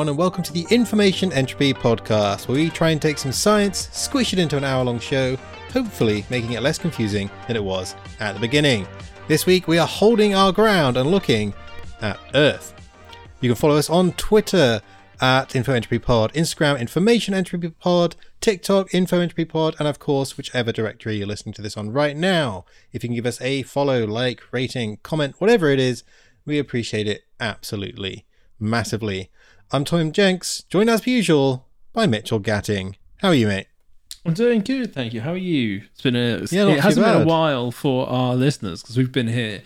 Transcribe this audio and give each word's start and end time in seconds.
everyone, 0.00 0.14
and 0.14 0.18
welcome 0.18 0.42
to 0.42 0.52
the 0.54 0.66
Information 0.70 1.30
Entropy 1.30 1.74
podcast, 1.74 2.48
where 2.48 2.56
we 2.56 2.70
try 2.70 2.88
and 2.88 3.02
take 3.02 3.18
some 3.18 3.32
science, 3.32 3.90
squish 3.92 4.32
it 4.32 4.38
into 4.38 4.56
an 4.56 4.64
hour 4.64 4.82
long 4.82 4.98
show, 4.98 5.36
hopefully 5.74 6.24
making 6.30 6.52
it 6.52 6.62
less 6.62 6.78
confusing 6.78 7.30
than 7.46 7.54
it 7.54 7.62
was 7.62 7.94
at 8.18 8.32
the 8.32 8.40
beginning. 8.40 8.88
This 9.28 9.44
week, 9.44 9.68
we 9.68 9.76
are 9.76 9.86
holding 9.86 10.34
our 10.34 10.52
ground 10.52 10.96
and 10.96 11.10
looking 11.10 11.52
at 12.00 12.18
Earth. 12.34 12.72
You 13.42 13.50
can 13.50 13.56
follow 13.56 13.76
us 13.76 13.90
on 13.90 14.12
Twitter 14.12 14.80
at 15.20 15.54
Info 15.54 15.74
Entropy 15.74 15.98
Pod, 15.98 16.32
Instagram 16.32 16.80
Information 16.80 17.34
Entropy 17.34 17.68
Pod, 17.68 18.16
TikTok 18.40 18.94
Info 18.94 19.20
Entropy 19.20 19.44
Pod, 19.44 19.76
and 19.78 19.86
of 19.86 19.98
course, 19.98 20.38
whichever 20.38 20.72
directory 20.72 21.16
you're 21.16 21.26
listening 21.26 21.52
to 21.52 21.62
this 21.62 21.76
on 21.76 21.92
right 21.92 22.16
now. 22.16 22.64
If 22.90 23.02
you 23.04 23.10
can 23.10 23.16
give 23.16 23.26
us 23.26 23.38
a 23.42 23.64
follow, 23.64 24.06
like, 24.06 24.40
rating, 24.50 24.96
comment, 25.02 25.34
whatever 25.42 25.68
it 25.68 25.78
is, 25.78 26.04
we 26.46 26.58
appreciate 26.58 27.06
it 27.06 27.24
absolutely 27.38 28.24
massively. 28.58 29.30
I'm 29.72 29.84
Tom 29.84 30.10
Jenks, 30.12 30.64
joined 30.64 30.90
as 30.90 31.02
per 31.02 31.10
usual 31.10 31.66
by 31.92 32.06
Mitchell 32.06 32.40
Gatting. 32.40 32.96
How 33.18 33.28
are 33.28 33.34
you, 33.34 33.46
mate? 33.46 33.66
I'm 34.26 34.34
doing 34.34 34.60
good, 34.62 34.92
thank 34.92 35.14
you. 35.14 35.20
How 35.20 35.30
are 35.32 35.36
you? 35.36 35.82
It's 35.92 36.02
been 36.02 36.16
a 36.16 36.44
Yeah, 36.50 36.66
it 36.68 36.80
hasn't 36.80 37.06
been 37.06 37.22
a 37.22 37.24
while 37.24 37.70
for 37.70 38.08
our 38.08 38.34
listeners 38.34 38.82
because 38.82 38.96
we've 38.96 39.12
been 39.12 39.28
here 39.28 39.62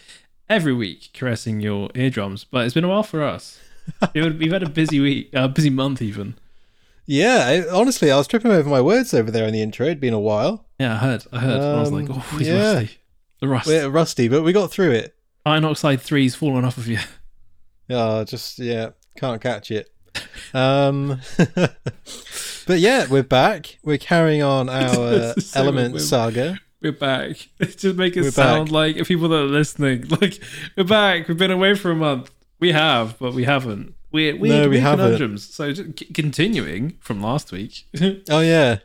every 0.48 0.74
week 0.74 1.11
caressing 1.14 1.61
your 1.61 1.88
eardrums, 1.94 2.44
but 2.44 2.64
it's 2.66 2.74
been 2.74 2.84
a 2.84 2.88
while 2.88 3.02
for 3.02 3.22
us. 3.22 3.58
We've 4.14 4.50
had 4.52 4.62
a 4.62 4.69
busy 4.69 4.98
week, 4.98 5.28
a 5.34 5.46
busy 5.46 5.69
month 5.69 6.00
even. 6.00 6.36
Yeah, 7.05 7.44
I, 7.46 7.68
honestly, 7.68 8.11
I 8.11 8.16
was 8.16 8.27
tripping 8.27 8.50
over 8.50 8.66
my 8.68 8.80
words 8.80 9.12
over 9.12 9.30
there 9.30 9.46
in 9.46 9.52
the 9.52 9.61
intro. 9.61 9.84
It'd 9.86 10.00
been 10.00 10.14
a 10.14 10.20
while. 10.20 10.64
Yeah, 10.78 10.94
I 10.94 10.96
heard. 10.96 11.24
I 11.33 11.39
heard. 11.41 11.61
and 11.61 11.77
I 11.77 11.80
was 11.80 11.92
like, 11.92 12.08
Um, 12.08 12.16
oh, 12.18 12.36
he's 12.39 12.48
yeah. 12.48 12.72
rusty. 12.74 12.98
The 13.41 13.48
rust. 13.48 13.66
We're 13.66 13.91
rusty, 13.91 14.28
but 14.28 14.42
we 14.42 14.55
got 14.55 14.70
through 14.70 14.92
it. 14.92 15.14
Iron 15.44 15.66
oxide 15.66 16.00
three's 16.00 16.34
fallen 16.34 16.64
off 16.64 16.78
of 16.78 16.89
you. 16.89 16.98
Oh, 17.91 18.24
just 18.24 18.58
yeah, 18.58 18.91
can't 19.18 19.42
catch 19.42 19.70
it. 19.70 19.91
Um, 20.55 21.20
but 22.67 22.79
yeah, 22.79 23.07
we're 23.11 23.23
back. 23.25 23.79
We're 23.83 23.98
carrying 23.98 24.43
on 24.43 24.69
our 24.70 25.34
So 25.41 25.61
Element 25.61 25.95
we're- 25.95 26.05
saga. 26.05 26.61
We're 26.81 26.93
back. 26.93 27.48
Just 27.61 27.97
make 27.97 28.15
it 28.17 28.23
We're 28.23 28.31
sound 28.31 28.67
back. 28.67 28.73
like 28.73 29.07
people 29.07 29.29
that 29.31 29.37
are 29.39 29.45
listening, 29.45 30.07
like 30.20 30.39
we're 30.77 30.85
back. 30.85 31.27
We've 31.29 31.37
been 31.39 31.51
away 31.51 31.75
for 31.75 31.91
a 31.91 31.95
month. 31.97 32.31
We 32.61 32.73
have, 32.73 33.19
but 33.19 33.33
we 33.35 33.45
haven't. 33.45 33.95
We're 34.12 34.37
weird, 34.37 34.65
No, 34.65 34.69
we 34.69 34.79
haven't. 34.81 35.05
conundrums. 35.07 35.48
So 35.53 35.73
c- 35.73 35.92
continuing 36.12 36.98
from 37.01 37.23
last 37.23 37.51
week. 37.53 37.87
Oh 38.31 38.41
yeah, 38.41 38.79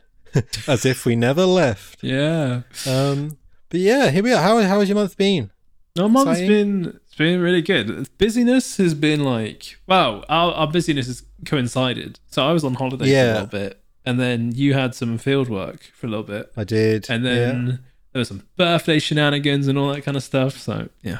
as 0.66 0.84
if 0.86 1.04
we 1.04 1.14
never 1.14 1.44
left. 1.44 2.02
yeah. 2.02 2.62
Um, 2.86 3.36
but 3.68 3.80
yeah, 3.80 4.10
here 4.10 4.22
we 4.24 4.32
are. 4.32 4.42
How 4.42 4.60
how 4.62 4.80
has 4.80 4.88
your 4.88 4.96
month 4.96 5.16
been? 5.18 5.50
Our 5.98 6.08
month's 6.08 6.40
Exciting. 6.40 6.82
been 6.82 7.00
it's 7.10 7.16
been 7.16 7.40
really 7.40 7.60
good. 7.60 8.08
Busyness 8.18 8.76
has 8.76 8.94
been 8.94 9.24
like 9.24 9.76
wow, 9.88 10.22
our, 10.28 10.52
our 10.52 10.70
busyness 10.70 11.08
has 11.08 11.24
coincided. 11.44 12.20
So 12.30 12.46
I 12.46 12.52
was 12.52 12.62
on 12.62 12.74
holiday 12.74 13.06
for 13.06 13.30
a 13.30 13.32
little 13.32 13.46
bit, 13.46 13.82
and 14.04 14.20
then 14.20 14.52
you 14.54 14.74
had 14.74 14.94
some 14.94 15.18
field 15.18 15.48
work 15.48 15.90
for 15.92 16.06
a 16.06 16.10
little 16.10 16.24
bit, 16.24 16.52
I 16.56 16.62
did, 16.62 17.10
and 17.10 17.24
yeah. 17.24 17.34
then 17.34 17.80
there 18.12 18.20
was 18.20 18.28
some 18.28 18.44
birthday 18.56 19.00
shenanigans 19.00 19.66
and 19.66 19.76
all 19.76 19.92
that 19.92 20.04
kind 20.04 20.16
of 20.16 20.22
stuff. 20.22 20.56
So 20.56 20.88
yeah, 21.02 21.18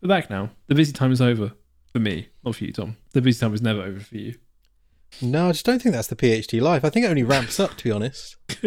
we're 0.00 0.08
back 0.08 0.30
now. 0.30 0.50
The 0.68 0.76
busy 0.76 0.92
time 0.92 1.10
is 1.10 1.20
over 1.20 1.50
for 1.92 1.98
me, 1.98 2.28
not 2.44 2.54
for 2.54 2.64
you, 2.64 2.72
Tom. 2.72 2.96
The 3.10 3.20
busy 3.20 3.40
time 3.40 3.52
is 3.52 3.62
never 3.62 3.82
over 3.82 3.98
for 3.98 4.16
you. 4.16 4.36
No, 5.20 5.48
I 5.48 5.52
just 5.52 5.66
don't 5.66 5.82
think 5.82 5.92
that's 5.92 6.08
the 6.08 6.14
PhD 6.14 6.60
life. 6.60 6.84
I 6.84 6.90
think 6.90 7.04
it 7.04 7.08
only 7.08 7.24
ramps 7.24 7.58
up, 7.58 7.76
to 7.78 7.84
be 7.84 7.90
honest. 7.90 8.36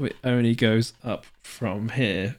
It 0.00 0.14
only 0.22 0.54
goes 0.54 0.92
up 1.02 1.26
from 1.42 1.88
here. 1.88 2.36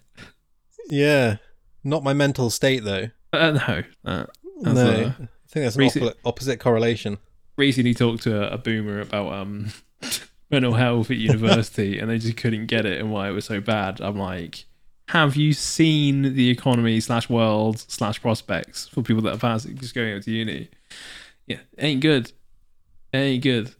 Yeah, 0.89 1.37
not 1.83 2.03
my 2.03 2.13
mental 2.13 2.49
state 2.49 2.83
though. 2.83 3.09
Uh, 3.33 3.51
no, 3.51 3.83
uh, 4.11 4.25
no, 4.61 4.71
a- 4.89 5.05
I 5.05 5.11
think 5.47 5.65
that's 5.65 5.75
an 5.75 5.79
recent- 5.81 6.17
opposite, 6.25 6.59
correlation. 6.59 7.17
recently 7.57 7.93
talked 7.93 8.23
to 8.23 8.51
a, 8.51 8.57
boomer 8.57 8.99
about 9.01 9.31
um 9.33 9.71
mental 10.51 10.73
health 10.73 11.11
at 11.11 11.17
university 11.29 11.99
and 11.99 12.09
they 12.09 12.17
just 12.17 12.37
couldn't 12.37 12.65
get 12.65 12.85
it 12.85 12.99
and 12.99 13.11
why 13.11 13.29
it 13.29 13.31
was 13.31 13.45
so 13.45 13.59
bad 13.61 14.01
i'm 14.01 14.17
like 14.17 14.65
have 15.09 15.35
you 15.35 15.53
seen 15.53 16.33
the 16.33 16.49
economy 16.49 16.99
slash 16.99 17.29
world 17.29 17.77
slash 17.87 18.19
prospects 18.21 18.87
for 18.87 19.01
people 19.03 19.21
that 19.21 19.35
are 19.35 19.37
passing 19.39 19.77
just 19.77 19.93
going 19.93 20.13
out 20.15 20.23
to 20.23 20.31
uni 20.31 20.69
yeah 21.47 21.57
ain't 21.77 22.01
good 22.01 22.31
ain't 23.13 23.43
good 23.43 23.73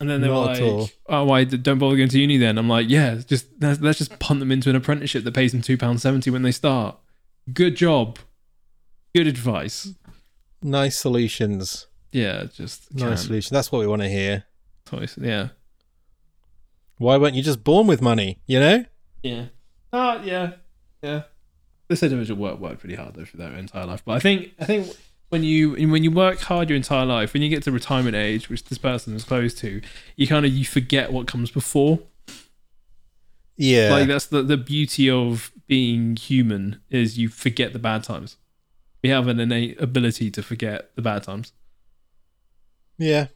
and 0.00 0.08
then 0.10 0.20
they 0.20 0.28
were 0.28 0.34
Not 0.34 0.56
at 0.56 0.62
all. 0.62 0.80
like, 0.80 0.98
"Oh, 1.08 1.24
why 1.24 1.44
don't 1.44 1.78
bother 1.78 1.96
going 1.96 2.08
to 2.08 2.18
uni 2.20 2.36
then?" 2.36 2.58
I'm 2.58 2.68
like, 2.68 2.88
"Yeah, 2.88 3.20
just 3.24 3.46
let's, 3.60 3.80
let's 3.80 3.98
just 3.98 4.18
punt 4.18 4.40
them 4.40 4.50
into 4.50 4.68
an 4.68 4.74
apprenticeship 4.74 5.22
that 5.22 5.32
pays 5.32 5.52
them 5.52 5.62
two 5.62 5.78
pounds 5.78 6.02
seventy 6.02 6.28
when 6.28 6.42
they 6.42 6.50
start. 6.50 6.96
Good 7.52 7.76
job, 7.76 8.18
good 9.14 9.26
advice. 9.26 9.94
Nice 10.62 10.98
solutions. 10.98 11.86
Yeah, 12.12 12.44
just 12.44 12.94
Nice 12.94 13.02
can't. 13.08 13.18
solutions. 13.18 13.50
That's 13.50 13.72
what 13.72 13.80
we 13.80 13.86
want 13.86 14.02
to 14.02 14.08
hear. 14.08 14.44
Toys. 14.84 15.16
Yeah, 15.20 15.48
Why 16.98 17.16
weren't 17.16 17.34
you 17.34 17.42
just 17.42 17.64
born 17.64 17.86
with 17.86 18.02
money? 18.02 18.38
You 18.46 18.60
know? 18.60 18.84
Yeah. 19.22 19.46
Uh, 19.92 20.20
yeah. 20.22 20.52
Yeah. 21.02 21.22
This 21.88 22.02
individual 22.02 22.40
worked 22.40 22.60
worked 22.60 22.80
pretty 22.80 22.94
hard 22.94 23.14
though 23.14 23.24
for 23.24 23.36
their 23.38 23.52
entire 23.54 23.86
life. 23.86 24.04
But 24.04 24.12
I 24.12 24.18
think 24.20 24.52
I 24.60 24.64
think 24.64 24.94
when 25.30 25.42
you 25.42 25.72
when 25.90 26.04
you 26.04 26.10
work 26.10 26.40
hard 26.40 26.68
your 26.70 26.76
entire 26.76 27.04
life, 27.06 27.32
when 27.32 27.42
you 27.42 27.48
get 27.48 27.62
to 27.64 27.72
retirement 27.72 28.14
age, 28.14 28.48
which 28.48 28.64
this 28.64 28.78
person 28.78 29.14
is 29.16 29.24
close 29.24 29.52
to, 29.54 29.80
you 30.16 30.26
kind 30.26 30.46
of 30.46 30.52
you 30.52 30.64
forget 30.64 31.12
what 31.12 31.26
comes 31.26 31.50
before. 31.50 31.98
Yeah. 33.56 33.90
Like 33.90 34.08
that's 34.08 34.26
the 34.26 34.42
the 34.42 34.56
beauty 34.56 35.08
of 35.10 35.52
being 35.66 36.16
human 36.16 36.80
is 36.90 37.18
you 37.18 37.28
forget 37.28 37.72
the 37.72 37.78
bad 37.78 38.02
times. 38.04 38.36
We 39.02 39.10
have 39.10 39.26
an 39.28 39.40
innate 39.40 39.80
ability 39.80 40.30
to 40.32 40.42
forget 40.42 40.94
the 40.96 41.02
bad 41.02 41.24
times. 41.24 41.52
Yeah. 42.98 43.28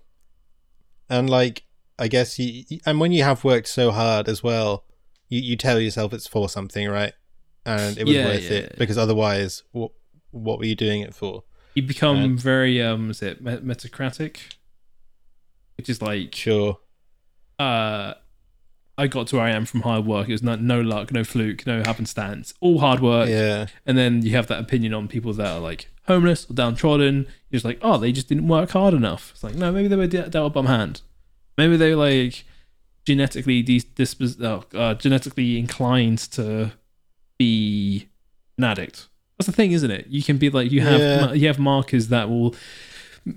And 1.09 1.29
like, 1.31 1.65
I 1.99 2.09
guess 2.09 2.39
you, 2.39 2.65
and 2.85 3.01
when 3.01 3.13
you 3.13 3.23
have 3.25 3.45
worked 3.45 3.69
so 3.69 3.91
hard 3.91 4.29
as 4.29 4.43
well, 4.43 4.85
you, 5.29 5.41
you 5.41 5.57
tell 5.57 5.81
yourself 5.81 6.13
it's 6.13 6.27
for 6.27 6.49
something, 6.49 6.89
right? 6.89 7.13
And 7.65 7.99
it 7.99 8.05
was 8.05 8.15
Yeah, 8.15 8.25
worth 8.27 8.43
yeah, 8.51 8.59
it 8.59 8.79
because 8.79 8.97
otherwise, 8.99 9.63
what 9.73 9.91
what 10.31 10.59
were 10.59 10.67
you 10.67 10.77
doing 10.77 11.01
it 11.01 11.15
for? 11.15 11.43
You 11.75 11.83
become 11.83 12.17
And- 12.19 12.41
very 12.41 12.81
um, 12.83 13.11
is 13.11 13.23
it 13.23 13.41
met- 13.41 13.65
metacratic, 13.65 14.41
which 15.77 15.89
is 15.89 16.01
like 16.01 16.35
Sure. 16.35 16.79
uh, 17.59 18.15
I 18.99 19.07
got 19.09 19.27
to 19.29 19.37
where 19.37 19.45
I 19.45 19.51
am 19.51 19.67
from 19.67 19.83
hard 19.83 20.07
work. 20.07 20.29
It 20.29 20.33
was 20.33 20.43
no, 20.43 20.57
no 20.57 20.81
luck, 20.81 21.13
no 21.13 21.23
fluke, 21.23 21.67
no 21.67 21.83
happenstance, 21.83 22.55
all 22.61 22.79
hard 22.79 23.01
work. 23.01 23.29
Yeah. 23.29 23.67
And 23.85 23.97
then 23.99 24.23
you 24.23 24.31
have 24.33 24.47
that 24.47 24.59
opinion 24.61 24.95
on 24.95 25.07
people 25.07 25.33
that 25.35 25.47
are 25.47 25.61
like 25.61 25.89
homeless 26.07 26.49
or 26.49 26.55
downtrodden. 26.55 27.27
You're 27.51 27.59
just 27.59 27.65
like, 27.65 27.79
oh, 27.83 27.99
they 27.99 28.11
just 28.13 28.29
didn't 28.29 28.49
work 28.49 28.71
hard 28.71 28.95
enough. 28.95 29.33
It's 29.33 29.45
like, 29.45 29.55
no, 29.55 29.71
maybe 29.71 29.89
they 29.89 29.97
were 29.97 30.07
dealt 30.07 30.35
a 30.35 30.51
bum 30.51 30.67
hand. 30.67 31.03
Maybe 31.59 31.77
they 31.77 31.95
were 31.95 32.05
like 32.11 32.45
genetically 33.05 33.63
dis- 33.63 33.85
dispos- 33.85 34.43
oh, 34.43 34.65
uh, 34.79 34.95
genetically 34.95 35.59
inclined 35.59 36.19
to 36.33 36.73
be 37.39 38.09
an 38.57 38.65
addict. 38.65 39.09
That's 39.39 39.47
the 39.47 39.53
thing, 39.53 39.73
isn't 39.73 39.91
it? 39.91 40.07
You 40.09 40.23
can 40.23 40.39
be 40.39 40.49
like 40.49 40.71
you 40.73 40.81
have 40.81 41.01
Yeah. 41.01 41.33
you 41.35 41.47
have 41.49 41.59
markers 41.59 42.09
that 42.09 42.31
will 42.31 42.55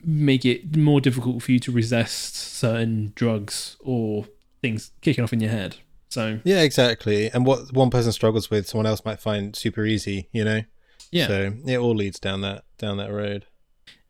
make 0.05 0.45
it 0.45 0.77
more 0.77 1.01
difficult 1.01 1.41
for 1.43 1.51
you 1.51 1.59
to 1.59 1.71
resist 1.71 2.35
certain 2.35 3.11
drugs 3.15 3.75
or 3.81 4.25
things 4.61 4.91
kicking 5.01 5.23
off 5.23 5.33
in 5.33 5.39
your 5.39 5.51
head. 5.51 5.77
So 6.09 6.39
Yeah, 6.43 6.61
exactly. 6.61 7.29
And 7.31 7.45
what 7.45 7.71
one 7.73 7.89
person 7.89 8.11
struggles 8.11 8.49
with, 8.49 8.67
someone 8.67 8.85
else 8.87 9.05
might 9.05 9.19
find 9.19 9.55
super 9.55 9.85
easy, 9.85 10.27
you 10.31 10.43
know? 10.43 10.61
yeah, 11.11 11.27
So 11.27 11.53
it 11.65 11.77
all 11.77 11.95
leads 11.95 12.19
down 12.19 12.41
that 12.41 12.63
down 12.77 12.97
that 12.97 13.11
road. 13.11 13.45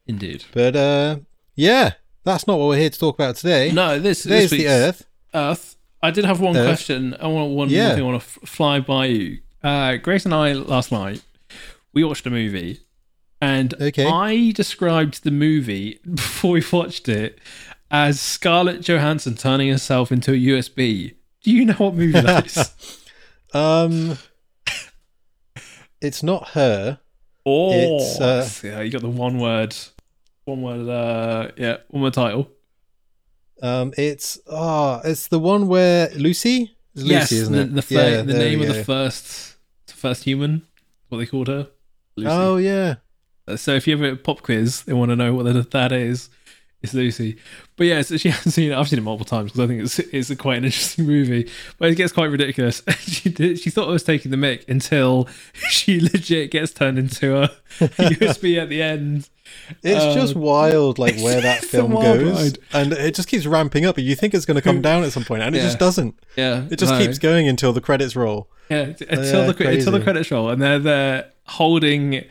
indeed. 0.08 0.46
But 0.54 0.76
uh 0.76 1.18
yeah, 1.56 1.94
that's 2.24 2.48
not 2.48 2.58
what 2.60 2.68
we're 2.70 2.78
here 2.78 2.90
to 2.90 3.00
talk 3.00 3.16
about 3.16 3.36
today. 3.36 3.72
No, 3.72 4.00
this 4.00 4.24
this 4.24 4.50
the 4.52 4.68
Earth. 4.68 5.06
Earth. 5.34 5.76
I 6.02 6.12
did 6.12 6.24
have 6.26 6.40
one 6.40 6.56
Earth. 6.56 6.66
question. 6.66 7.16
I 7.20 7.28
want 7.28 7.52
one 7.52 7.70
Yeah. 7.70 7.94
thing. 7.96 8.04
I 8.04 8.06
want 8.06 8.22
to 8.22 8.26
f- 8.26 8.50
fly 8.50 8.80
by 8.80 9.06
you. 9.08 9.40
Uh, 9.62 9.98
Grace 9.98 10.24
and 10.24 10.34
I 10.34 10.54
last 10.54 10.92
night 10.94 11.22
we 11.94 12.04
watched 12.06 12.26
a 12.26 12.30
movie, 12.30 12.80
and 13.42 13.74
Okay. 13.82 14.06
I 14.06 14.52
described 14.52 15.24
the 15.26 15.32
movie 15.32 16.00
before 16.14 16.52
we 16.52 16.64
watched 16.72 17.10
it 17.10 17.40
as 17.92 18.20
Scarlett 18.20 18.82
Johansson 18.82 19.36
turning 19.36 19.70
herself 19.70 20.12
into 20.12 20.32
a 20.32 20.36
USB. 20.36 21.16
Do 21.44 21.52
you 21.52 21.66
know 21.66 21.74
what 21.74 21.96
movie 21.96 22.12
that 22.20 22.46
is? 22.46 22.74
Um 23.54 24.18
It's 26.02 26.22
not 26.24 26.50
her. 26.50 27.00
Oh, 27.46 27.98
It's, 27.98 28.22
uh, 28.22 28.48
yeah, 28.64 28.82
you 28.82 28.92
got 28.92 29.02
the 29.02 29.10
one 29.10 29.40
word, 29.40 29.76
one 30.46 30.62
word. 30.62 30.88
Uh, 30.88 31.52
yeah, 31.58 31.78
one 31.88 32.04
word 32.04 32.14
title. 32.14 32.50
Um 33.62 33.94
it's 33.98 34.40
oh 34.48 35.02
it's 35.04 35.28
the 35.28 35.40
one 35.40 35.68
where 35.68 36.10
Lucy? 36.16 36.76
It's 36.94 37.04
Lucy, 37.04 37.14
yes, 37.14 37.32
isn't 37.32 37.54
the, 37.54 37.62
it? 37.62 37.74
the, 37.76 37.82
fir- 37.82 37.94
Yeah, 37.96 38.22
the 38.22 38.34
name 38.34 38.62
of 38.62 38.68
the 38.68 38.84
first, 38.84 39.56
the 39.88 39.94
first 39.94 40.24
human. 40.24 40.62
What 41.10 41.18
they 41.18 41.26
called 41.26 41.48
her. 41.48 41.70
Lucy. 42.16 42.30
Oh 42.32 42.58
yeah. 42.58 42.96
So 43.56 43.74
if 43.74 43.88
you 43.88 43.96
ever 43.98 44.16
pop 44.16 44.44
quiz, 44.44 44.84
they 44.84 44.94
want 44.94 45.10
to 45.10 45.16
know 45.16 45.34
what 45.34 45.44
the, 45.46 45.54
that 45.72 45.92
is. 45.92 46.30
It's 46.82 46.94
Lucy. 46.94 47.38
But 47.76 47.88
yeah, 47.88 48.02
so 48.04 48.16
she 48.16 48.30
hasn't 48.32 48.54
seen 48.54 48.72
it. 48.72 48.76
I've 48.78 48.88
seen 48.88 49.00
it 49.00 49.02
multiple 49.02 49.26
times 49.26 49.52
because 49.52 49.60
I 49.60 49.68
think 49.68 49.82
it's 49.84 50.00
it's 50.00 50.30
a 50.30 50.36
quite 50.36 50.60
an 50.60 50.66
interesting 50.66 51.06
movie. 51.06 51.50
But 51.78 51.90
it 51.90 51.96
gets 51.96 52.14
quite 52.14 52.28
ridiculous. 52.32 52.82
she 53.00 53.30
did, 53.30 53.60
she 53.60 53.70
thought 53.70 53.90
I 53.90 53.92
was 53.92 54.04
taking 54.04 54.32
the 54.32 54.38
mic 54.38 54.64
until 54.70 55.28
she 55.70 56.00
legit 56.00 56.52
gets 56.52 56.72
turned 56.72 56.98
into 56.98 57.44
a 57.44 57.50
USB 57.80 58.62
at 58.62 58.70
the 58.70 58.82
end. 58.82 59.28
It's 59.84 60.04
Um, 60.06 60.14
just 60.16 60.36
wild, 60.36 61.00
like 61.00 61.18
where 61.20 61.42
that 61.42 61.66
film 61.66 61.92
goes, 61.96 62.42
ride. 62.42 62.60
and 62.72 62.94
it 62.94 63.16
just 63.16 63.28
keeps 63.28 63.46
ramping 63.46 63.86
up. 63.86 63.98
You 63.98 64.16
think 64.16 64.34
it's 64.34 64.46
going 64.46 64.56
to 64.56 64.62
come 64.62 64.82
down 64.82 65.04
at 65.04 65.12
some 65.12 65.24
point, 65.26 65.42
and 65.42 65.56
it 65.56 65.60
Yeah. 65.60 65.66
just 65.66 65.80
doesn't. 65.80 66.16
Yeah, 66.38 66.66
It 66.70 66.78
just 66.80 66.94
no. 66.94 67.00
keeps 67.00 67.18
going 67.18 67.48
until 67.48 67.74
the 67.74 67.82
credits 67.82 68.16
roll. 68.16 68.48
Yeah, 68.70 68.82
until 68.82 69.08
Yeah, 69.10 69.16
the 69.52 69.68
until 69.70 69.92
the 69.92 70.00
credits 70.02 70.32
roll, 70.32 70.50
and 70.50 70.62
they're 70.62 70.80
they're 70.80 71.26
holding 71.48 72.24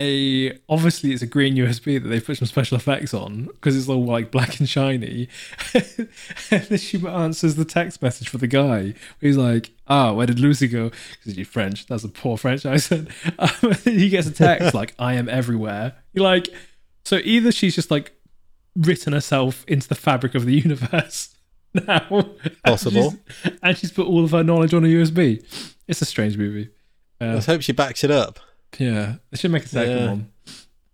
a 0.00 0.58
obviously 0.68 1.12
it's 1.12 1.22
a 1.22 1.26
green 1.26 1.54
USB 1.54 2.02
that 2.02 2.08
they've 2.08 2.24
put 2.24 2.36
some 2.38 2.46
special 2.48 2.76
effects 2.76 3.14
on 3.14 3.44
because 3.44 3.76
it's 3.76 3.88
all 3.88 4.04
like 4.04 4.30
black 4.30 4.58
and 4.58 4.68
shiny. 4.68 5.28
and 5.74 6.08
then 6.50 6.78
she 6.78 7.06
answers 7.06 7.54
the 7.54 7.64
text 7.64 8.02
message 8.02 8.28
for 8.28 8.38
the 8.38 8.46
guy. 8.48 8.94
He's 9.20 9.36
like, 9.36 9.70
"Ah, 9.86 10.12
where 10.12 10.26
did 10.26 10.40
Lucy 10.40 10.66
go?" 10.68 10.90
Because 11.12 11.36
you're 11.36 11.46
French. 11.46 11.86
That's 11.86 12.02
a 12.04 12.08
poor 12.08 12.36
French 12.36 12.66
accent. 12.66 13.08
Um, 13.38 13.74
he 13.84 14.08
gets 14.08 14.26
a 14.26 14.32
text 14.32 14.74
like, 14.74 14.94
"I 14.98 15.14
am 15.14 15.28
everywhere." 15.28 15.94
You're 16.12 16.24
like, 16.24 16.48
so 17.04 17.20
either 17.24 17.52
she's 17.52 17.74
just 17.74 17.90
like 17.90 18.12
written 18.76 19.12
herself 19.12 19.64
into 19.68 19.86
the 19.88 19.94
fabric 19.94 20.34
of 20.34 20.44
the 20.46 20.54
universe 20.54 21.34
now, 21.74 22.06
and 22.10 22.62
Possible. 22.64 23.10
she's- 23.42 23.52
and 23.62 23.78
she's 23.78 23.92
put 23.92 24.06
all 24.06 24.24
of 24.24 24.32
her 24.32 24.42
knowledge 24.42 24.74
on 24.74 24.84
a 24.84 24.88
USB. 24.88 25.44
It's 25.86 26.02
a 26.02 26.04
strange 26.06 26.36
movie. 26.36 26.70
Uh, 27.20 27.34
Let's 27.34 27.46
hope 27.46 27.62
she 27.62 27.72
backs 27.72 28.02
it 28.02 28.10
up. 28.10 28.40
Yeah, 28.78 29.16
they 29.30 29.36
should 29.36 29.50
make 29.50 29.64
a 29.64 29.68
second 29.68 29.96
Yeah. 29.96 30.06
one. 30.08 30.30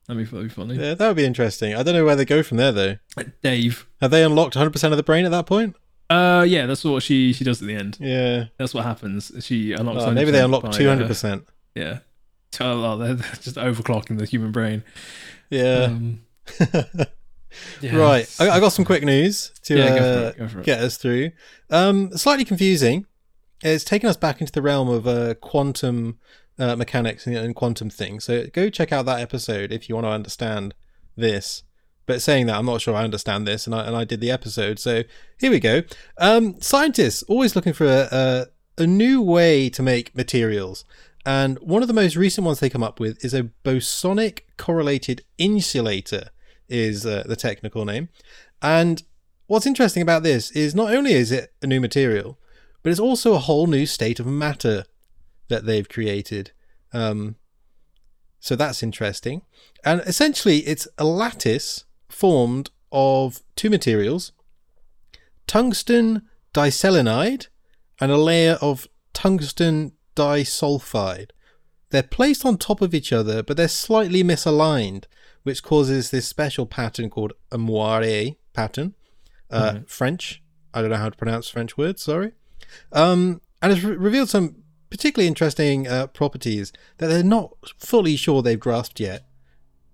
That'd 0.07 0.25
be, 0.25 0.31
that'd 0.31 0.49
be 0.49 0.55
funny. 0.55 0.75
Yeah, 0.77 0.95
that 0.95 1.07
would 1.07 1.17
be 1.17 1.25
interesting. 1.25 1.75
I 1.75 1.83
don't 1.85 1.95
know 1.95 2.05
where 2.05 2.17
they 2.17 2.25
go 2.25 2.43
from 2.43 2.57
there, 2.57 2.73
though. 2.73 2.97
Dave. 3.43 3.87
Have 4.01 4.11
they 4.11 4.25
unlocked 4.25 4.55
100% 4.57 4.91
of 4.91 4.97
the 4.97 5.03
brain 5.05 5.25
at 5.25 5.31
that 5.31 5.47
point? 5.47 5.77
Uh, 6.09 6.45
yeah, 6.49 6.67
that's 6.67 6.83
what 6.83 7.05
she 7.05 7.33
she 7.33 7.45
does 7.45 7.63
at 7.63 7.69
the 7.69 7.75
end. 7.77 7.97
Yeah. 8.01 8.47
That's 8.59 8.75
what 8.75 8.85
happens. 8.85 9.31
She 9.45 9.73
unlocks. 9.75 10.03
Oh, 10.03 10.11
maybe 10.11 10.33
they 10.33 10.41
100% 10.41 10.45
unlocked 10.47 10.65
by, 10.65 10.71
uh, 10.71 10.97
200%. 10.97 11.45
yeah. 11.77 11.99
Oh, 12.59 12.97
they're 12.97 13.15
they're 13.15 13.33
just 13.41 13.55
overclocking 13.57 14.19
the 14.19 14.27
human 14.27 14.51
brain. 14.51 14.83
Yeah. 15.51 15.85
Um, 15.85 16.23
yeah, 17.81 17.97
right. 17.97 18.37
I, 18.41 18.51
I 18.51 18.61
got 18.61 18.71
some 18.71 18.85
quick 18.85 19.05
news 19.05 19.53
to 19.65 19.77
Yeah, 19.77 19.89
go 19.91 19.97
for 19.97 20.03
uh, 20.03 20.29
it, 20.31 20.39
go 20.39 20.49
for 20.49 20.59
it. 20.61 20.67
get 20.67 20.81
us 20.81 20.97
through. 20.97 21.31
Um, 21.71 22.17
slightly 22.17 22.45
confusing. 22.45 23.07
It's 23.63 23.85
taken 23.85 24.09
us 24.09 24.17
back 24.17 24.41
into 24.41 24.53
the 24.53 24.63
realm 24.63 24.89
of 24.89 25.07
uh, 25.07 25.35
quantum 25.35 26.19
uh, 26.59 26.77
mechanics 26.77 27.27
and, 27.27 27.37
and 27.37 27.55
quantum 27.55 27.91
things. 27.91 28.25
So 28.25 28.47
go 28.53 28.69
check 28.71 28.93
out 28.93 29.07
that 29.07 29.21
episode 29.21 29.73
if 29.73 29.89
you 29.89 29.95
want 29.95 30.07
to 30.07 30.11
understand 30.11 30.75
this. 31.17 31.63
But 32.07 32.21
saying 32.21 32.47
that, 32.47 32.57
I'm 32.57 32.67
not 32.67 32.81
sure 32.81 32.95
I 32.95 33.05
understand 33.05 33.47
this, 33.47 33.67
and 33.67 33.75
I, 33.75 33.87
and 33.87 33.95
I 33.95 34.05
did 34.05 34.21
the 34.21 34.33
episode. 34.33 34.79
So 34.81 35.05
here 35.39 35.51
we 35.51 35.61
go. 35.61 35.83
Um, 36.19 36.61
scientists 36.61 37.23
always 37.25 37.55
looking 37.55 37.73
for 37.73 37.87
a, 37.87 38.09
a, 38.11 38.83
a 38.83 38.87
new 38.87 39.23
way 39.23 39.69
to 39.71 39.83
make 39.83 40.15
materials. 40.17 40.85
And 41.25 41.59
one 41.59 41.83
of 41.83 41.89
the 41.89 41.95
most 41.95 42.17
recent 42.17 42.45
ones 42.45 42.61
they 42.61 42.71
come 42.71 42.83
up 42.83 42.99
with 42.99 43.25
is 43.25 43.35
a 43.35 43.51
bosonic 43.65 44.41
correlated 44.57 45.23
insulator, 45.39 46.31
is 46.69 47.05
uh, 47.07 47.25
the 47.27 47.37
technical 47.37 47.85
name. 47.85 48.09
And 48.63 49.03
what's 49.47 49.67
interesting 49.67 50.03
about 50.03 50.23
this 50.23 50.51
is 50.53 50.75
not 50.75 50.93
only 50.93 51.13
is 51.13 51.31
it 51.31 51.53
a 51.63 51.67
new 51.67 51.81
material, 51.81 52.39
but 52.83 52.91
it's 52.91 53.01
also 53.01 53.35
a 53.35 53.39
whole 53.39 53.67
new 53.67 53.87
state 53.87 54.19
of 54.19 54.27
matter 54.27 54.85
that 55.51 55.67
they've 55.67 55.89
created. 55.89 56.53
Um, 56.93 57.37
so 58.41 58.57
that's 58.57 58.83
interesting. 58.83 59.43
And 59.85 60.01
essentially, 60.01 60.59
it's 60.61 60.89
a 60.97 61.05
lattice 61.05 61.85
formed 62.09 62.71
of 62.91 63.43
two 63.55 63.71
materials 63.71 64.33
tungsten 65.47 66.23
diselenide 66.55 67.49
and 68.01 68.11
a 68.11 68.17
layer 68.17 68.57
of 68.63 68.89
tungsten 69.13 69.93
disulfide. 70.17 71.31
They're 71.91 72.03
placed 72.05 72.47
on 72.47 72.57
top 72.57 72.81
of 72.81 72.95
each 72.95 73.13
other, 73.13 73.43
but 73.43 73.57
they're 73.57 73.67
slightly 73.67 74.23
misaligned, 74.23 75.05
which 75.43 75.63
causes 75.63 76.11
this 76.11 76.29
special 76.29 76.67
pattern 76.67 77.11
called 77.11 77.33
a 77.51 77.59
moire 77.59 78.37
pattern. 78.53 78.95
Uh, 79.51 79.81
French. 79.87 80.41
I 80.73 80.81
don't 80.81 80.91
know 80.91 80.97
how 80.97 81.09
to 81.11 81.17
pronounce 81.17 81.49
French 81.49 81.77
words, 81.77 82.01
sorry. 82.03 82.33
Um, 82.93 83.41
and 83.61 83.73
it's 83.73 83.83
re- 83.83 83.97
revealed 83.97 84.29
some 84.29 84.63
particularly 84.91 85.29
interesting 85.29 85.87
uh, 85.89 86.07
properties 86.09 86.73
that 86.99 87.07
they're 87.09 87.23
not 87.23 87.53
fully 87.79 88.17
sure 88.17 88.43
they've 88.43 88.59
grasped 88.61 89.01
yet. 89.01 89.25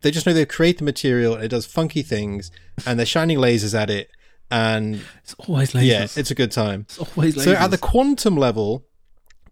They 0.00 0.10
just 0.10 0.26
know 0.26 0.32
they've 0.32 0.46
created 0.48 0.81
the 0.81 0.84
material 0.84 1.34
and 1.34 1.44
it 1.44 1.48
does 1.48 1.66
funky 1.66 2.02
things, 2.02 2.50
and 2.87 2.98
they're 2.98 3.06
shining 3.06 3.38
lasers 3.38 3.78
at 3.78 3.90
it, 3.90 4.10
and 4.50 5.00
It's 5.22 5.34
always 5.34 5.72
lasers. 5.72 5.84
yeah, 5.87 6.02
it's 6.16 6.31
a 6.31 6.34
good 6.34 6.52
time. 6.52 6.82
It's 6.88 6.98
always 6.98 7.37
lasers. 7.37 7.44
So 7.44 7.52
at 7.54 7.70
the 7.70 7.78
quantum 7.78 8.37
level, 8.37 8.84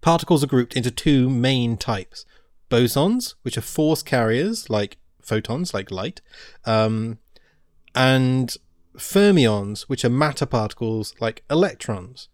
particles 0.01 0.45
are 0.45 0.47
grouped 0.47 0.77
into 0.77 0.91
two 0.91 1.29
main 1.31 1.77
types: 1.77 2.25
bosons, 2.71 3.35
which 3.43 3.57
are 3.59 3.63
force 3.63 4.03
carriers 4.03 4.69
like 4.71 4.99
photons, 5.23 5.73
like 5.75 5.91
light, 5.91 6.21
um, 6.67 7.19
and 7.95 8.57
fermions, 8.97 9.83
which 9.83 10.05
are 10.05 10.11
matter 10.11 10.47
particles 10.47 11.15
like 11.21 11.43
electrons. 11.51 12.29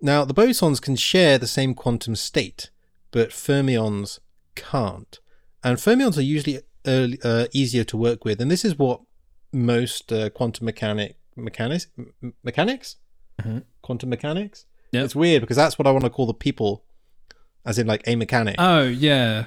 Now, 0.00 0.24
the 0.24 0.34
bosons 0.34 0.80
can 0.80 0.96
share 0.96 1.38
the 1.38 1.46
same 1.46 1.74
quantum 1.74 2.16
state, 2.16 2.70
but 3.10 3.30
fermions 3.30 4.18
can't. 4.54 5.18
And 5.64 5.78
fermions 5.78 6.16
are 6.18 6.22
usually 6.22 6.60
early, 6.86 7.18
uh, 7.24 7.46
easier 7.52 7.84
to 7.84 7.96
work 7.96 8.24
with, 8.24 8.40
and 8.40 8.50
this 8.50 8.64
is 8.64 8.78
what 8.78 9.00
most 9.52 10.12
uh, 10.12 10.28
quantum 10.30 10.64
mechanic 10.66 11.16
mechanics 11.34 11.86
m- 11.98 12.34
mechanics 12.42 12.96
Mhm. 13.40 13.62
quantum 13.82 14.08
mechanics. 14.10 14.64
Yep. 14.92 15.04
It's 15.04 15.14
weird 15.16 15.42
because 15.42 15.56
that's 15.56 15.78
what 15.78 15.86
I 15.86 15.90
want 15.90 16.04
to 16.04 16.10
call 16.10 16.26
the 16.26 16.34
people, 16.34 16.84
as 17.64 17.78
in 17.78 17.86
like 17.86 18.02
a 18.06 18.16
mechanic. 18.16 18.56
oh 18.58 18.82
yeah, 18.84 19.46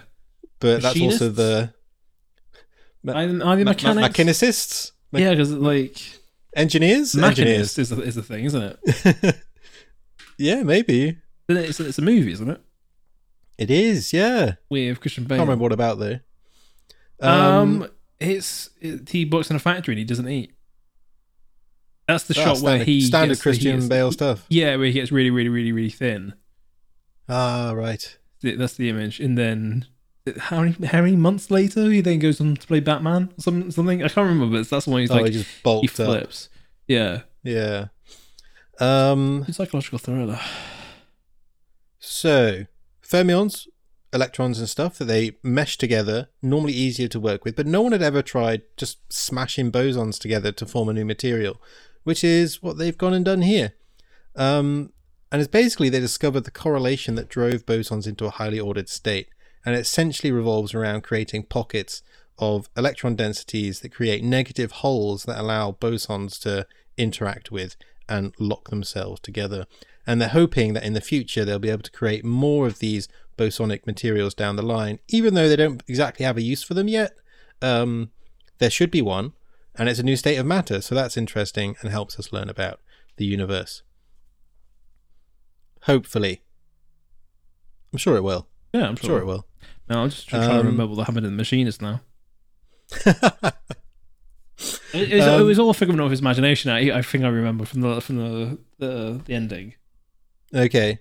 but 0.59 0.81
that's 0.81 0.99
also 1.01 1.29
the 1.29 1.73
Ma- 3.03 3.13
are, 3.13 3.17
are 3.23 3.27
the 3.27 3.33
ma- 3.35 3.45
ma- 3.55 3.63
mechanics? 3.63 4.07
mechanicists, 4.17 4.91
Me- 5.11 5.21
yeah, 5.21 5.31
because 5.31 5.51
like 5.51 5.97
engineers, 6.55 7.15
engineers. 7.15 7.75
machinist 7.75 7.79
is 7.79 7.89
the, 7.89 8.01
is 8.01 8.15
the 8.15 8.23
thing, 8.23 8.45
isn't 8.45 8.61
it? 8.85 9.35
yeah, 10.39 10.63
maybe 10.63 11.17
It's, 11.47 11.79
it's 11.79 11.97
a 11.97 12.01
movie, 12.01 12.31
isn't 12.31 12.49
it? 12.49 12.61
it 13.57 13.69
is. 13.69 14.13
Yeah, 14.13 14.53
With 14.69 14.99
Christian 15.01 15.25
Bale. 15.25 15.37
can't 15.39 15.47
remember 15.47 15.63
what 15.63 15.71
about 15.73 15.99
though. 15.99 16.19
Um, 17.21 17.87
it's 18.19 18.69
it, 18.79 19.09
he 19.09 19.25
works 19.25 19.49
in 19.49 19.55
a 19.55 19.59
factory 19.59 19.93
and 19.93 19.99
he 19.99 20.05
doesn't 20.05 20.27
eat. 20.29 20.53
That's 22.07 22.23
the 22.23 22.39
ah, 22.39 22.43
shot 22.43 22.59
where 22.61 22.83
he 22.83 23.01
standard 23.01 23.29
gets, 23.33 23.39
he 23.41 23.43
Christian 23.43 23.75
gets- 23.77 23.87
Bale 23.89 24.11
stuff. 24.11 24.45
Yeah, 24.49 24.75
where 24.77 24.87
he 24.87 24.93
gets 24.93 25.11
really, 25.11 25.29
really, 25.29 25.49
really, 25.49 25.71
really 25.71 25.89
thin. 25.89 26.33
Ah, 27.27 27.71
right. 27.75 28.17
That's 28.41 28.73
the 28.75 28.89
image, 28.89 29.19
and 29.19 29.37
then 29.37 29.85
how 30.37 30.61
many 30.61 30.87
how 30.87 31.01
many 31.01 31.15
months 31.17 31.51
later 31.51 31.91
he 31.91 32.01
then 32.01 32.19
goes 32.19 32.39
on 32.39 32.55
to 32.55 32.65
play 32.67 32.79
Batman 32.79 33.33
or 33.37 33.41
some, 33.41 33.69
something 33.71 34.01
I 34.01 34.07
can't 34.07 34.27
remember, 34.29 34.57
but 34.57 34.69
that's 34.69 34.85
the 34.85 34.91
one 34.91 35.01
he's 35.01 35.11
oh, 35.11 35.15
like 35.15 35.25
he 35.25 35.31
just 35.31 35.45
he 35.49 35.61
bulked 35.63 35.99
up. 35.99 36.05
flips. 36.07 36.49
Yeah, 36.87 37.21
Yeah. 37.43 37.87
Um. 38.79 39.45
psychological 39.51 39.99
thriller. 39.99 40.39
So, 41.99 42.65
fermions, 43.03 43.67
electrons 44.13 44.59
and 44.59 44.69
stuff 44.69 44.97
that 44.97 45.05
they 45.05 45.37
mesh 45.43 45.77
together, 45.77 46.29
normally 46.41 46.73
easier 46.73 47.07
to 47.09 47.19
work 47.19 47.43
with, 47.43 47.55
but 47.55 47.67
no 47.67 47.81
one 47.81 47.91
had 47.91 48.01
ever 48.01 48.21
tried 48.21 48.61
just 48.77 49.11
smashing 49.11 49.71
bosons 49.71 50.17
together 50.17 50.51
to 50.53 50.65
form 50.65 50.89
a 50.89 50.93
new 50.93 51.05
material, 51.05 51.61
which 52.03 52.23
is 52.23 52.63
what 52.63 52.77
they've 52.77 52.97
gone 52.97 53.13
and 53.13 53.25
done 53.25 53.41
here. 53.41 53.73
Um, 54.35 54.93
and 55.31 55.41
it's 55.41 55.51
basically 55.51 55.89
they 55.89 55.99
discovered 55.99 56.45
the 56.45 56.51
correlation 56.51 57.15
that 57.15 57.29
drove 57.29 57.65
bosons 57.65 58.07
into 58.07 58.25
a 58.25 58.31
highly 58.31 58.59
ordered 58.59 58.89
state, 58.89 59.27
and 59.65 59.75
it 59.75 59.79
essentially 59.79 60.31
revolves 60.31 60.73
around 60.73 61.03
creating 61.03 61.43
pockets 61.43 62.01
of 62.37 62.69
electron 62.77 63.15
densities 63.15 63.81
that 63.81 63.93
create 63.93 64.23
negative 64.23 64.71
holes 64.71 65.23
that 65.25 65.39
allow 65.39 65.73
bosons 65.73 66.39
to 66.39 66.65
interact 66.97 67.51
with 67.51 67.75
and 68.09 68.33
lock 68.39 68.69
themselves 68.69 69.21
together. 69.21 69.65
And 70.05 70.19
they're 70.19 70.29
hoping 70.29 70.73
that 70.73 70.83
in 70.83 70.93
the 70.93 71.01
future 71.01 71.45
they'll 71.45 71.59
be 71.59 71.69
able 71.69 71.83
to 71.83 71.91
create 71.91 72.25
more 72.25 72.65
of 72.67 72.79
these 72.79 73.07
bosonic 73.37 73.85
materials 73.85 74.33
down 74.33 74.55
the 74.55 74.61
line, 74.63 74.99
even 75.07 75.33
though 75.35 75.47
they 75.47 75.55
don't 75.55 75.83
exactly 75.87 76.25
have 76.25 76.35
a 76.37 76.41
use 76.41 76.63
for 76.63 76.73
them 76.73 76.87
yet. 76.87 77.13
Um, 77.61 78.11
there 78.57 78.69
should 78.69 78.91
be 78.91 79.01
one, 79.01 79.33
and 79.75 79.87
it's 79.87 79.99
a 79.99 80.03
new 80.03 80.15
state 80.17 80.37
of 80.37 80.45
matter, 80.45 80.81
so 80.81 80.95
that's 80.95 81.15
interesting 81.15 81.75
and 81.81 81.89
helps 81.91 82.19
us 82.19 82.33
learn 82.33 82.49
about 82.49 82.79
the 83.17 83.25
universe. 83.25 83.83
Hopefully. 85.83 86.41
I'm 87.93 87.99
sure 87.99 88.17
it 88.17 88.23
will. 88.23 88.47
Yeah, 88.73 88.87
I'm 88.87 88.95
sure. 88.95 89.09
sure 89.09 89.19
it 89.19 89.25
will. 89.25 89.45
No, 89.89 90.03
I'm 90.03 90.09
just 90.09 90.27
trying 90.27 90.47
to 90.47 90.55
Um, 90.55 90.67
remember 90.67 90.87
what 90.95 91.05
happened 91.07 91.25
in 91.25 91.33
the 91.33 91.37
machinist 91.37 91.81
now. 91.81 92.01
It, 94.93 95.11
it 95.11 95.15
was, 95.17 95.27
Um, 95.27 95.41
it 95.41 95.43
was 95.43 95.59
all 95.59 95.69
a 95.69 95.73
figment 95.73 96.01
of 96.01 96.11
his 96.11 96.19
imagination. 96.19 96.71
I, 96.71 96.97
I 96.97 97.01
think 97.01 97.23
I 97.23 97.27
remember 97.29 97.65
from 97.65 97.81
the 97.81 98.01
from 98.01 98.17
the 98.17 98.57
the, 98.77 99.21
the 99.25 99.33
ending. 99.33 99.75
okay, 100.53 100.99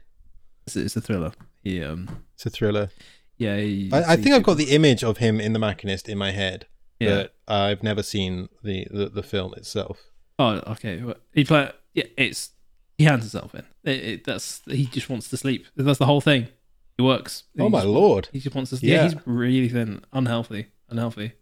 It's, 0.66 0.76
it's 0.76 0.96
a 0.96 1.00
thriller. 1.00 1.32
He, 1.64 1.82
um, 1.82 2.08
it's 2.34 2.46
a 2.46 2.50
thriller. 2.50 2.90
yeah, 3.36 3.56
he, 3.56 3.90
I, 3.92 4.12
I 4.12 4.16
think 4.16 4.34
I've 4.34 4.42
got 4.42 4.56
the 4.58 4.70
image 4.74 5.02
of 5.02 5.18
him 5.18 5.40
in 5.40 5.52
The 5.54 5.58
Machinist 5.58 6.08
in 6.08 6.18
my 6.18 6.30
head, 6.30 6.66
Yeah. 7.00 7.08
but 7.08 7.34
I've 7.48 7.82
never 7.82 8.02
seen 8.02 8.48
the, 8.62 8.86
the, 8.90 9.08
the 9.08 9.22
film 9.22 9.54
itself. 9.56 10.02
Oh, 10.38 10.60
okay. 10.68 11.02
Well, 11.02 11.16
He 11.34 11.44
play. 11.44 11.70
Yeah, 11.94 12.04
it's 12.16 12.50
he 12.96 13.04
hands 13.04 13.22
himself 13.22 13.54
in. 13.54 13.64
It, 13.84 14.04
it, 14.04 14.24
that's 14.24 14.62
he 14.66 14.86
just 14.86 15.08
wants 15.10 15.28
to 15.30 15.36
sleep. 15.36 15.66
That's 15.76 15.98
the 15.98 16.06
whole 16.06 16.20
thing. 16.20 16.48
He 16.96 17.02
works. 17.02 17.44
Oh 17.58 17.64
He 17.64 17.70
my 17.70 17.78
just- 17.78 17.88
lord! 17.88 18.28
He 18.32 18.38
just 18.40 18.54
wants 18.54 18.70
to. 18.70 18.76
Yeah. 18.86 18.94
Yeah. 18.96 19.02
he's 19.04 19.16
really 19.26 19.68
thin, 19.68 20.04
unhealthy, 20.12 20.66
unhealthy. 20.88 21.32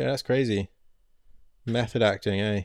Yeah, 0.00 0.06
that's 0.06 0.22
crazy. 0.22 0.70
Method 1.66 2.00
acting, 2.00 2.40
eh? 2.40 2.62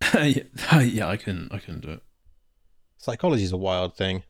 yeah, 0.14 0.80
yeah, 0.80 1.08
I 1.08 1.16
couldn't, 1.16 1.52
I 1.52 1.58
couldn't 1.58 1.80
do 1.80 1.90
it. 1.90 2.02
Psychology 2.96 3.42
is 3.42 3.50
a 3.50 3.56
wild 3.56 3.96
thing. 3.96 4.22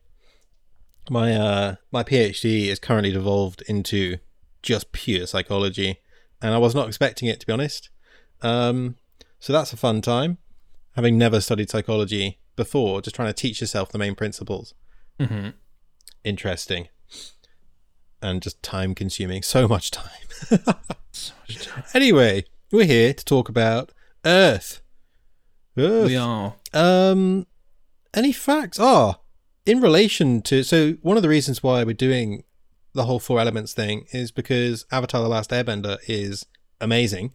My 1.07 1.35
uh, 1.35 1.75
my 1.91 2.03
PhD 2.03 2.65
is 2.65 2.79
currently 2.79 3.11
devolved 3.11 3.61
into 3.67 4.17
just 4.63 4.91
pure 4.91 5.27
psychology, 5.27 5.99
and 6.41 6.55
I 6.55 6.57
was 6.57 6.73
not 6.73 6.87
expecting 6.87 7.29
it 7.29 7.39
to 7.41 7.45
be 7.45 7.53
honest. 7.53 7.89
Um, 8.41 8.95
so 9.37 9.53
that's 9.53 9.71
a 9.71 9.77
fun 9.77 10.01
time. 10.01 10.39
Having 10.95 11.19
never 11.19 11.41
studied 11.41 11.69
psychology 11.69 12.39
before, 12.55 13.03
just 13.03 13.15
trying 13.15 13.29
to 13.29 13.33
teach 13.33 13.61
yourself 13.61 13.91
the 13.91 13.99
main 13.99 14.15
principles. 14.15 14.73
Mm-hmm. 15.19 15.49
Interesting, 16.23 16.87
and 18.21 18.41
just 18.41 18.61
time 18.63 18.95
consuming. 18.95 19.41
So 19.43 19.67
much 19.67 19.91
time. 19.91 20.05
So 21.11 21.33
much 21.47 21.65
time. 21.65 21.83
anyway, 21.95 22.45
we're 22.71 22.85
here 22.85 23.13
to 23.13 23.25
talk 23.25 23.49
about 23.49 23.91
Earth. 24.23 24.81
Earth. 25.75 26.07
We 26.07 26.15
are. 26.15 26.53
Um, 26.71 27.47
any 28.13 28.31
facts? 28.31 28.77
Ah, 28.79 29.19
in 29.65 29.81
relation 29.81 30.41
to 30.43 30.63
so 30.63 30.93
one 31.01 31.17
of 31.17 31.23
the 31.23 31.29
reasons 31.29 31.63
why 31.63 31.83
we're 31.83 31.93
doing 31.93 32.43
the 32.93 33.05
whole 33.05 33.19
four 33.19 33.39
elements 33.39 33.73
thing 33.73 34.05
is 34.11 34.31
because 34.31 34.85
Avatar: 34.91 35.23
The 35.23 35.27
Last 35.27 35.49
Airbender 35.49 35.97
is 36.07 36.45
amazing. 36.79 37.33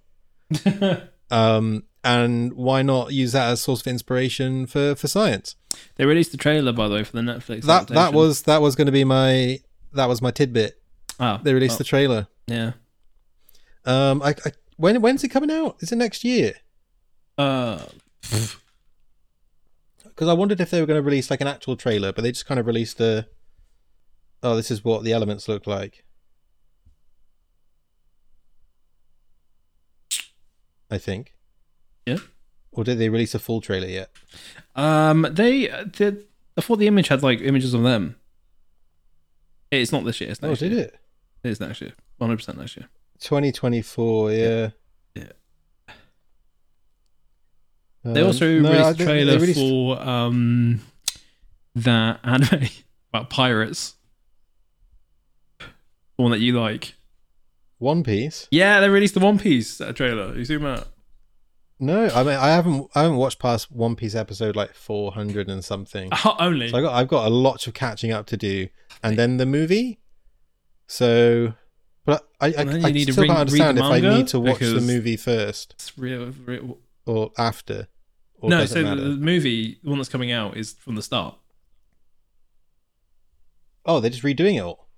Um, 1.31 1.85
and 2.03 2.53
why 2.53 2.83
not 2.83 3.13
use 3.13 3.33
that 3.33 3.51
as 3.51 3.63
source 3.63 3.81
of 3.81 3.87
inspiration 3.87 4.67
for 4.67 4.95
for 4.95 5.09
science? 5.09 5.57
they 5.97 6.05
released 6.05 6.31
the 6.31 6.37
trailer, 6.37 6.73
by 6.73 6.87
the 6.87 6.95
way, 6.95 7.05
for 7.05 7.13
the 7.13 7.23
Netflix. 7.23 7.63
That 7.63 7.89
that 7.89 8.13
was 8.13 8.43
that 8.43 8.61
was 8.61 8.77
going 8.77 8.87
to 8.87 8.93
be 8.93 9.05
my 9.05 9.61
that 9.95 10.09
was 10.09 10.21
my 10.23 10.31
tidbit. 10.31 10.81
Oh, 11.21 11.39
They 11.43 11.55
released 11.55 11.73
well, 11.73 11.79
the 11.79 11.85
trailer. 11.85 12.27
yeah. 12.47 12.73
Um, 13.87 14.23
I, 14.23 14.31
I 14.45 14.53
when 14.77 15.01
when's 15.03 15.23
it 15.25 15.29
coming 15.29 15.51
out? 15.51 15.77
Is 15.81 15.93
it 15.93 15.97
next 15.97 16.25
year? 16.25 16.55
Uh, 17.39 17.79
Because 20.05 20.29
I 20.29 20.33
wondered 20.33 20.61
if 20.61 20.71
they 20.71 20.79
were 20.81 20.87
going 20.87 20.99
to 20.99 21.03
release 21.03 21.29
like 21.29 21.41
an 21.41 21.49
actual 21.49 21.75
trailer, 21.77 22.13
but 22.13 22.23
they 22.23 22.31
just 22.31 22.47
kind 22.47 22.61
of 22.61 22.67
released 22.69 23.01
a. 23.01 23.27
Oh, 24.45 24.55
this 24.55 24.71
is 24.71 24.85
what 24.85 25.03
the 25.03 25.13
elements 25.13 25.49
look 25.49 25.67
like. 25.67 26.05
I 30.91 30.99
think. 30.99 31.35
Yeah. 32.07 32.19
Or 32.73 32.85
did 32.85 32.99
they 32.99 33.09
release 33.09 33.35
a 33.35 33.39
full 33.39 33.61
trailer 33.61 33.87
yet? 33.89 34.11
um, 34.77 35.27
they 35.31 35.69
did. 35.91 36.25
I 36.57 36.61
thought 36.61 36.77
the 36.79 36.87
image 36.87 37.09
had 37.09 37.23
like 37.23 37.41
images 37.41 37.75
of 37.75 37.83
them. 37.83 38.17
It's 39.83 39.93
not 39.93 40.05
this 40.05 40.21
year. 40.21 40.31
It's 40.31 40.41
next 40.43 40.49
Oh, 40.49 40.51
next 40.53 40.61
did 40.61 40.73
year. 40.73 40.81
it? 40.83 40.99
It 41.45 41.51
is 41.51 41.61
next 41.61 41.81
year. 41.81 41.93
One 42.19 42.29
hundred 42.31 42.39
percent 42.39 42.59
next 42.59 42.77
year. 42.77 42.89
2024, 43.21 44.33
yeah. 44.33 44.71
Yeah. 45.15 45.25
They 48.05 48.21
Um, 48.21 48.27
also 48.27 48.61
no, 48.61 48.71
released 48.71 49.01
a 49.01 49.05
trailer 49.05 49.39
released- 49.39 49.59
for 49.59 50.01
um 50.01 50.81
that 51.75 52.21
anime 52.23 52.69
about 53.13 53.31
pirates. 53.31 53.95
The 55.59 56.23
one 56.23 56.31
that 56.31 56.41
you 56.41 56.59
like. 56.59 56.95
One 57.79 58.03
Piece. 58.05 58.47
Yeah, 58.51 58.81
they 58.81 58.89
released 58.89 59.15
the 59.15 59.21
One 59.21 59.39
Piece 59.39 59.81
trailer. 59.95 60.37
You 60.37 60.45
see 60.45 60.57
that? 60.57 60.87
No, 61.81 62.07
I 62.07 62.23
mean 62.23 62.37
I 62.37 62.49
haven't 62.49 62.89
I 62.95 63.03
haven't 63.03 63.17
watched 63.17 63.39
past 63.39 63.71
One 63.71 63.97
Piece 63.97 64.15
episode 64.15 64.55
like 64.57 64.75
400 64.75 65.49
and 65.49 65.65
something. 65.65 66.11
Oh, 66.25 66.37
only. 66.39 66.69
So 66.69 66.79
I 66.79 66.81
got 66.81 66.95
I've 66.95 67.09
got 67.09 67.27
a 67.27 67.31
lot 67.31 67.67
of 67.67 67.75
catching 67.75 68.13
up 68.13 68.27
to 68.27 68.37
do, 68.37 68.69
and 69.03 69.19
then 69.19 69.37
the 69.39 69.47
movie. 69.47 70.01
So, 70.87 71.55
but 72.05 72.29
I 72.41 72.49
I, 72.49 72.61
I, 72.61 72.65
need 72.91 73.07
to 73.07 73.13
still 73.13 73.27
can't 73.27 73.39
understand 73.39 73.79
if 73.79 73.85
I 73.85 74.01
need 74.01 74.29
to 74.29 74.41
watch 74.41 74.61
the 74.61 74.81
movie 74.81 75.17
first 75.17 75.73
it's 75.75 75.99
real, 75.99 76.33
real. 76.45 76.79
or 77.07 77.33
after. 77.37 77.89
Or 78.41 78.51
No, 78.51 78.67
so 78.67 78.75
the, 78.75 78.83
matter? 78.83 79.01
the 79.01 79.17
movie, 79.17 79.81
the 79.83 79.89
one 79.91 79.99
that's 79.99 80.11
coming 80.11 80.31
out, 80.31 80.57
is 80.57 80.75
from 80.75 80.97
the 80.97 81.03
start. 81.03 81.37
oh, 83.87 84.01
they're 84.01 84.11
just 84.11 84.23
redoing 84.23 84.57
it 84.57 84.61
all 84.61 84.89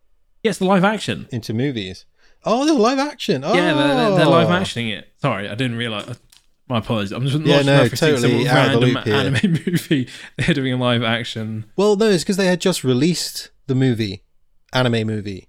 Yes, 0.43 0.59
the 0.59 0.65
live 0.65 0.85
action. 0.85 1.29
into 1.31 1.55
movies. 1.55 2.07
Oh, 2.45 2.65
they're 2.65 2.75
live 2.75 2.99
action. 2.99 3.43
Oh, 3.45 3.55
Yeah, 3.55 3.75
they're, 3.75 3.89
they're, 3.89 4.17
they're 4.17 4.27
live 4.27 4.49
oh. 4.49 4.53
actioning 4.53 4.97
it. 4.97 5.09
Sorry, 5.17 5.49
I 5.49 5.55
didn't 5.55 5.77
realize. 5.77 6.21
My 6.69 6.79
apologies. 6.79 7.13
I'm 7.13 7.27
just 7.27 7.45
Yeah, 7.45 7.63
no, 7.63 7.87
some 7.89 7.97
totally 7.97 8.49
out 8.49 8.75
of 8.75 8.81
the 8.81 8.93
random 8.95 9.13
anime 9.15 9.53
movie. 9.67 10.09
They're 10.37 10.55
doing 10.55 10.73
a 10.73 10.77
live 10.77 11.03
action. 11.03 11.67
Well, 11.77 11.97
no, 11.97 12.11
it's 12.11 12.25
because 12.25 12.37
they 12.37 12.47
had 12.47 12.61
just 12.61 12.83
released 12.83 13.51
the 13.67 13.75
movie, 13.75 14.25
anime 14.73 15.07
movie 15.07 15.49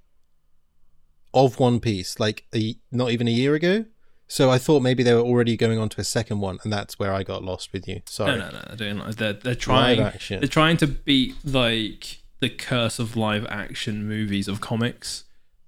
of 1.34 1.60
One 1.60 1.80
Piece, 1.80 2.20
like 2.20 2.46
a, 2.54 2.76
not 2.92 3.12
even 3.12 3.28
a 3.28 3.32
year 3.32 3.56
ago. 3.56 3.86
So 4.28 4.52
I 4.52 4.58
thought 4.58 4.82
maybe 4.82 5.04
they 5.04 5.14
were 5.14 5.22
already 5.22 5.56
going 5.56 5.80
on 5.80 5.90
to 5.90 6.02
a 6.02 6.04
second 6.04 6.40
one, 6.40 6.60
and 6.64 6.72
that's 6.72 7.00
where 7.00 7.14
I 7.14 7.24
got 7.24 7.44
lost 7.44 7.72
with 7.72 7.88
you. 7.88 8.02
Sorry. 8.08 8.38
No, 8.38 8.50
no, 8.50 8.52
no. 8.52 8.62
They're 8.76 8.94
doing 8.94 9.12
they're 9.16 9.34
they're 9.34 9.56
trying. 9.56 10.00
Live 10.00 10.16
action. 10.16 10.40
They're 10.42 10.50
trying 10.50 10.78
to 10.78 10.88
beat 10.88 11.36
like 11.46 12.20
the 12.42 12.50
curse 12.50 13.00
of 13.00 13.16
live 13.16 13.46
action 13.48 14.08
movies 14.08 14.48
of 14.48 14.60
comics 14.62 15.24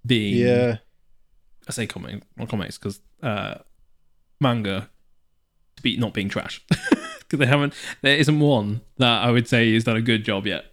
being. 0.06 0.36
Yeah. 0.46 0.77
I 1.68 1.72
say 1.72 1.88
comic, 1.88 2.24
not 2.36 2.50
comics, 2.50 2.77
because 2.77 3.00
uh, 3.24 3.60
manga 4.41 4.89
be 5.82 5.98
not 5.98 6.14
being 6.14 6.30
trash. 6.30 6.64
Because 7.20 7.46
they 7.46 7.52
haven't. 7.52 7.76
There 8.02 8.18
isn't 8.18 8.40
one 8.40 8.82
that 8.98 9.22
I 9.22 9.30
would 9.30 9.48
say 9.48 9.72
has 9.76 9.84
done 9.84 9.96
a 9.96 10.02
good 10.02 10.26
job 10.26 10.48
yet. 10.48 10.66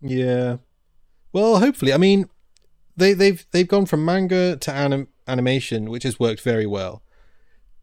Yeah. 0.00 0.56
Well, 1.32 1.58
hopefully. 1.58 1.92
I 1.92 1.98
mean, 1.98 2.30
they 2.96 3.12
they've 3.12 3.44
they've 3.50 3.68
gone 3.68 3.84
from 3.84 4.04
manga 4.04 4.56
to 4.56 4.72
anim- 4.72 5.08
animation, 5.28 5.90
which 5.90 6.04
has 6.04 6.18
worked 6.18 6.40
very 6.40 6.64
well. 6.64 7.02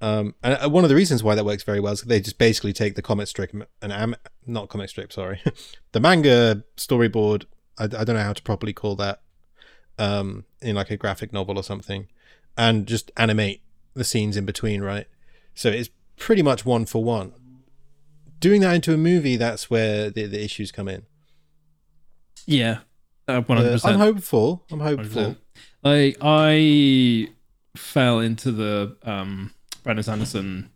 Um, 0.02 0.36
and 0.44 0.58
uh, 0.62 0.70
one 0.70 0.84
of 0.84 0.90
the 0.90 0.96
reasons 0.96 1.24
why 1.24 1.36
that 1.36 1.46
works 1.46 1.64
very 1.64 1.80
well 1.80 1.94
is 1.94 2.02
they 2.02 2.20
just 2.20 2.38
basically 2.38 2.74
take 2.74 2.96
the 2.96 3.02
comic 3.02 3.28
strip 3.28 3.54
and 3.54 3.94
am- 3.94 4.16
not 4.46 4.68
comic 4.68 4.90
strip, 4.90 5.14
sorry, 5.14 5.42
the 5.94 6.00
manga 6.00 6.64
storyboard. 6.76 7.46
I, 7.78 7.84
I 7.86 7.88
don't 7.88 8.16
know 8.16 8.24
how 8.24 8.34
to 8.34 8.42
properly 8.42 8.74
call 8.74 8.96
that. 8.96 9.22
Um, 10.00 10.46
in 10.60 10.76
like 10.76 10.90
a 10.90 10.98
graphic 10.98 11.32
novel 11.32 11.56
or 11.56 11.64
something, 11.64 12.08
and 12.58 12.88
just 12.88 13.12
animate 13.16 13.62
the 13.94 14.04
scenes 14.04 14.36
in 14.36 14.44
between, 14.44 14.82
right? 14.82 15.06
So 15.56 15.70
it's 15.70 15.90
pretty 16.18 16.42
much 16.42 16.66
one 16.66 16.86
for 16.86 17.04
one. 17.04 17.34
Doing 18.40 18.62
that 18.62 18.76
into 18.76 18.94
a 18.94 18.98
movie, 18.98 19.38
that's 19.38 19.70
where 19.70 20.10
the, 20.10 20.26
the 20.26 20.44
issues 20.44 20.72
come 20.72 20.88
in. 20.88 21.04
Yeah, 22.46 22.80
one 23.26 23.44
hundred 23.44 23.74
Uh, 23.86 23.88
I'm 23.88 24.00
hopeful. 24.00 24.66
I'm 24.72 24.82
hopeful. 24.82 25.38
Like 25.84 26.18
I 26.22 27.30
fell 27.76 28.20
into 28.20 28.52
the 28.52 28.98
um 29.04 29.54
Brandon 29.84 30.04
Sanderson 30.04 30.70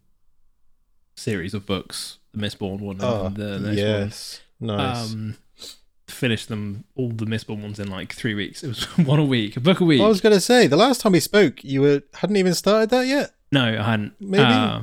series 1.15 1.53
of 1.53 1.65
books, 1.65 2.19
the 2.33 2.39
Mistborn 2.39 2.79
one 2.79 2.95
and 2.97 3.03
Oh, 3.03 3.29
the 3.29 3.59
next 3.59 3.77
yes, 3.77 4.41
one. 4.59 4.77
nice. 4.77 5.11
Um, 5.13 5.35
finished 6.07 6.47
them 6.47 6.85
all 6.95 7.09
the 7.09 7.25
Mistborn 7.25 7.61
ones 7.61 7.79
in 7.79 7.89
like 7.89 8.13
three 8.13 8.33
weeks. 8.33 8.63
It 8.63 8.69
was 8.69 8.83
one 9.05 9.19
a 9.19 9.25
week, 9.25 9.57
a 9.57 9.59
book 9.59 9.81
a 9.81 9.85
week. 9.85 9.99
I 10.01 10.07
was 10.07 10.21
going 10.21 10.33
to 10.35 10.39
say 10.41 10.67
the 10.67 10.77
last 10.77 11.01
time 11.01 11.11
we 11.11 11.19
spoke, 11.19 11.63
you 11.65 11.81
were 11.81 12.03
hadn't 12.13 12.37
even 12.37 12.53
started 12.53 12.89
that 12.91 13.07
yet. 13.07 13.31
No, 13.51 13.63
I 13.63 13.81
hadn't. 13.83 14.13
Maybe. 14.19 14.43
Uh, 14.43 14.81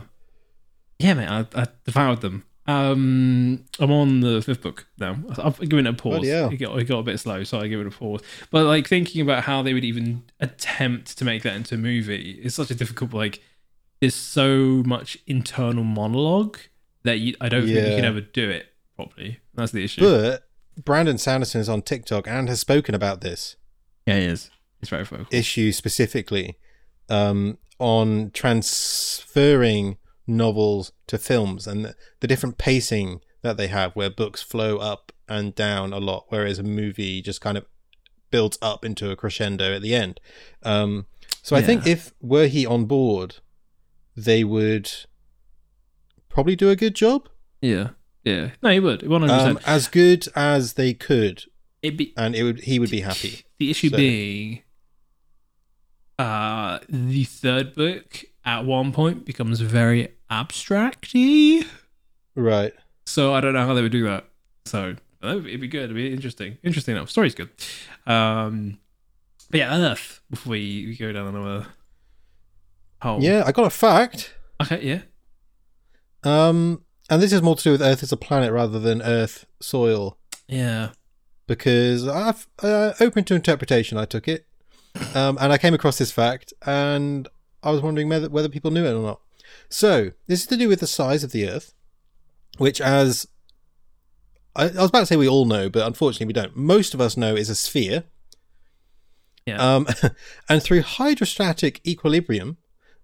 yeah, 0.99 1.14
mate, 1.14 1.28
I, 1.28 1.47
I 1.54 1.66
devoured 1.85 2.21
them. 2.21 2.44
Um, 2.66 3.64
I'm 3.78 3.90
on 3.92 4.21
the 4.21 4.40
fifth 4.40 4.62
book 4.62 4.87
now. 4.99 5.18
I've 5.38 5.59
given 5.61 5.87
it 5.87 5.90
a 5.90 5.92
pause. 5.92 6.12
Bloody 6.21 6.28
hell. 6.28 6.50
It 6.50 6.56
got, 6.56 6.78
it 6.78 6.85
got 6.85 6.99
a 7.00 7.02
bit 7.02 7.21
slow, 7.21 7.44
so 7.44 7.61
I 7.61 7.66
give 7.68 7.80
it 7.80 7.87
a 7.87 7.90
pause. 7.90 8.23
But 8.50 8.64
like 8.64 8.88
thinking 8.88 9.21
about 9.21 9.44
how 9.44 9.62
they 9.62 9.75
would 9.75 9.85
even 9.85 10.23
attempt 10.40 11.18
to 11.18 11.25
make 11.26 11.42
that 11.42 11.54
into 11.56 11.75
a 11.75 11.78
movie 11.78 12.40
is 12.42 12.54
such 12.54 12.71
a 12.71 12.75
difficult. 12.75 13.12
Like, 13.12 13.42
there's 14.00 14.14
so 14.14 14.83
much 14.87 15.18
internal 15.26 15.85
monologue 15.85 16.59
that 17.02 17.18
you, 17.18 17.35
I 17.40 17.50
don't 17.50 17.64
think 17.66 17.75
you 17.75 17.83
Yeah. 17.83 17.97
can 17.97 18.04
ever 18.06 18.23
do 18.23 18.49
it 18.49 18.66
properly. 18.97 19.40
That's 19.54 19.73
the 19.73 19.85
issue. 19.85 20.00
But 20.00 20.49
Brandon 20.85 21.18
Sanderson 21.18 21.61
is 21.61 21.68
on 21.68 21.83
TikTok 21.83 22.26
and 22.26 22.49
has 22.49 22.61
spoken 22.61 22.94
about 22.94 23.21
this 23.21 23.56
yeah, 24.06 24.18
he 24.21 24.25
is. 24.25 24.50
It's 24.80 24.88
very 24.90 25.04
vocal. 25.04 25.26
issue 25.30 25.71
specifically 25.73 26.56
um, 27.11 27.59
on 27.78 28.30
transferring 28.32 29.96
novels 30.26 30.92
to 31.06 31.18
films 31.18 31.66
and 31.66 31.84
the, 31.84 31.94
the 32.20 32.26
different 32.26 32.58
pacing 32.58 33.20
that 33.42 33.56
they 33.56 33.66
have, 33.68 33.92
where 33.94 34.10
books 34.10 34.42
flow 34.42 34.78
up 34.78 35.12
and 35.28 35.54
down 35.54 35.92
a 35.92 35.98
lot, 35.98 36.26
whereas 36.28 36.58
a 36.58 36.62
movie 36.62 37.20
just 37.20 37.40
kind 37.40 37.58
of 37.58 37.64
builds 38.30 38.58
up 38.62 38.84
into 38.84 39.10
a 39.10 39.16
crescendo 39.16 39.74
at 39.74 39.82
the 39.82 39.94
end. 39.94 40.20
Um, 40.62 41.06
so 41.42 41.54
I 41.56 41.62
think 41.62 41.86
if 41.86 42.12
were 42.20 42.46
he 42.46 42.64
on 42.66 42.86
board, 42.86 43.36
they 44.16 44.44
would 44.44 44.90
probably 46.28 46.56
do 46.56 46.70
a 46.70 46.76
good 46.76 46.94
job. 46.94 47.28
yeah, 47.60 47.90
yeah. 48.24 48.50
No, 48.62 48.70
he 48.70 48.80
would. 48.80 49.06
One 49.06 49.22
hundred 49.22 49.34
um, 49.34 49.56
percent. 49.56 49.68
as 49.68 49.88
good 49.88 50.28
as 50.34 50.72
they 50.74 50.94
could, 50.94 51.44
be 51.82 52.14
and 52.16 52.34
it 52.34 52.42
would 52.42 52.60
he 52.60 52.78
would 52.78 52.90
be 52.90 53.00
happy. 53.02 53.44
The 53.58 53.70
issue 53.70 53.90
So- 53.90 53.96
being, 53.96 54.62
uh, 56.18 56.78
the 56.88 57.25
third 57.25 57.75
book 57.75 58.25
at 58.44 58.64
one 58.64 58.92
point 58.92 59.25
becomes 59.25 59.61
very 59.61 60.09
abstracty. 60.30 61.66
Right. 62.35 62.73
So 63.06 63.33
I 63.35 63.40
don't 63.40 63.52
know 63.54 63.66
how 63.66 63.75
they 63.75 63.83
would 63.83 63.92
do 63.92 64.04
that. 64.04 64.25
So 64.66 64.97
it'd 65.23 65.61
be 65.61 65.68
good. 65.68 65.85
It'd 65.85 65.97
be 65.97 66.12
interesting. 66.12 66.59
Interesting 66.62 66.97
enough. 66.97 67.11
Story's 67.11 67.35
good. 67.35 67.50
Um, 68.06 68.78
But 69.50 69.59
yeah, 69.59 69.76
Earth. 69.76 70.21
Before 70.30 70.52
we, 70.52 70.87
we 70.87 70.97
go 70.97 71.12
down 71.12 71.28
another 71.35 71.66
hole. 73.02 73.23
Yeah, 73.23 73.42
I 73.47 73.52
got 73.52 73.66
a 73.66 73.71
fact. 73.71 74.35
Okay. 74.62 74.83
Yeah. 74.83 75.00
Um, 76.23 76.83
and 77.11 77.21
this 77.23 77.33
is 77.33 77.42
more 77.42 77.54
to 77.56 77.62
do 77.62 77.73
with 77.73 77.83
Earth 77.83 78.02
as 78.02 78.12
a 78.12 78.16
planet 78.16 78.52
rather 78.52 78.78
than 78.80 79.02
Earth 79.02 79.44
soil, 79.61 80.16
Yeah. 80.49 80.90
because 81.47 82.09
I've 82.09 82.47
uh, 82.62 82.94
open 83.00 83.25
to 83.25 83.35
interpretation. 83.35 83.99
I 83.99 84.06
took 84.06 84.26
it, 84.26 84.47
um, 85.14 85.38
and 85.40 85.52
I 85.52 85.58
came 85.58 85.74
across 85.74 85.98
this 85.98 86.12
fact, 86.12 86.52
and 86.66 87.28
I 87.62 87.70
was 87.70 87.80
wondering 87.80 88.08
whether 88.08 88.28
whether 88.28 88.48
people 88.48 88.70
knew 88.70 88.84
it 88.84 88.92
or 88.92 89.02
not. 89.02 89.20
So 89.68 90.10
this 90.26 90.40
is 90.40 90.46
to 90.48 90.56
do 90.56 90.68
with 90.68 90.80
the 90.80 90.86
size 90.86 91.24
of 91.24 91.32
the 91.32 91.48
Earth, 91.48 91.74
which, 92.58 92.80
as 92.80 93.26
I, 94.56 94.64
I 94.64 94.66
was 94.66 94.88
about 94.90 95.00
to 95.00 95.06
say, 95.06 95.16
we 95.16 95.28
all 95.28 95.46
know, 95.46 95.68
but 95.68 95.86
unfortunately 95.86 96.26
we 96.26 96.32
don't. 96.32 96.56
Most 96.56 96.94
of 96.94 97.00
us 97.00 97.16
know 97.16 97.34
is 97.34 97.50
a 97.50 97.54
sphere. 97.54 98.04
Yeah. 99.46 99.56
Um, 99.56 99.86
and 100.48 100.62
through 100.62 100.82
hydrostatic 100.82 101.86
equilibrium, 101.86 102.56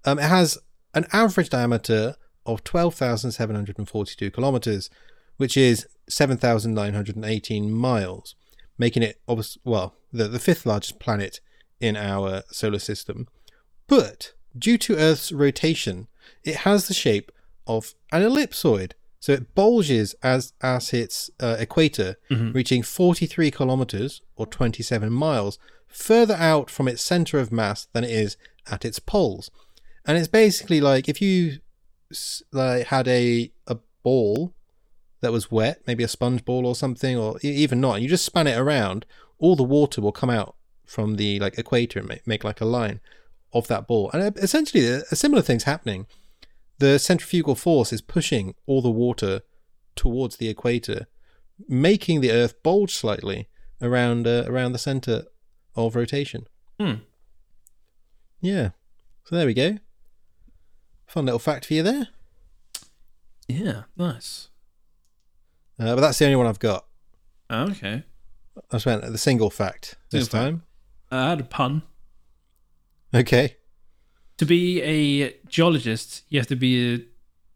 um, 0.04 0.18
it 0.18 0.24
has 0.24 0.58
an 0.94 1.06
average 1.12 1.50
diameter 1.50 2.16
of 2.46 2.64
12,742 2.64 4.30
kilometers, 4.30 4.90
which 5.36 5.56
is 5.56 5.86
7,918 6.08 7.70
miles, 7.70 8.34
making 8.78 9.02
it, 9.02 9.20
obvious, 9.28 9.58
well, 9.64 9.94
the, 10.12 10.28
the 10.28 10.38
fifth 10.38 10.64
largest 10.64 10.98
planet 10.98 11.40
in 11.80 11.96
our 11.96 12.42
solar 12.50 12.78
system. 12.78 13.26
But 13.86 14.32
due 14.56 14.78
to 14.78 14.96
Earth's 14.96 15.32
rotation, 15.32 16.06
it 16.44 16.56
has 16.56 16.86
the 16.88 16.94
shape 16.94 17.32
of 17.66 17.94
an 18.12 18.22
ellipsoid. 18.22 18.92
So 19.18 19.32
it 19.32 19.54
bulges 19.54 20.14
as 20.22 20.52
as 20.62 20.92
its 20.94 21.30
uh, 21.40 21.56
equator, 21.58 22.16
reaching 22.30 22.82
43 22.82 23.50
kilometers 23.50 24.22
or 24.36 24.46
27 24.46 25.12
miles 25.12 25.58
further 25.88 26.34
out 26.34 26.70
from 26.70 26.88
its 26.88 27.02
center 27.02 27.38
of 27.38 27.52
mass 27.52 27.86
than 27.92 28.04
it 28.04 28.10
is 28.10 28.36
at 28.70 28.84
its 28.84 28.98
poles. 28.98 29.50
And 30.06 30.16
it's 30.16 30.28
basically 30.28 30.80
like 30.80 31.08
if 31.08 31.20
you 31.20 31.58
like 32.52 32.86
had 32.86 33.08
a 33.08 33.52
a 33.66 33.78
ball 34.02 34.54
that 35.20 35.32
was 35.32 35.50
wet, 35.50 35.82
maybe 35.86 36.02
a 36.02 36.08
sponge 36.08 36.44
ball 36.46 36.64
or 36.66 36.74
something, 36.74 37.16
or 37.16 37.38
even 37.42 37.80
not, 37.80 37.94
and 37.94 38.02
you 38.02 38.08
just 38.08 38.24
span 38.24 38.46
it 38.46 38.58
around, 38.58 39.04
all 39.38 39.54
the 39.54 39.62
water 39.62 40.00
will 40.00 40.12
come 40.12 40.30
out 40.30 40.56
from 40.90 41.14
the 41.14 41.38
like 41.38 41.56
equator 41.56 42.00
and 42.00 42.08
make, 42.08 42.26
make 42.26 42.42
like 42.42 42.60
a 42.60 42.64
line 42.64 42.98
of 43.52 43.68
that 43.68 43.86
ball. 43.86 44.10
And 44.12 44.22
uh, 44.22 44.30
essentially, 44.36 44.84
a 44.88 45.02
a 45.12 45.16
similar 45.16 45.40
thing's 45.42 45.62
happening. 45.64 46.06
The 46.78 46.98
centrifugal 46.98 47.54
force 47.54 47.92
is 47.92 48.00
pushing 48.02 48.54
all 48.66 48.82
the 48.82 48.90
water 48.90 49.42
towards 49.94 50.36
the 50.38 50.48
equator, 50.48 51.06
making 51.68 52.20
the 52.20 52.32
Earth 52.32 52.60
bulge 52.64 52.92
slightly 52.94 53.48
around 53.80 54.26
uh, 54.26 54.44
around 54.48 54.72
the 54.72 54.78
center 54.78 55.24
of 55.76 55.94
rotation. 55.94 56.46
Hmm. 56.80 56.94
Yeah. 58.40 58.70
So 59.24 59.36
there 59.36 59.46
we 59.46 59.54
go. 59.54 59.78
Fun 61.06 61.26
little 61.26 61.38
fact 61.38 61.66
for 61.66 61.74
you 61.74 61.82
there. 61.84 62.08
Yeah. 63.46 63.82
Nice. 63.96 64.48
Uh, 65.78 65.94
but 65.94 66.00
that's 66.00 66.18
the 66.18 66.24
only 66.24 66.36
one 66.36 66.46
I've 66.46 66.58
got. 66.58 66.86
Okay. 67.50 68.04
I 68.56 68.76
just 68.76 68.86
went 68.86 69.02
the 69.02 69.18
single 69.18 69.50
fact 69.50 69.96
this 70.10 70.24
Single 70.26 70.38
fact. 70.38 70.50
time. 70.50 70.62
I 71.10 71.30
had 71.30 71.40
a 71.40 71.44
pun. 71.44 71.82
Okay. 73.14 73.56
To 74.38 74.46
be 74.46 74.80
a 74.82 75.34
geologist, 75.48 76.22
you 76.28 76.38
have 76.38 76.46
to 76.48 76.56
be 76.56 76.94
a 76.94 77.00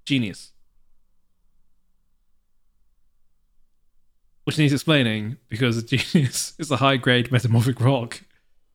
genius. 0.05 0.53
Which 4.45 4.59
needs 4.59 4.73
explaining 4.75 5.39
because 5.49 5.79
a 5.79 5.83
genius 5.83 6.53
is 6.59 6.71
a 6.71 6.77
high 6.77 6.97
grade 6.99 7.33
metamorphic 7.33 7.81
rock, 7.81 8.23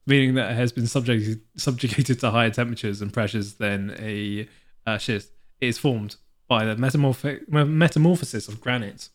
meaning 0.06 0.34
that 0.34 0.50
it 0.52 0.54
has 0.54 0.72
been 0.72 0.86
subjected, 0.88 1.42
subjugated 1.56 2.18
to 2.20 2.30
higher 2.30 2.50
temperatures 2.50 3.00
and 3.00 3.12
pressures 3.12 3.54
than 3.54 3.94
a 4.00 4.48
uh, 4.86 4.98
schist. 4.98 5.30
It 5.60 5.68
is 5.68 5.78
formed 5.78 6.16
by 6.48 6.64
the 6.64 6.76
metamorphic, 6.76 7.48
metamorphosis 7.48 8.48
of 8.48 8.60
granite 8.60 9.10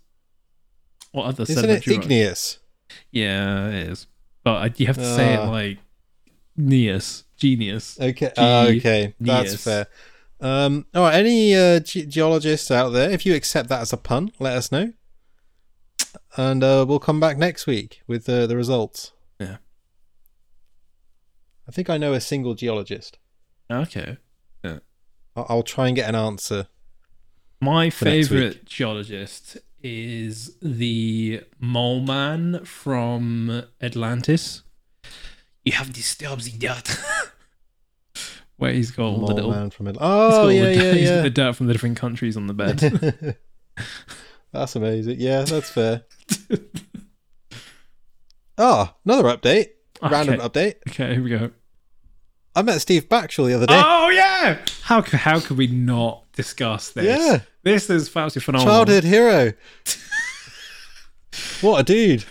or 1.11 1.25
other 1.25 1.43
Isn't 1.43 1.57
it 1.57 1.59
sedimentary 1.59 1.95
rock. 1.95 2.03
igneous? 2.05 2.59
Yeah, 3.11 3.67
it 3.67 3.89
is. 3.89 4.07
But 4.45 4.79
you 4.79 4.87
have 4.87 4.95
to 4.97 5.15
say 5.15 5.33
it 5.33 5.39
Ah. 5.39 5.49
like 5.49 5.79
Gneiss, 6.55 7.25
genius. 7.35 7.99
Okay. 7.99 8.31
Ah, 8.37 8.67
okay. 8.67 9.13
That's 9.19 9.43
Genius. 9.49 9.63
fair. 9.65 9.87
Um, 10.39 10.85
all 10.93 11.01
right. 11.03 11.15
Any 11.15 11.53
uh, 11.55 11.79
ge- 11.81 12.07
geologists 12.07 12.71
out 12.71 12.89
there, 12.91 13.09
if 13.09 13.25
you 13.25 13.33
accept 13.35 13.67
that 13.69 13.81
as 13.81 13.91
a 13.91 13.97
pun, 13.97 14.31
let 14.39 14.55
us 14.55 14.71
know. 14.71 14.93
And 16.37 16.63
uh, 16.63 16.85
we'll 16.87 16.99
come 16.99 17.19
back 17.19 17.37
next 17.37 17.65
week 17.67 18.01
with 18.07 18.29
uh, 18.29 18.45
the 18.47 18.55
results. 18.55 19.11
Yeah. 19.39 19.57
I 21.67 21.71
think 21.71 21.89
I 21.89 21.97
know 21.97 22.13
a 22.13 22.21
single 22.21 22.53
geologist. 22.53 23.17
Okay. 23.69 24.17
I- 24.63 24.79
I'll 25.49 25.63
try 25.63 25.87
and 25.87 25.95
get 25.97 26.07
an 26.07 26.15
answer. 26.15 26.67
My 27.59 27.85
next 27.85 27.97
favorite 27.99 28.63
geologist 28.65 29.57
is 29.87 30.57
the 30.63 31.41
mole 31.59 31.99
man 32.01 32.65
from 32.65 33.63
Atlantis. 33.79 34.63
You 35.63 35.73
have 35.73 35.93
disturbed 35.93 36.43
the 36.43 36.57
dirt. 36.57 36.89
Where 38.57 38.73
he's 38.73 38.89
got 38.89 39.03
all 39.05 39.27
the 39.27 39.33
little. 39.35 39.51
man 39.51 39.69
from 39.69 39.87
it. 39.87 39.91
he's 39.91 39.99
got 39.99 40.33
Oh 40.33 40.47
yeah, 40.47 40.63
the, 40.63 40.73
yeah, 40.73 40.81
dirt- 40.81 40.97
yeah. 40.97 41.21
the 41.21 41.29
dirt 41.29 41.55
from 41.55 41.67
the 41.67 41.73
different 41.73 41.97
countries 41.97 42.35
on 42.35 42.47
the 42.47 42.53
bed. 42.55 42.79
that's 44.51 44.75
amazing. 44.75 45.19
Yeah, 45.19 45.43
that's 45.43 45.69
fair. 45.69 46.05
Ah, 48.57 48.95
another 49.05 49.23
update. 49.37 49.67
Random 50.01 50.39
update. 50.39 50.75
okay, 50.89 51.13
here 51.13 51.23
we 51.23 51.29
go. 51.29 51.51
I 52.55 52.61
met 52.61 52.79
Steve 52.81 53.09
Backshall 53.09 53.47
the 53.47 53.53
other 53.53 53.65
day. 53.67 53.81
Oh 53.83 54.09
yeah! 54.09 54.59
How 54.83 55.01
how 55.01 55.39
could 55.39 55.57
we 55.57 55.67
not 55.67 56.23
discuss 56.33 56.91
this? 56.91 57.05
Yeah. 57.05 57.39
This 57.63 57.89
is 57.89 58.07
absolutely 58.07 58.41
phenomenal. 58.41 58.73
Childhood 58.73 59.03
hero. 59.03 59.53
what 61.61 61.79
a 61.79 61.83
dude. 61.83 62.23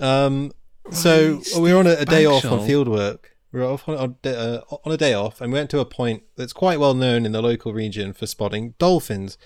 Um, 0.00 0.52
so 0.90 1.34
Right, 1.36 1.60
we 1.60 1.72
were 1.72 1.78
on 1.78 1.86
a, 1.86 1.92
a 2.00 2.04
day 2.04 2.26
off 2.26 2.44
on 2.44 2.66
field 2.66 2.88
work. 2.88 3.36
We 3.52 3.60
were 3.60 3.66
off 3.66 3.88
on, 3.88 3.96
on, 3.96 4.16
uh, 4.24 4.60
on 4.84 4.92
a 4.92 4.96
day 4.96 5.14
off, 5.14 5.40
and 5.40 5.52
we 5.52 5.58
went 5.58 5.70
to 5.70 5.78
a 5.78 5.84
point 5.84 6.24
that's 6.36 6.52
quite 6.52 6.80
well 6.80 6.94
known 6.94 7.24
in 7.24 7.32
the 7.32 7.40
local 7.42 7.72
region 7.72 8.12
for 8.12 8.26
spotting 8.26 8.74
dolphins, 8.78 9.38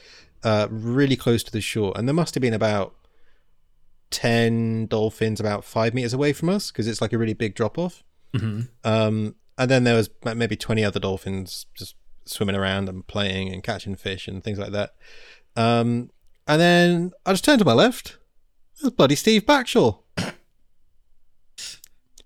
uh, 0.43 0.67
really 0.71 1.17
close 1.17 1.43
to 1.45 1.53
the 1.53 1.61
shore. 1.61 1.93
And 1.97 2.09
there 2.09 2.15
must 2.15 2.35
have 2.35 2.41
been 2.41 2.55
about 2.55 2.95
ten 4.11 4.87
dolphins 4.87 5.41
about 5.41 5.65
five 5.65 5.93
meters 5.93 6.15
away 6.15 6.33
from 6.33 6.49
us 6.49 6.71
because 6.71 6.87
it's 6.87 7.03
like 7.03 7.13
a 7.13 7.19
really 7.19 7.35
big 7.35 7.55
drop 7.55 7.77
off. 7.77 8.03
Mhm. 8.35 8.69
Um, 8.85 9.35
and 9.59 9.71
then 9.71 9.85
there 9.85 9.97
was 9.97 10.09
maybe 10.25 10.57
20 10.57 10.85
other 10.85 11.01
dolphins 11.01 11.67
just 11.75 11.97
swimming 12.25 12.55
around 12.55 12.89
and 12.89 13.07
playing 13.07 13.53
and 13.53 13.63
catching 13.63 13.97
fish 13.97 14.29
and 14.29 14.43
things 14.43 14.59
like 14.59 14.71
that. 14.71 14.95
Um, 15.57 16.11
and 16.47 16.61
then 16.61 17.13
I 17.27 17.33
just 17.33 17.45
turned 17.45 17.59
to 17.59 17.65
my 17.65 17.73
left. 17.73 18.17
There's 18.81 18.93
bloody 18.93 19.17
Steve 19.17 19.45
Backshall. 19.45 20.01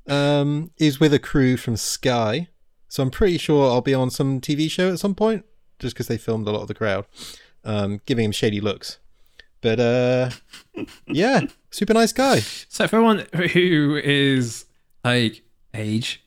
Um, 0.05 0.73
he's 0.77 0.99
with 0.99 1.15
a 1.15 1.21
crew 1.21 1.57
from 1.57 1.77
Sky. 1.77 2.49
So 2.89 3.05
I'm 3.05 3.11
pretty 3.13 3.39
sure 3.39 3.71
I'll 3.71 3.81
be 3.81 3.95
on 3.95 4.11
some 4.11 4.41
TV 4.41 4.69
show 4.69 4.91
at 4.91 4.99
some 4.99 5.15
point 5.15 5.45
just 5.79 5.95
because 5.95 6.09
they 6.09 6.19
filmed 6.19 6.49
a 6.49 6.51
lot 6.51 6.63
of 6.63 6.67
the 6.67 6.75
crowd, 6.75 7.07
um, 7.65 8.01
giving 8.05 8.25
him 8.25 8.33
shady 8.33 8.61
looks. 8.61 8.99
But 9.61 9.79
uh, 9.79 10.31
yeah, 11.07 11.43
super 11.71 11.95
nice 11.95 12.13
guy. 12.13 12.41
So 12.41 12.89
for 12.89 12.97
everyone 12.97 13.27
who 13.53 14.01
is 14.03 14.67
like 15.05 15.43
age 15.73 16.22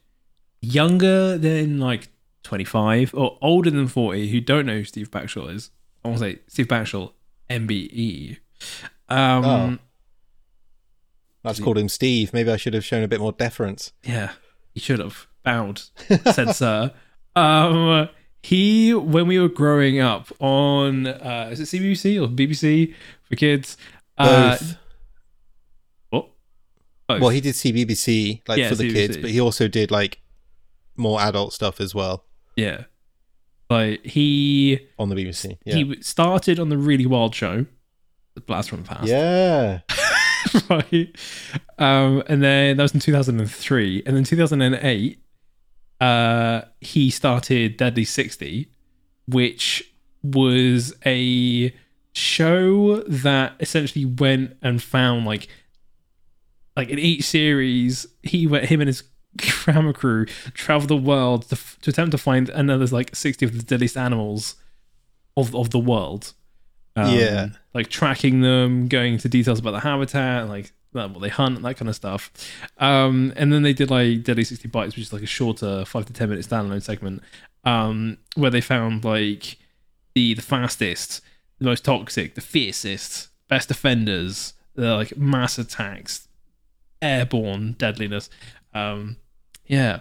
younger 0.73 1.37
than 1.37 1.79
like 1.79 2.09
25 2.43 3.13
or 3.15 3.37
older 3.41 3.71
than 3.71 3.87
40 3.87 4.29
who 4.29 4.41
don't 4.41 4.65
know 4.65 4.75
who 4.77 4.83
Steve 4.83 5.09
Backshall 5.11 5.53
is, 5.53 5.71
I 6.03 6.09
want 6.09 6.19
to 6.19 6.25
say 6.31 6.39
Steve 6.47 6.67
Backshall, 6.67 7.13
MBE. 7.49 8.37
Um, 9.09 9.45
Oh. 9.45 9.77
That's 11.43 11.59
called 11.59 11.77
him 11.77 11.89
Steve. 11.89 12.33
Maybe 12.33 12.49
I 12.49 12.57
should 12.57 12.73
have 12.73 12.83
shown 12.83 13.03
a 13.03 13.07
bit 13.07 13.19
more 13.19 13.31
deference. 13.31 13.93
Yeah, 14.03 14.31
he 14.73 14.79
should 14.79 14.97
have 14.99 15.27
bowed, 15.43 15.81
said 16.33 16.55
sir. 16.55 16.91
Um, 17.37 18.07
he 18.41 18.93
when 18.93 19.27
we 19.27 19.37
were 19.39 19.49
growing 19.49 19.99
up 19.99 20.31
on 20.39 21.05
uh, 21.05 21.49
is 21.51 21.59
it 21.59 21.63
CBBC 21.65 22.23
or 22.23 22.29
BBC 22.29 22.93
for 23.23 23.35
kids? 23.35 23.75
Uh, 24.17 24.51
Both. 24.51 24.77
what? 26.11 26.29
Both. 27.09 27.21
Well, 27.21 27.29
he 27.31 27.41
did 27.41 27.55
CBBC 27.55 28.47
like 28.47 28.57
Yeah, 28.57 28.69
for 28.69 28.75
the 28.75 28.89
kids, 28.93 29.17
but 29.17 29.31
he 29.31 29.41
also 29.41 29.67
did 29.67 29.91
like 29.91 30.21
more 30.97 31.19
adult 31.21 31.53
stuff 31.53 31.79
as 31.79 31.93
well 31.93 32.25
yeah, 32.55 32.83
like 33.69 34.05
he 34.05 34.87
on 34.97 35.09
the 35.09 35.15
BBC. 35.15 35.57
Yeah, 35.65 35.75
he 35.75 36.01
started 36.01 36.59
on 36.59 36.69
the 36.69 36.77
really 36.77 37.05
wild 37.05 37.35
show, 37.35 37.65
the 38.33 38.41
Blast 38.41 38.69
from 38.69 38.83
the 38.83 38.87
Past. 38.87 39.07
yeah. 39.07 39.81
right. 40.69 41.15
Um, 41.77 42.23
and 42.27 42.41
then 42.41 42.77
that 42.77 42.83
was 42.83 42.93
in 42.93 42.99
2003. 42.99 44.03
And 44.05 44.15
then 44.15 44.23
2008, 44.23 45.19
uh, 45.99 46.61
he 46.79 47.09
started 47.09 47.77
Deadly 47.77 48.05
60, 48.05 48.69
which 49.27 49.83
was 50.23 50.93
a 51.05 51.73
show 52.13 53.01
that 53.01 53.55
essentially 53.59 54.05
went 54.05 54.55
and 54.61 54.81
found 54.81 55.25
like 55.25 55.49
like 56.77 56.87
in 56.87 56.97
each 56.97 57.23
series 57.23 58.07
he 58.23 58.47
went 58.47 58.65
him 58.65 58.79
and 58.79 58.87
his 58.87 59.03
camera 59.65 59.93
crew 59.93 60.25
travel 60.53 60.87
the 60.87 60.95
world 60.97 61.49
to, 61.49 61.57
to 61.81 61.89
attempt 61.89 62.11
to 62.11 62.17
find 62.17 62.49
another 62.49 62.85
like 62.87 63.15
60 63.15 63.45
of 63.45 63.57
the 63.57 63.63
deadliest 63.63 63.97
animals 63.97 64.55
of 65.37 65.53
of 65.55 65.69
the 65.71 65.79
world. 65.79 66.33
Um, 66.95 67.09
Yeah. 67.09 67.47
like 67.73 67.89
tracking 67.89 68.41
them, 68.41 68.87
going 68.87 69.13
into 69.13 69.27
details 69.27 69.59
about 69.59 69.71
the 69.71 69.81
habitat, 69.81 70.47
like 70.47 70.71
what 70.93 71.19
they 71.19 71.27
hunt, 71.27 71.57
and 71.57 71.65
that 71.65 71.75
kind 71.75 71.89
of 71.89 71.95
stuff. 71.95 72.31
Um, 72.77 73.33
and 73.35 73.51
then 73.51 73.63
they 73.63 73.73
did 73.73 73.91
like 73.91 74.23
Deadly 74.23 74.45
60 74.45 74.69
Bites, 74.69 74.95
which 74.95 75.03
is 75.07 75.11
like 75.13 75.23
a 75.23 75.25
shorter 75.27 75.83
five 75.83 76.05
to 76.05 76.13
ten 76.13 76.29
minute 76.29 76.45
standalone 76.45 76.81
segment, 76.81 77.21
um, 77.65 78.17
where 78.35 78.49
they 78.51 78.61
found 78.61 79.03
like 79.03 79.57
the 80.13 80.33
the 80.35 80.41
fastest, 80.41 81.19
the 81.59 81.65
most 81.65 81.83
toxic, 81.83 82.35
the 82.35 82.41
fiercest, 82.41 83.27
best 83.49 83.69
offenders, 83.69 84.53
the 84.75 84.95
like 84.95 85.17
mass 85.17 85.57
attacks, 85.57 86.29
airborne 87.01 87.73
deadliness. 87.77 88.29
Um, 88.73 89.17
yeah, 89.67 89.99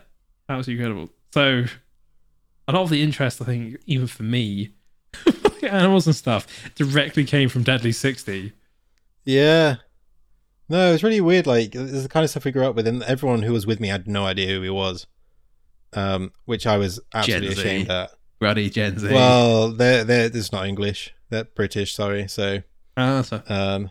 that 0.48 0.57
was 0.57 0.68
incredible. 0.68 1.11
So 1.33 1.64
a 2.68 2.72
lot 2.72 2.83
of 2.83 2.90
the 2.90 3.03
interest, 3.03 3.40
I 3.42 3.44
think, 3.44 3.79
even 3.87 4.07
for 4.07 4.22
me, 4.22 4.70
animals 5.62 6.07
and 6.07 6.14
stuff, 6.16 6.46
directly 6.74 7.24
came 7.24 7.48
from 7.48 7.62
Deadly 7.62 7.92
60. 7.92 8.53
Yeah. 9.24 9.77
No, 10.68 10.88
it 10.88 10.92
was 10.92 11.03
really 11.03 11.20
weird. 11.20 11.46
Like, 11.46 11.72
this 11.72 11.92
is 11.92 12.03
the 12.05 12.09
kind 12.09 12.24
of 12.24 12.31
stuff 12.31 12.44
we 12.44 12.53
grew 12.53 12.64
up 12.66 12.74
with, 12.74 12.87
and 12.87 13.03
everyone 13.03 13.42
who 13.42 13.53
was 13.53 13.66
with 13.66 13.81
me 13.81 13.88
had 13.88 14.07
no 14.09 14.24
idea 14.24 14.48
who 14.48 14.62
he 14.62 14.70
was. 14.70 15.07
Um, 15.92 16.33
which 16.46 16.66
I 16.66 16.77
was 16.77 16.98
absolutely 17.14 17.48
Gen 17.48 17.57
Z. 17.57 17.61
ashamed 17.62 17.90
at. 17.90 18.11
Ruddy 18.40 18.68
Gen 18.70 18.98
Z. 18.98 19.12
Well, 19.12 19.70
they're 19.72 20.03
they're 20.05 20.27
it's 20.27 20.50
not 20.53 20.66
English. 20.66 21.14
They're 21.31 21.44
British, 21.44 21.94
sorry. 21.94 22.27
So, 22.29 22.62
Ah, 22.96 23.22
so- 23.22 23.42
um, 23.46 23.90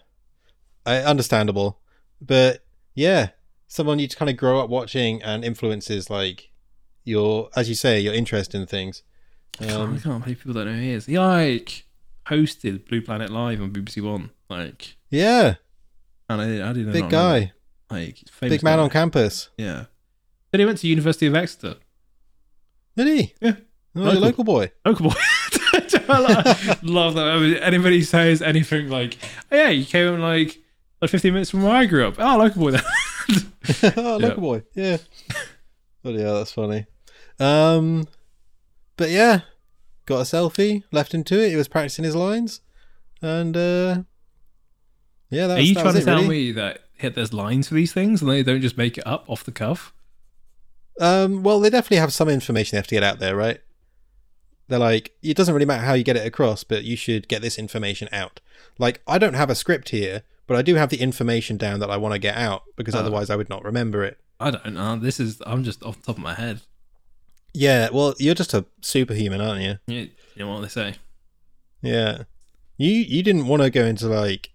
I, 0.86 0.98
understandable, 0.98 1.80
but 2.22 2.64
yeah, 2.94 3.30
someone 3.74 3.98
you 3.98 4.08
kind 4.08 4.30
of 4.30 4.38
grow 4.38 4.60
up 4.60 4.70
watching 4.70 5.22
and 5.24 5.44
influences 5.44 6.10
like 6.10 6.52
your, 7.04 7.50
as 7.56 7.68
you 7.70 7.76
say, 7.76 8.00
your 8.00 8.14
interest 8.14 8.54
in 8.54 8.66
things. 8.68 9.02
I 9.60 9.66
can't- 9.66 9.72
I 9.72 9.84
Um, 9.84 10.00
can't 10.00 10.24
believe 10.24 10.38
people 10.40 10.54
don't 10.54 10.66
know 10.68 10.74
who 10.74 10.80
he 10.82 10.92
is. 10.92 11.06
He 11.08 11.18
like 11.18 11.86
hosted 12.28 12.88
Blue 12.88 13.02
Planet 13.02 13.30
Live 13.32 13.62
on 13.62 13.72
BBC 13.72 14.02
One. 14.02 14.30
Like, 14.50 14.96
yeah, 15.10 15.56
and 16.30 16.40
I, 16.42 16.70
I 16.70 16.74
didn't 16.74 16.92
big 16.92 17.10
guy, 17.10 17.54
Like, 17.90 18.20
big 18.40 18.62
man 18.64 18.78
guy. 18.78 18.84
on 18.84 18.90
campus. 18.92 19.50
Yeah. 19.58 19.86
Then 20.52 20.60
he 20.60 20.66
went 20.66 20.78
to 20.80 20.88
University 20.88 21.26
of 21.26 21.36
Exeter. 21.36 21.76
Did 22.96 23.08
he? 23.08 23.34
Yeah. 23.42 23.56
Oh, 23.96 24.02
Local. 24.02 24.22
local 24.22 24.44
boy. 24.44 24.72
Local 24.86 25.10
boy. 25.10 25.16
Love 26.84 27.16
that. 27.16 27.28
I 27.28 27.40
mean, 27.40 27.56
anybody 27.58 28.02
says 28.04 28.42
anything 28.42 28.90
like, 28.90 29.18
oh, 29.52 29.56
"Yeah, 29.56 29.70
you 29.70 29.86
came 29.86 30.20
like 30.20 30.60
like 31.02 31.10
15 31.12 31.34
minutes 31.34 31.50
from 31.52 31.64
where 31.64 31.76
I 31.76 31.86
grew 31.86 32.08
up." 32.08 32.16
Oh, 32.20 32.38
local 32.38 32.62
boy. 32.62 32.72
Then. 32.72 32.82
oh, 33.98 34.18
local 34.22 34.42
boy. 34.42 34.64
Yeah. 34.74 34.98
But 36.02 36.16
yeah, 36.16 36.34
that's 36.34 36.52
funny. 36.52 36.86
Um, 37.40 38.08
but 38.98 39.10
yeah, 39.10 39.42
got 40.06 40.20
a 40.20 40.24
selfie, 40.24 40.84
left 40.92 41.14
him 41.14 41.24
to 41.26 41.40
it. 41.40 41.50
He 41.50 41.56
was 41.56 41.68
practicing 41.68 42.06
his 42.06 42.16
lines, 42.16 42.62
and 43.22 43.56
uh, 43.56 44.04
yeah, 45.30 45.48
that 45.48 45.54
Are 45.54 45.58
was, 45.58 45.70
you 45.70 45.76
that 45.76 45.82
trying 45.82 45.96
to 45.96 46.06
tell 46.06 46.16
really. 46.18 46.28
me 46.28 46.52
that 46.54 46.80
hit 46.94 47.16
there's 47.16 47.34
lines 47.34 47.68
for 47.68 47.74
these 47.74 47.92
things 47.92 48.22
and 48.22 48.30
they 48.30 48.44
don't 48.44 48.62
just 48.62 48.78
make 48.78 48.98
it 48.98 49.08
up 49.08 49.26
off 49.28 49.44
the 49.44 49.52
cuff? 49.52 49.94
Um, 51.00 51.42
well, 51.42 51.60
they 51.60 51.70
definitely 51.70 51.98
have 51.98 52.14
some 52.14 52.30
information 52.30 52.76
they 52.76 52.80
have 52.80 52.88
to 52.88 52.96
get 52.96 53.04
out 53.04 53.20
there, 53.20 53.36
right? 53.36 53.60
They're 54.68 54.80
like, 54.80 55.12
it 55.22 55.36
doesn't 55.36 55.54
really 55.54 55.66
matter 55.66 55.84
how 55.84 55.94
you 55.94 56.04
get 56.04 56.16
it 56.16 56.26
across, 56.26 56.64
but 56.64 56.84
you 56.84 56.96
should 56.96 57.28
get 57.28 57.42
this 57.42 57.58
information 57.58 58.08
out. 58.12 58.40
Like, 58.78 59.02
I 59.08 59.18
don't 59.18 59.34
have 59.34 59.50
a 59.50 59.56
script 59.56 59.90
here, 59.90 60.24
but 60.48 60.58
I 60.58 60.62
do 60.62 60.76
have 60.76 60.90
the 60.90 60.98
information 61.02 61.58
down 61.58 61.80
that 61.80 61.90
I 61.90 61.98
want 61.98 62.14
to 62.14 62.20
get 62.20 62.36
out 62.36 62.64
because 62.76 62.96
Oh. 62.96 63.00
otherwise 63.00 63.30
I 63.30 63.36
would 63.36 63.50
not 63.50 63.64
remember 63.64 64.04
it. 64.04 64.18
I 64.40 64.52
don't 64.52 64.74
know. 64.74 64.98
This 64.98 65.20
is 65.20 65.42
I'm 65.46 65.64
just 65.64 65.84
off 65.84 66.00
the 66.00 66.06
top 66.08 66.18
of 66.18 66.24
my 66.24 66.34
head. 66.34 66.62
Yeah, 67.54 67.90
well, 67.94 68.16
you're 68.18 68.34
just 68.36 68.54
a 68.54 68.66
superhuman, 68.82 69.40
aren't 69.40 69.62
you? 69.62 69.78
You, 69.88 70.10
you 70.36 70.46
know 70.46 70.52
what 70.54 70.62
they 70.62 70.68
say? 70.70 70.96
Yeah. 71.82 72.24
You 72.78 72.90
you 72.90 73.22
didn't 73.24 73.48
want 73.48 73.62
to 73.62 73.70
go 73.70 73.86
into 73.86 74.08
like 74.08 74.50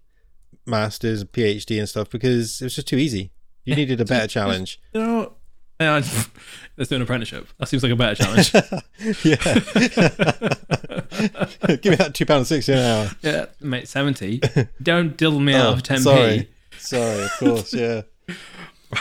masters, 0.66 1.24
PhD 1.24 1.78
and 1.78 1.88
stuff 1.88 2.10
because 2.10 2.60
it 2.60 2.64
was 2.64 2.74
just 2.74 2.88
too 2.88 2.96
easy. 2.96 3.30
You 3.64 3.76
needed 3.76 4.00
a 4.00 4.04
better 4.04 4.26
challenge. 4.26 4.80
You 4.92 5.00
know, 5.00 5.18
what? 5.18 5.32
yeah, 5.80 6.02
let's 6.76 6.88
do 6.90 6.96
an 6.96 7.02
apprenticeship. 7.02 7.46
That 7.58 7.68
seems 7.68 7.82
like 7.82 7.92
a 7.92 7.96
better 7.96 8.14
challenge. 8.16 8.52
yeah. 9.24 10.74
Give 11.82 11.84
me 11.86 11.96
that 11.96 12.12
two 12.14 12.26
pound 12.26 12.46
sixty 12.46 12.72
an 12.72 12.78
hour. 12.78 13.10
yeah, 13.22 13.46
mate, 13.60 13.88
seventy. 13.88 14.40
Don't 14.82 15.16
diddle 15.16 15.40
me 15.40 15.54
out 15.56 15.66
Oh, 15.66 15.72
of 15.74 15.82
ten 15.82 15.98
p. 15.98 16.02
sorry. 16.02 16.48
Sorry, 16.78 17.22
of 17.24 17.30
course, 17.38 17.74
yeah. 17.74 18.02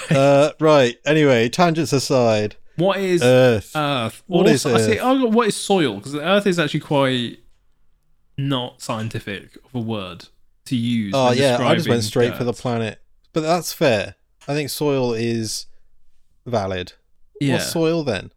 Uh, 0.09 0.51
right. 0.59 0.97
Anyway, 1.05 1.47
tangents 1.47 1.93
aside, 1.93 2.57
What 2.75 2.99
is 2.99 3.23
Earth. 3.23 3.71
Earth? 3.73 4.21
What 4.27 4.45
is 4.49 4.65
Also- 4.65 4.77
I 4.77 4.81
see. 4.85 4.99
Earth? 4.99 5.05
I 5.05 5.17
got 5.21 5.31
what 5.31 5.47
is 5.47 5.55
soil? 5.55 5.95
Because 5.95 6.13
Earth 6.15 6.45
is 6.45 6.59
actually 6.59 6.81
quite 6.81 7.39
not 8.37 8.81
scientific 8.81 9.55
of 9.63 9.73
a 9.73 9.79
word 9.79 10.25
to 10.65 10.75
use. 10.75 11.13
oh 11.15 11.31
yeah, 11.31 11.57
I 11.61 11.75
just 11.75 11.87
went 11.87 12.03
straight 12.03 12.35
for 12.35 12.43
the 12.43 12.51
planet, 12.51 13.01
but 13.31 13.41
that's 13.41 13.71
fair. 13.71 14.15
I 14.45 14.53
think 14.53 14.69
soil 14.69 15.13
is 15.13 15.67
valid. 16.45 16.91
Yeah. 17.39 17.53
What's 17.53 17.71
soil 17.71 18.03
then? 18.03 18.31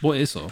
what 0.00 0.16
is 0.16 0.32
soil? 0.32 0.50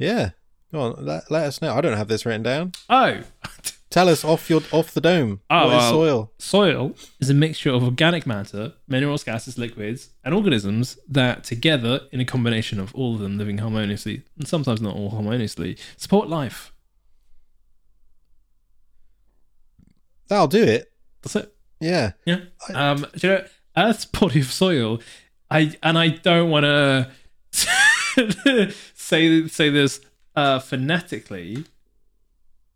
Yeah. 0.00 0.30
Go 0.72 0.80
on, 0.80 1.04
let, 1.04 1.30
let 1.30 1.46
us 1.46 1.60
know. 1.60 1.74
I 1.74 1.80
don't 1.80 1.96
have 1.96 2.08
this 2.08 2.24
written 2.24 2.42
down. 2.42 2.72
Oh, 2.88 3.20
Tell 3.90 4.08
us 4.08 4.24
off 4.24 4.48
your 4.48 4.62
off 4.70 4.94
the 4.94 5.00
dome. 5.00 5.40
Oh, 5.50 5.66
what 5.66 5.66
is 5.66 5.72
well. 5.72 5.90
soil? 5.90 6.32
Soil 6.38 6.94
is 7.18 7.28
a 7.28 7.34
mixture 7.34 7.70
of 7.70 7.82
organic 7.82 8.24
matter, 8.24 8.74
minerals, 8.86 9.24
gases, 9.24 9.58
liquids, 9.58 10.10
and 10.24 10.32
organisms 10.32 10.96
that 11.08 11.42
together, 11.42 12.02
in 12.12 12.20
a 12.20 12.24
combination 12.24 12.78
of 12.78 12.94
all 12.94 13.14
of 13.14 13.20
them 13.20 13.36
living 13.36 13.58
harmoniously, 13.58 14.22
and 14.38 14.46
sometimes 14.46 14.80
not 14.80 14.94
all 14.94 15.10
harmoniously, 15.10 15.76
support 15.96 16.28
life. 16.28 16.72
That'll 20.28 20.46
do 20.46 20.62
it. 20.62 20.92
That's 21.22 21.34
it. 21.34 21.52
Yeah. 21.80 22.12
Yeah. 22.24 22.42
Um, 22.72 23.06
do 23.16 23.26
you 23.26 23.34
know, 23.34 23.44
Earth's 23.76 24.04
body 24.20 24.38
of 24.38 24.52
soil, 24.52 25.00
I 25.50 25.74
and 25.82 25.98
I 25.98 26.10
don't 26.10 26.48
want 26.48 26.62
to 26.62 27.10
say 29.10 29.46
say 29.48 29.68
this 29.68 30.00
uh, 30.34 30.58
phonetically. 30.58 31.64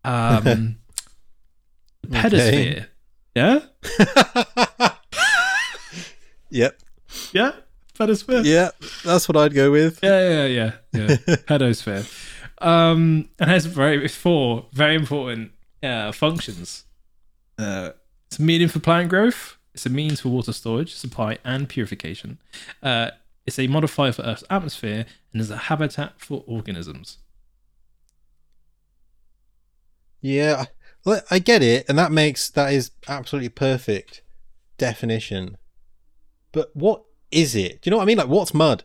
Um, 0.03 0.77
pedosphere. 2.07 2.87
Yeah. 3.35 3.59
yep. 6.49 6.79
Yeah. 7.33 7.53
Pedosphere. 7.95 8.45
Yeah. 8.45 8.69
That's 9.03 9.27
what 9.27 9.37
I'd 9.37 9.53
go 9.53 9.71
with. 9.71 9.99
Yeah, 10.03 10.29
yeah, 10.29 10.45
yeah, 10.45 10.71
yeah. 10.93 11.07
Pedosphere. 11.47 12.05
Um, 12.59 13.29
and 13.39 13.49
has 13.49 13.65
very 13.65 14.07
four 14.07 14.67
very 14.71 14.95
important 14.95 15.51
uh, 15.81 16.11
functions. 16.11 16.83
Uh, 17.57 17.91
it's 18.27 18.39
a 18.39 18.41
medium 18.41 18.69
for 18.69 18.79
plant 18.79 19.09
growth. 19.09 19.57
It's 19.73 19.85
a 19.85 19.89
means 19.89 20.21
for 20.21 20.29
water 20.29 20.53
storage, 20.53 20.93
supply, 20.93 21.37
and 21.43 21.67
purification. 21.67 22.37
Uh, 22.81 23.11
it's 23.45 23.59
a 23.59 23.67
modifier 23.67 24.11
for 24.11 24.23
Earth's 24.23 24.43
atmosphere 24.49 25.05
and 25.31 25.41
is 25.41 25.51
a 25.51 25.57
habitat 25.57 26.13
for 26.19 26.43
organisms. 26.47 27.19
Yeah. 30.21 30.65
I- 31.05 31.37
get 31.39 31.61
it, 31.61 31.85
and 31.87 31.97
that 31.99 32.11
makes 32.11 32.49
that 32.49 32.73
is 32.73 32.89
absolutely 33.07 33.49
perfect 33.49 34.21
definition. 34.77 35.57
But 36.51 36.75
what 36.75 37.03
is 37.31 37.55
it? 37.55 37.81
Do 37.81 37.87
you 37.87 37.91
know 37.91 37.97
what 37.97 38.03
I 38.03 38.05
mean? 38.07 38.17
Like, 38.17 38.27
what's 38.27 38.53
mud? 38.53 38.83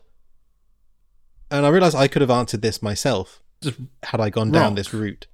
And 1.49 1.65
I 1.65 1.69
realized 1.69 1.95
I 1.95 2.07
could 2.07 2.21
have 2.21 2.29
answered 2.29 2.61
this 2.61 2.81
myself 2.83 3.41
Just 3.61 3.79
had 4.03 4.21
I 4.21 4.29
gone 4.29 4.51
down 4.51 4.75
this 4.75 4.93
route. 4.93 5.25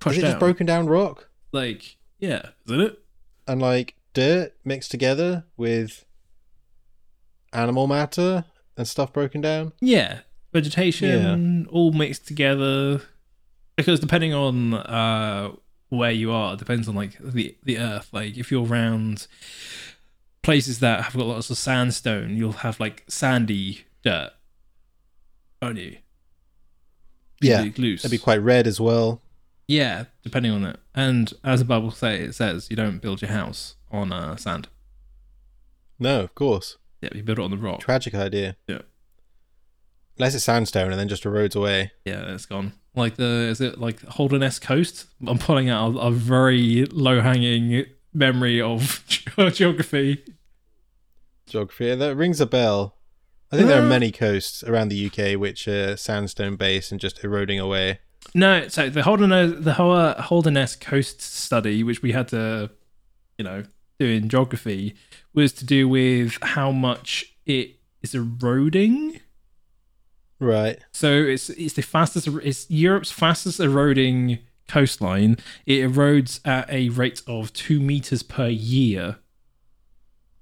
push 0.00 0.14
is 0.14 0.18
it 0.18 0.22
down. 0.22 0.30
just 0.32 0.40
broken 0.40 0.66
down 0.66 0.86
rock 0.86 1.28
Like, 1.52 1.98
yeah, 2.18 2.50
isn't 2.66 2.80
it? 2.80 2.98
and 3.46 3.60
like 3.60 3.94
dirt 4.14 4.54
mixed 4.64 4.90
together 4.90 5.44
with 5.56 6.04
animal 7.52 7.86
matter 7.86 8.44
and 8.76 8.86
stuff 8.88 9.12
broken 9.12 9.40
down? 9.40 9.72
Yeah, 9.80 10.20
vegetation 10.52 11.66
all 11.70 11.92
mixed 11.92 12.26
together. 12.26 13.00
Because 13.76 14.00
depending 14.00 14.34
on 14.34 14.74
uh, 14.74 15.52
where 15.88 16.10
you 16.10 16.32
are, 16.32 16.54
it 16.54 16.58
depends 16.58 16.88
on 16.88 16.94
like 16.94 17.16
the 17.20 17.56
the 17.62 17.78
earth. 17.78 18.08
Like 18.12 18.36
if 18.36 18.50
you're 18.50 18.66
around 18.66 19.26
places 20.42 20.80
that 20.80 21.04
have 21.04 21.14
got 21.14 21.26
lots 21.26 21.50
of 21.50 21.58
sandstone, 21.58 22.36
you'll 22.36 22.52
have 22.52 22.80
like 22.80 23.04
sandy 23.08 23.84
dirt, 24.02 24.30
won't 25.62 25.78
you? 25.78 25.98
Yeah. 27.40 27.68
Loose. 27.76 28.00
It'd 28.04 28.10
be 28.10 28.18
quite 28.18 28.42
red 28.42 28.66
as 28.66 28.80
well. 28.80 29.22
yeah, 29.68 30.04
depending 30.24 30.50
on 30.50 30.64
it. 30.64 30.80
And 30.94 31.32
as 31.44 31.60
the 31.60 31.66
Bible 31.66 31.90
say, 31.92 32.20
it 32.20 32.34
says 32.34 32.68
you 32.70 32.74
don't 32.76 32.98
build 33.00 33.22
your 33.22 33.30
house 33.30 33.76
on 33.92 34.12
uh, 34.12 34.34
sand. 34.36 34.66
No, 36.00 36.20
of 36.20 36.34
course. 36.34 36.78
Yeah, 37.00 37.10
you 37.14 37.22
build 37.22 37.38
it 37.38 37.42
on 37.42 37.50
the 37.50 37.56
rock. 37.56 37.80
Tragic 37.80 38.14
idea. 38.14 38.56
Yeah. 38.66 38.80
Unless 40.18 40.34
it's 40.34 40.44
sandstone 40.44 40.90
and 40.90 40.98
then 40.98 41.08
just 41.08 41.22
erodes 41.24 41.54
away. 41.54 41.92
Yeah, 42.04 42.34
it's 42.34 42.46
gone. 42.46 42.72
Like 42.96 43.14
the 43.16 43.24
is 43.50 43.60
it 43.60 43.78
like 43.78 44.02
Holderness 44.02 44.58
Coast? 44.58 45.06
I'm 45.26 45.38
pulling 45.38 45.68
out 45.70 45.94
a, 45.94 45.98
a 45.98 46.10
very 46.10 46.86
low 46.86 47.20
hanging 47.20 47.84
memory 48.12 48.60
of 48.60 49.04
geography. 49.52 50.24
Geography. 51.46 51.94
That 51.94 52.16
rings 52.16 52.40
a 52.40 52.46
bell. 52.46 52.96
I 53.52 53.56
think 53.56 53.68
there 53.68 53.80
are 53.80 53.84
Uh. 53.86 53.88
many 53.88 54.10
coasts 54.12 54.62
around 54.64 54.88
the 54.88 55.06
UK 55.06 55.38
which 55.40 55.66
are 55.68 55.96
sandstone 55.96 56.56
based 56.56 56.90
and 56.92 57.00
just 57.00 57.22
eroding 57.24 57.58
away. 57.60 58.00
No, 58.34 58.68
so 58.68 58.90
the 58.90 59.02
Holderness, 59.04 59.64
the 59.64 59.74
Ho- 59.74 60.14
Holderness 60.18 60.76
Coast 60.76 61.22
study, 61.22 61.82
which 61.82 62.02
we 62.02 62.12
had 62.12 62.28
to, 62.28 62.70
you 63.38 63.44
know, 63.44 63.62
do 63.98 64.06
in 64.06 64.28
geography, 64.28 64.94
was 65.34 65.52
to 65.52 65.64
do 65.64 65.88
with 65.88 66.38
how 66.42 66.70
much 66.70 67.34
it 67.46 67.76
is 68.02 68.14
eroding. 68.14 69.20
Right. 70.40 70.78
So 70.92 71.12
it's 71.12 71.50
it's 71.50 71.74
the 71.74 71.82
fastest, 71.82 72.28
it's 72.28 72.70
Europe's 72.70 73.10
fastest 73.10 73.60
eroding 73.60 74.38
coastline. 74.68 75.36
It 75.66 75.80
erodes 75.90 76.40
at 76.46 76.70
a 76.70 76.90
rate 76.90 77.22
of 77.26 77.52
two 77.52 77.80
meters 77.80 78.22
per 78.22 78.48
year, 78.48 79.16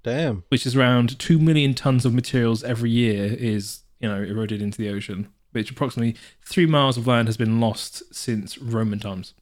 Damn. 0.03 0.43
which 0.49 0.65
is 0.65 0.75
around 0.75 1.17
two 1.17 1.39
million 1.39 1.73
tons 1.73 2.05
of 2.05 2.13
materials 2.13 2.63
every 2.63 2.91
year 2.91 3.33
is 3.33 3.81
you 3.99 4.07
know 4.07 4.21
eroded 4.21 4.61
into 4.61 4.77
the 4.77 4.89
ocean. 4.89 5.29
Which 5.53 5.71
approximately 5.71 6.15
three 6.45 6.67
miles 6.67 6.97
of 6.97 7.07
land 7.07 7.27
has 7.27 7.37
been 7.37 7.59
lost 7.59 8.13
since 8.13 8.59
Roman 8.59 8.99
times. 8.99 9.33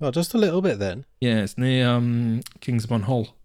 Oh, 0.00 0.10
just 0.10 0.34
a 0.34 0.38
little 0.38 0.62
bit 0.62 0.78
then. 0.78 1.04
Yeah, 1.20 1.40
it's 1.40 1.58
near 1.58 1.88
um, 1.88 2.42
Kings 2.60 2.84
upon 2.84 3.02
Hull. 3.02 3.36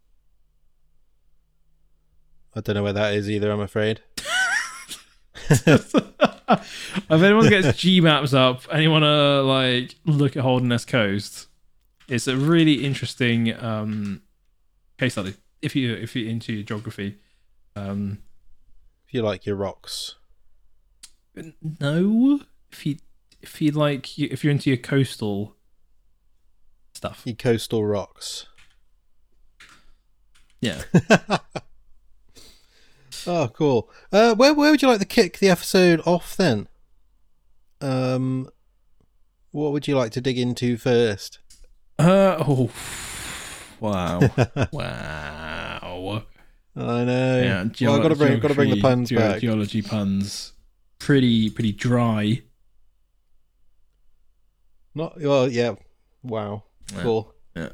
I 2.56 2.62
don't 2.62 2.76
know 2.76 2.84
where 2.84 2.94
that 2.94 3.16
is 3.16 3.30
either, 3.30 3.52
I'm 3.52 3.60
afraid. 3.60 4.02
if 5.50 5.96
anyone 7.10 7.50
gets 7.50 7.76
G 7.82 8.00
maps 8.02 8.34
up 8.34 8.62
anyone 8.72 9.02
to 9.02 9.42
like 9.42 9.96
look 10.06 10.38
at 10.38 10.44
Holderness 10.44 10.86
Coast, 10.86 11.48
it's 12.08 12.28
a 12.28 12.38
really 12.38 12.86
interesting 12.86 13.54
um, 13.62 14.22
case 15.00 15.14
study. 15.14 15.34
If 15.64 15.76
you 15.76 15.94
if 15.94 16.16
you're 16.16 16.30
into 16.30 16.54
your 16.54 16.64
geography, 16.64 17.18
um, 17.76 18.20
If 19.08 19.14
you 19.16 19.24
like 19.24 19.46
your 19.48 19.56
rocks. 19.56 20.16
no, 21.80 22.42
if 22.72 22.86
you 22.86 22.98
if 23.42 23.60
you 23.62 23.72
like 23.72 24.20
if 24.20 24.44
you're 24.44 24.52
into 24.52 24.70
your 24.70 24.78
coastal 24.78 25.56
stuff, 27.04 27.26
coastal 27.38 27.86
rocks. 27.86 28.48
yeah. 30.62 30.84
Oh, 33.26 33.48
cool. 33.54 33.90
Uh, 34.12 34.36
where 34.36 34.54
where 34.54 34.70
would 34.70 34.82
you 34.82 34.90
like 34.90 35.00
to 35.00 35.06
kick 35.06 35.40
the 35.40 35.48
episode 35.48 36.02
off 36.06 36.36
then? 36.36 36.68
Um, 37.80 38.50
what 39.52 39.72
would 39.72 39.88
you 39.88 39.96
like 39.96 40.12
to 40.14 40.20
dig 40.20 40.38
into 40.38 40.76
first? 40.76 41.40
Uh, 41.98 42.36
oh, 42.46 42.70
wow, 43.80 44.20
wow. 44.74 46.24
I 46.76 47.04
know. 47.06 47.70
Yeah, 47.78 47.88
well, 47.88 47.98
I 47.98 48.04
got 48.04 48.10
to 48.10 48.16
bring 48.18 48.40
got 48.42 48.50
to 48.50 48.56
bring 48.56 48.72
the 48.72 48.82
puns 48.82 49.10
ge- 49.10 49.16
back. 49.16 49.40
Geology 49.40 49.82
puns, 49.82 50.52
pretty 51.00 51.50
pretty 51.50 51.72
dry. 51.72 52.42
Not 54.94 55.22
well, 55.22 55.48
yeah. 55.50 55.76
Wow. 56.24 56.64
Yeah. 56.96 57.02
Cool. 57.02 57.34
Yeah. 57.56 57.70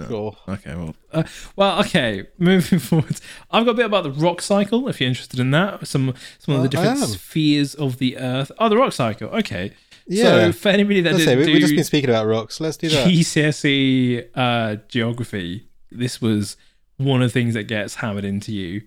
Yeah. 0.00 0.06
Cool. 0.06 0.38
Okay, 0.48 0.74
well, 0.74 0.94
uh, 1.12 1.22
well, 1.56 1.80
okay. 1.80 2.26
Moving 2.38 2.78
forward, 2.88 3.20
I've 3.50 3.64
got 3.64 3.72
a 3.72 3.74
bit 3.74 3.86
about 3.86 4.04
the 4.04 4.12
rock 4.12 4.40
cycle. 4.40 4.88
If 4.88 5.00
you're 5.00 5.08
interested 5.08 5.38
in 5.40 5.50
that, 5.50 5.86
some 5.86 6.14
some 6.38 6.54
of 6.54 6.62
the 6.62 6.68
different 6.68 7.02
am. 7.02 7.08
spheres 7.08 7.74
of 7.74 7.98
the 7.98 8.16
Earth. 8.18 8.50
Oh, 8.58 8.68
the 8.68 8.76
rock 8.76 8.92
cycle. 8.92 9.28
Okay. 9.28 9.72
Yeah. 10.06 10.22
So 10.24 10.52
for 10.52 10.68
anybody 10.70 11.02
that 11.02 11.12
Let's 11.12 11.24
say 11.24 11.36
we, 11.36 11.44
do 11.44 11.52
we've 11.52 11.60
just 11.60 11.74
been 11.74 11.84
speaking 11.84 12.10
about 12.10 12.26
rocks. 12.26 12.60
Let's 12.60 12.76
do 12.76 12.88
that. 12.88 13.06
GCSE 13.06 14.28
uh, 14.34 14.76
geography, 14.88 15.68
this 15.90 16.20
was 16.20 16.56
one 16.96 17.22
of 17.22 17.28
the 17.28 17.32
things 17.32 17.54
that 17.54 17.64
gets 17.64 17.96
hammered 17.96 18.24
into 18.24 18.52
you, 18.52 18.80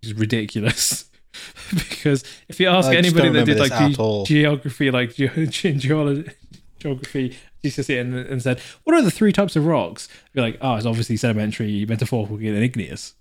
which 0.00 0.10
is 0.10 0.14
ridiculous. 0.14 1.10
because 1.74 2.24
if 2.48 2.58
you 2.58 2.68
ask 2.68 2.88
I 2.88 2.96
anybody 2.96 3.28
that 3.30 3.44
did 3.44 3.58
like 3.58 3.70
this 3.70 3.80
at 3.80 3.98
all. 3.98 4.24
ge- 4.24 4.28
geography, 4.28 4.90
like 4.90 5.10
ge- 5.14 5.16
ge- 5.50 5.76
geolo- 5.76 6.32
geography, 6.78 7.36
GCSE, 7.62 8.00
and, 8.00 8.14
and 8.14 8.42
said, 8.42 8.60
"What 8.84 8.94
are 8.96 9.02
the 9.02 9.10
three 9.10 9.32
types 9.32 9.56
of 9.56 9.66
rocks?" 9.66 10.08
You're 10.32 10.44
like, 10.44 10.58
"Oh, 10.60 10.76
it's 10.76 10.86
obviously 10.86 11.16
sedimentary, 11.16 11.84
metaphorical, 11.86 12.36
and 12.36 12.56
igneous." 12.56 13.14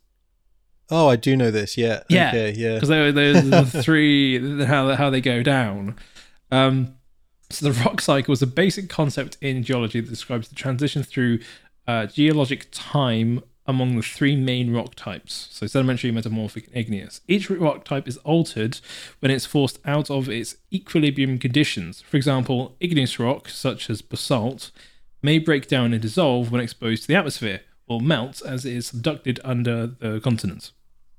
Oh, 0.92 1.08
I 1.08 1.16
do 1.16 1.38
know 1.38 1.52
this. 1.52 1.78
Yeah. 1.78 2.04
Yeah. 2.10 2.30
Okay. 2.30 2.54
Yeah. 2.56 2.74
because 2.76 2.90
they 2.90 3.12
they're 3.12 3.42
the 3.42 3.66
three 3.84 4.66
how 4.66 4.96
how 4.96 5.10
they 5.10 5.22
go 5.22 5.44
down. 5.44 5.96
Um, 6.52 6.96
so 7.50 7.72
the 7.72 7.84
rock 7.84 8.02
cycle 8.02 8.32
is 8.34 8.42
a 8.42 8.48
basic 8.48 8.90
concept 8.90 9.38
in 9.42 9.64
geology 9.64 10.02
that 10.02 10.10
describes 10.10 10.50
the 10.50 10.56
transition 10.56 11.04
through 11.04 11.40
uh, 11.88 12.06
geologic 12.06 12.68
time 12.72 13.42
among 13.70 13.96
the 13.96 14.02
three 14.02 14.36
main 14.36 14.74
rock 14.74 14.96
types. 14.96 15.48
So 15.52 15.68
sedimentary, 15.68 16.12
metamorphic, 16.12 16.68
and 16.68 16.78
igneous. 16.78 17.22
Each 17.28 17.50
rock 17.50 17.86
type 17.86 18.08
is 18.08 18.18
altered 18.18 18.80
when 19.20 19.32
it's 19.32 19.46
forced 19.46 19.80
out 19.86 20.10
of 20.10 20.28
its 20.28 20.56
equilibrium 20.74 21.38
conditions. 21.38 22.02
For 22.02 22.18
example, 22.18 22.76
igneous 22.80 23.20
rock, 23.20 23.48
such 23.48 23.90
as 23.90 24.02
basalt, 24.02 24.72
may 25.22 25.38
break 25.38 25.68
down 25.68 25.94
and 25.94 26.02
dissolve 26.02 26.52
when 26.52 26.62
exposed 26.62 27.04
to 27.04 27.08
the 27.08 27.16
atmosphere, 27.16 27.62
or 27.88 28.02
melt 28.02 28.42
as 28.46 28.66
it 28.66 28.74
is 28.74 28.92
subducted 28.92 29.40
under 29.44 29.88
the 29.88 30.20
continents 30.20 30.74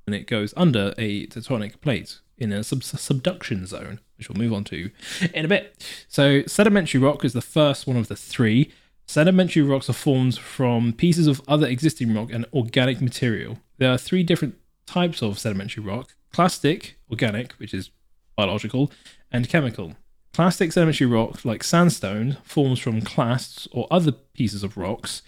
and 0.06 0.20
it 0.20 0.26
goes 0.26 0.52
under 0.56 0.92
a 0.98 1.26
tectonic 1.28 1.80
plate 1.80 2.18
in 2.36 2.52
a 2.52 2.64
sub- 2.64 2.82
subduction 2.82 3.66
zone, 3.66 4.00
which 4.18 4.28
we'll 4.28 4.42
move 4.42 4.52
on 4.52 4.64
to 4.64 4.90
in 5.32 5.44
a 5.44 5.48
bit. 5.48 5.86
So, 6.08 6.42
sedimentary 6.46 7.00
rock 7.00 7.24
is 7.24 7.32
the 7.32 7.40
first 7.40 7.86
one 7.86 7.96
of 7.96 8.08
the 8.08 8.16
three. 8.16 8.72
Sedimentary 9.10 9.60
rocks 9.62 9.90
are 9.90 9.92
formed 9.92 10.38
from 10.38 10.92
pieces 10.92 11.26
of 11.26 11.42
other 11.48 11.66
existing 11.66 12.14
rock 12.14 12.30
and 12.32 12.46
organic 12.52 13.00
material. 13.00 13.58
There 13.78 13.90
are 13.90 13.98
three 13.98 14.22
different 14.22 14.54
types 14.86 15.20
of 15.20 15.36
sedimentary 15.36 15.82
rock 15.82 16.14
clastic, 16.32 16.96
organic, 17.10 17.54
which 17.54 17.74
is 17.74 17.90
biological, 18.36 18.92
and 19.32 19.48
chemical. 19.48 19.96
Clastic 20.32 20.70
sedimentary 20.70 21.08
rock, 21.08 21.44
like 21.44 21.64
sandstone, 21.64 22.36
forms 22.44 22.78
from 22.78 23.00
clasts 23.00 23.66
or 23.72 23.88
other 23.90 24.12
pieces 24.12 24.62
of 24.62 24.76
rocks. 24.76 25.22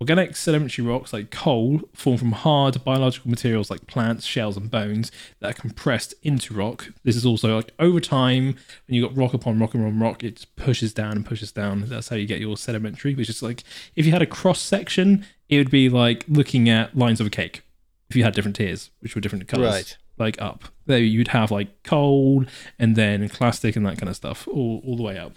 Organic 0.00 0.34
sedimentary 0.34 0.82
rocks 0.86 1.12
like 1.12 1.30
coal 1.30 1.82
form 1.92 2.16
from 2.16 2.32
hard 2.32 2.82
biological 2.84 3.28
materials 3.30 3.68
like 3.70 3.86
plants, 3.86 4.24
shells, 4.24 4.56
and 4.56 4.70
bones 4.70 5.12
that 5.40 5.50
are 5.50 5.60
compressed 5.60 6.14
into 6.22 6.54
rock. 6.54 6.88
This 7.04 7.16
is 7.16 7.26
also 7.26 7.54
like 7.56 7.72
over 7.78 8.00
time, 8.00 8.56
when 8.86 8.94
you've 8.94 9.06
got 9.06 9.14
rock 9.20 9.34
upon 9.34 9.58
rock 9.58 9.74
and 9.74 9.84
upon 9.84 10.00
rock, 10.00 10.24
it 10.24 10.46
pushes 10.56 10.94
down 10.94 11.12
and 11.12 11.26
pushes 11.26 11.52
down. 11.52 11.84
That's 11.86 12.08
how 12.08 12.16
you 12.16 12.26
get 12.26 12.40
your 12.40 12.56
sedimentary, 12.56 13.14
which 13.14 13.28
is 13.28 13.42
like 13.42 13.62
if 13.94 14.06
you 14.06 14.12
had 14.12 14.22
a 14.22 14.26
cross 14.26 14.60
section, 14.60 15.26
it 15.50 15.58
would 15.58 15.70
be 15.70 15.90
like 15.90 16.24
looking 16.28 16.70
at 16.70 16.96
lines 16.96 17.20
of 17.20 17.26
a 17.26 17.30
cake. 17.30 17.60
If 18.08 18.16
you 18.16 18.24
had 18.24 18.34
different 18.34 18.56
tiers, 18.56 18.90
which 19.00 19.14
were 19.14 19.20
different 19.20 19.46
colors, 19.48 19.70
Right. 19.70 19.96
like 20.16 20.40
up, 20.40 20.64
there 20.86 20.98
you'd 20.98 21.28
have 21.28 21.50
like 21.50 21.82
coal 21.82 22.46
and 22.78 22.96
then 22.96 23.28
clastic 23.28 23.76
and 23.76 23.84
that 23.84 23.98
kind 23.98 24.08
of 24.08 24.16
stuff, 24.16 24.48
all 24.48 24.80
all 24.82 24.96
the 24.96 25.02
way 25.02 25.18
up. 25.18 25.36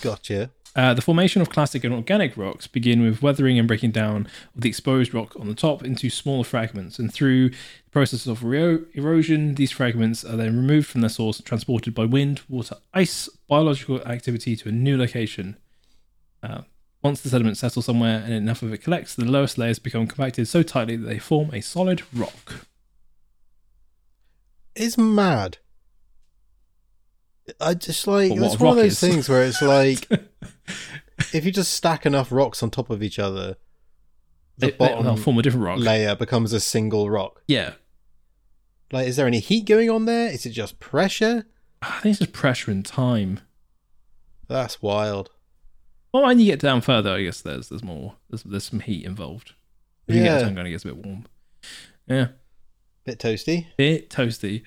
Gotcha. 0.00 0.50
Uh, 0.76 0.94
the 0.94 1.02
formation 1.02 1.42
of 1.42 1.50
clastic 1.50 1.82
and 1.82 1.92
organic 1.92 2.36
rocks 2.36 2.68
begin 2.68 3.02
with 3.02 3.22
weathering 3.22 3.58
and 3.58 3.66
breaking 3.66 3.90
down 3.90 4.28
of 4.54 4.60
the 4.60 4.68
exposed 4.68 5.12
rock 5.12 5.34
on 5.38 5.48
the 5.48 5.54
top 5.54 5.84
into 5.84 6.08
smaller 6.08 6.44
fragments, 6.44 6.98
and 6.98 7.12
through 7.12 7.48
the 7.50 7.90
process 7.90 8.26
of 8.26 8.44
ero- 8.44 8.84
erosion, 8.94 9.56
these 9.56 9.72
fragments 9.72 10.24
are 10.24 10.36
then 10.36 10.56
removed 10.56 10.86
from 10.86 11.00
their 11.00 11.10
source 11.10 11.40
transported 11.40 11.92
by 11.92 12.04
wind, 12.04 12.42
water, 12.48 12.76
ice, 12.94 13.28
biological 13.48 14.00
activity 14.02 14.54
to 14.54 14.68
a 14.68 14.72
new 14.72 14.96
location. 14.96 15.56
Uh, 16.40 16.62
once 17.02 17.20
the 17.20 17.30
sediment 17.30 17.56
settles 17.56 17.86
somewhere 17.86 18.22
and 18.24 18.32
enough 18.32 18.62
of 18.62 18.72
it 18.72 18.82
collects, 18.82 19.14
the 19.14 19.24
lowest 19.24 19.58
layers 19.58 19.80
become 19.80 20.06
compacted 20.06 20.46
so 20.46 20.62
tightly 20.62 20.94
that 20.94 21.06
they 21.06 21.18
form 21.18 21.50
a 21.52 21.60
solid 21.60 22.02
rock. 22.14 22.66
It's 24.76 24.96
mad. 24.96 25.58
I 27.60 27.74
just 27.74 28.06
like 28.06 28.32
it's 28.32 28.58
one 28.58 28.70
of 28.70 28.76
those 28.82 28.92
is. 28.92 29.00
things 29.00 29.28
where 29.28 29.42
it's 29.44 29.62
like 29.62 30.06
if 31.32 31.44
you 31.44 31.50
just 31.52 31.72
stack 31.72 32.04
enough 32.06 32.30
rocks 32.32 32.62
on 32.62 32.70
top 32.70 32.90
of 32.90 33.02
each 33.02 33.18
other, 33.18 33.56
the 34.58 34.66
They, 34.66 34.72
bottom 34.72 35.16
form 35.16 35.38
a 35.38 35.42
different 35.42 35.64
rock. 35.66 35.78
layer 35.78 36.14
becomes 36.14 36.52
a 36.52 36.60
single 36.60 37.08
rock. 37.10 37.42
yeah. 37.48 37.74
Like, 38.92 39.06
is 39.06 39.14
there 39.14 39.28
any 39.28 39.38
heat 39.38 39.66
going 39.66 39.88
on 39.88 40.06
there? 40.06 40.28
Is 40.32 40.44
it 40.46 40.50
just 40.50 40.80
pressure? 40.80 41.46
Ah, 41.80 41.98
I 41.98 42.00
think 42.00 42.10
it's 42.14 42.18
just 42.18 42.32
pressure 42.32 42.72
and 42.72 42.84
time. 42.84 43.38
That's 44.48 44.82
wild. 44.82 45.30
Well, 46.12 46.24
when 46.24 46.40
you 46.40 46.46
get 46.46 46.58
down 46.58 46.80
further, 46.80 47.10
I 47.12 47.22
guess 47.22 47.40
there's 47.40 47.68
there's 47.68 47.84
more. 47.84 48.16
There's 48.28 48.42
there's 48.42 48.64
some 48.64 48.80
heat 48.80 49.04
involved. 49.04 49.52
When 50.06 50.18
you 50.18 50.24
Yeah. 50.24 50.40
get 50.40 50.54
down, 50.56 50.66
it 50.66 50.70
gets 50.70 50.82
a 50.84 50.88
bit 50.88 50.96
warm. 51.06 51.24
Yeah, 52.08 52.28
Bit 53.04 53.20
toasty. 53.20 53.66
bit 53.76 54.10
toasty. 54.10 54.64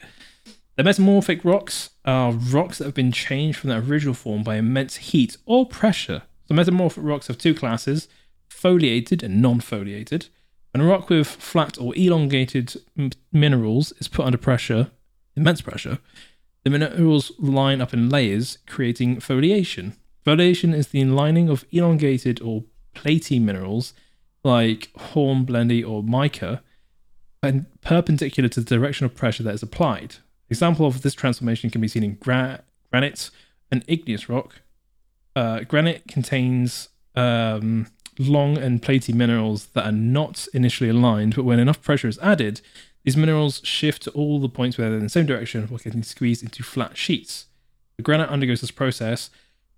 The 0.75 0.83
metamorphic 0.83 1.45
rocks 1.45 1.91
are 2.03 2.31
rocks 2.31 2.79
that 2.79 2.85
have 2.85 2.95
been 2.95 3.11
changed 3.11 3.59
from 3.59 3.69
their 3.69 3.79
original 3.79 4.15
form 4.15 4.43
by 4.43 4.55
immense 4.55 4.95
heat 4.95 5.37
or 5.45 5.67
pressure. 5.67 6.23
The 6.47 6.55
metamorphic 6.55 7.03
rocks 7.03 7.27
have 7.27 7.37
two 7.37 7.53
classes: 7.53 8.07
foliated 8.47 9.21
and 9.21 9.41
non-foliated. 9.41 10.29
When 10.71 10.81
a 10.81 10.89
rock 10.89 11.09
with 11.09 11.27
flat 11.27 11.77
or 11.79 11.95
elongated 11.95 12.75
m- 12.97 13.11
minerals 13.31 13.93
is 13.99 14.07
put 14.07 14.25
under 14.25 14.39
pressure, 14.39 14.89
immense 15.35 15.61
pressure, 15.61 15.99
the 16.63 16.71
minerals 16.71 17.31
line 17.37 17.79
up 17.79 17.93
in 17.93 18.09
layers, 18.09 18.57
creating 18.65 19.19
foliation. 19.19 19.95
Foliation 20.25 20.73
is 20.73 20.87
the 20.87 21.03
lining 21.05 21.49
of 21.49 21.65
elongated 21.71 22.41
or 22.41 22.63
platy 22.95 23.39
minerals 23.39 23.93
like 24.43 24.89
hornblende 24.95 25.83
or 25.83 26.01
mica, 26.01 26.63
and 27.43 27.67
perpendicular 27.81 28.49
to 28.49 28.61
the 28.61 28.75
direction 28.75 29.05
of 29.05 29.13
pressure 29.13 29.43
that 29.43 29.53
is 29.53 29.61
applied. 29.61 30.15
Example 30.53 30.85
of 30.85 31.01
this 31.01 31.13
transformation 31.13 31.69
can 31.69 31.81
be 31.81 31.87
seen 31.87 32.03
in 32.03 32.15
gra- 32.15 32.61
granite 32.91 33.29
and 33.71 33.83
igneous 33.87 34.29
rock. 34.29 34.61
Uh, 35.35 35.61
granite 35.61 36.03
contains 36.07 36.89
um, 37.15 37.87
long 38.19 38.57
and 38.57 38.81
platy 38.81 39.13
minerals 39.13 39.65
that 39.73 39.85
are 39.85 39.91
not 39.91 40.47
initially 40.53 40.89
aligned, 40.89 41.35
but 41.35 41.43
when 41.43 41.59
enough 41.59 41.81
pressure 41.81 42.07
is 42.07 42.19
added, 42.19 42.61
these 43.03 43.17
minerals 43.17 43.61
shift 43.63 44.03
to 44.03 44.11
all 44.11 44.39
the 44.39 44.47
points 44.59 44.77
where 44.77 44.89
they're 44.89 44.97
in 44.99 45.03
the 45.03 45.09
same 45.09 45.25
direction 45.25 45.65
while 45.67 45.79
getting 45.79 46.03
squeezed 46.03 46.43
into 46.43 46.61
flat 46.63 46.95
sheets. 46.97 47.47
The 47.97 48.03
granite 48.03 48.29
undergoes 48.29 48.61
this 48.61 48.71
process 48.71 49.29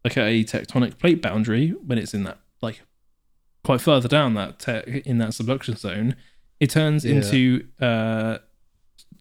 like 0.03 0.17
a 0.17 0.43
tectonic 0.43 0.97
plate 0.99 1.21
boundary 1.21 1.69
when 1.69 1.97
it's 1.97 2.13
in 2.13 2.23
that 2.23 2.37
like 2.61 2.81
quite 3.63 3.81
further 3.81 4.07
down 4.07 4.33
that 4.35 4.59
te- 4.59 5.01
in 5.05 5.17
that 5.19 5.33
subduction 5.33 5.75
zone. 5.77 6.15
It 6.59 6.69
turns 6.69 7.03
Yeah. 7.05 7.15
into 7.15 7.67
uh, 7.81 8.37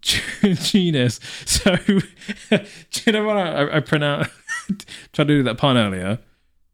genus. 0.43 1.19
So 1.47 1.77
do 1.87 2.61
you 3.07 3.13
know 3.13 3.25
what 3.25 3.37
I, 3.37 3.77
I 3.77 3.81
pronounce? 3.81 4.29
tried 5.13 5.25
to 5.29 5.37
do 5.37 5.43
that 5.45 5.57
pun 5.59 5.77
earlier 5.77 6.19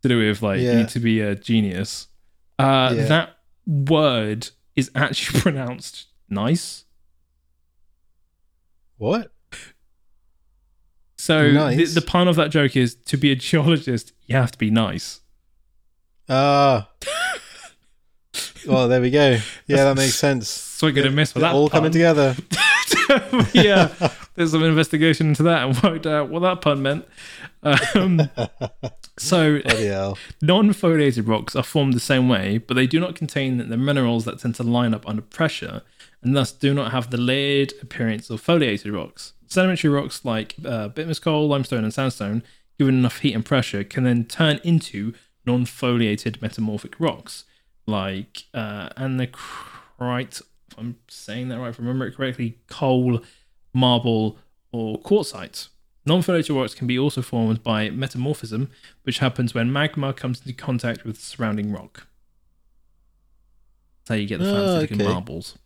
to 0.02 0.08
do 0.08 0.18
with 0.18 0.42
like 0.42 0.60
you 0.60 0.72
need 0.74 0.88
to 0.90 1.00
be 1.00 1.20
a 1.20 1.34
genius. 1.34 2.08
Uh, 2.58 2.92
Yeah. 2.96 3.04
That 3.06 3.36
word 3.66 4.48
is 4.76 4.90
actually 4.94 5.40
pronounced 5.40 6.06
nice. 6.28 6.84
What? 8.98 9.32
So 11.16 11.50
Nice. 11.50 11.76
the, 11.94 12.00
the 12.00 12.06
pun 12.06 12.28
of 12.28 12.36
that 12.36 12.50
joke 12.50 12.76
is 12.76 12.94
to 13.06 13.16
be 13.16 13.30
a 13.30 13.36
geologist, 13.36 14.12
you 14.26 14.36
have 14.36 14.52
to 14.52 14.58
be 14.58 14.70
nice. 14.70 15.20
Ah. 16.28 16.88
well, 18.66 18.88
there 18.88 19.00
we 19.00 19.10
go. 19.10 19.38
Yeah, 19.66 19.84
that 19.84 19.96
makes 19.96 20.14
sense. 20.14 20.48
So 20.48 20.86
we're 20.86 20.92
gonna 20.92 21.10
miss 21.10 21.32
for 21.32 21.40
that. 21.40 21.54
all 21.54 21.68
coming 21.68 21.92
pun. 21.92 22.36
yeah, 23.54 23.92
there's 24.34 24.52
some 24.52 24.64
investigation 24.64 25.28
into 25.28 25.42
that 25.44 25.66
and 25.66 25.82
worked 25.82 26.06
out 26.06 26.28
what 26.28 26.40
that 26.40 26.60
pun 26.60 26.82
meant. 26.82 27.06
Um, 27.62 28.30
so 29.18 29.60
non-foliated 30.40 31.26
rocks 31.28 31.54
are 31.54 31.62
formed 31.62 31.94
the 31.94 32.00
same 32.00 32.28
way, 32.28 32.58
but 32.58 32.74
they 32.74 32.86
do 32.86 33.00
not 33.00 33.14
contain 33.14 33.56
the 33.68 33.76
minerals 33.76 34.24
that 34.24 34.38
tend 34.38 34.54
to 34.56 34.62
line 34.62 34.94
up 34.94 35.08
under 35.08 35.22
pressure, 35.22 35.82
and 36.22 36.36
thus 36.36 36.52
do 36.52 36.72
not 36.72 36.92
have 36.92 37.10
the 37.10 37.18
layered 37.18 37.72
appearance 37.82 38.30
of 38.30 38.40
foliated 38.40 38.92
rocks. 38.92 39.32
Sedimentary 39.46 39.90
rocks 39.90 40.24
like 40.24 40.54
uh, 40.64 40.88
bitmus 40.88 41.20
coal, 41.20 41.48
limestone, 41.48 41.84
and 41.84 41.92
sandstone, 41.92 42.42
given 42.78 42.94
enough 42.94 43.18
heat 43.18 43.34
and 43.34 43.44
pressure, 43.44 43.84
can 43.84 44.04
then 44.04 44.24
turn 44.24 44.60
into 44.62 45.12
non-foliated 45.44 46.40
metamorphic 46.40 46.94
rocks 46.98 47.44
like 47.86 48.44
uh, 48.54 48.90
anachrite. 48.90 50.42
I'm 50.78 50.96
saying 51.08 51.48
that 51.48 51.58
right, 51.58 51.68
if 51.68 51.78
I 51.78 51.82
remember 51.82 52.06
it 52.06 52.16
correctly, 52.16 52.58
coal, 52.68 53.20
marble, 53.72 54.38
or 54.72 54.98
quartzite. 55.00 55.68
Non-foliated 56.06 56.56
rocks 56.56 56.74
can 56.74 56.86
be 56.86 56.98
also 56.98 57.20
formed 57.22 57.62
by 57.62 57.90
metamorphism, 57.90 58.70
which 59.02 59.18
happens 59.18 59.52
when 59.54 59.72
magma 59.72 60.12
comes 60.14 60.40
into 60.40 60.52
contact 60.54 61.04
with 61.04 61.20
surrounding 61.20 61.70
rock. 61.72 62.06
That's 64.04 64.08
how 64.08 64.14
you 64.14 64.26
get 64.26 64.38
the 64.38 64.46
fancy 64.46 64.58
Oh, 64.76 64.80
looking 64.80 65.00
okay. 65.02 65.12
marbles. 65.12 65.58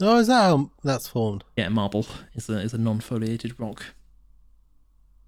Oh, 0.00 0.18
is 0.18 0.26
that 0.26 0.42
how 0.42 0.70
that's 0.84 1.08
formed? 1.08 1.42
Yeah, 1.56 1.70
marble 1.70 2.06
is 2.34 2.50
a 2.50 2.58
is 2.60 2.74
a 2.74 2.78
non-foliated 2.78 3.58
rock 3.58 3.82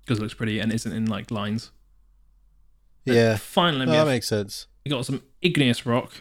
because 0.02 0.18
it 0.18 0.22
looks 0.22 0.34
pretty 0.34 0.58
and 0.60 0.70
isn't 0.72 0.92
in 0.92 1.06
like 1.06 1.30
lines. 1.30 1.70
And 3.06 3.16
Yeah. 3.16 3.36
Finally, 3.38 3.86
Oh, 3.86 3.92
that 3.92 4.06
makes 4.06 4.28
sense. 4.28 4.66
we 4.84 4.90
got 4.90 5.06
some 5.06 5.22
igneous 5.40 5.86
rock. 5.86 6.12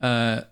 Uh, 0.00 0.42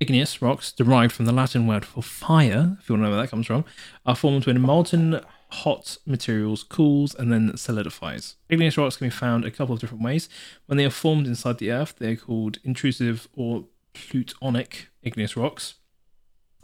igneous 0.00 0.42
rocks, 0.42 0.72
derived 0.72 1.12
from 1.12 1.26
the 1.26 1.32
Latin 1.32 1.66
word 1.66 1.84
for 1.84 2.02
fire, 2.02 2.76
if 2.80 2.88
you 2.88 2.94
want 2.94 3.04
to 3.04 3.08
know 3.08 3.10
where 3.10 3.22
that 3.22 3.30
comes 3.30 3.46
from, 3.46 3.64
are 4.04 4.16
formed 4.16 4.46
when 4.46 4.60
molten 4.60 5.20
hot 5.50 5.98
materials 6.04 6.64
cools 6.64 7.14
and 7.14 7.32
then 7.32 7.56
solidifies. 7.56 8.36
Igneous 8.48 8.76
rocks 8.76 8.96
can 8.96 9.06
be 9.06 9.10
found 9.10 9.44
a 9.44 9.50
couple 9.50 9.74
of 9.74 9.80
different 9.80 10.02
ways. 10.02 10.28
When 10.66 10.78
they 10.78 10.84
are 10.84 10.90
formed 10.90 11.26
inside 11.26 11.58
the 11.58 11.70
earth, 11.70 11.94
they 11.98 12.12
are 12.12 12.16
called 12.16 12.58
intrusive 12.64 13.28
or 13.34 13.64
plutonic 13.92 14.88
igneous 15.02 15.36
rocks. 15.36 15.74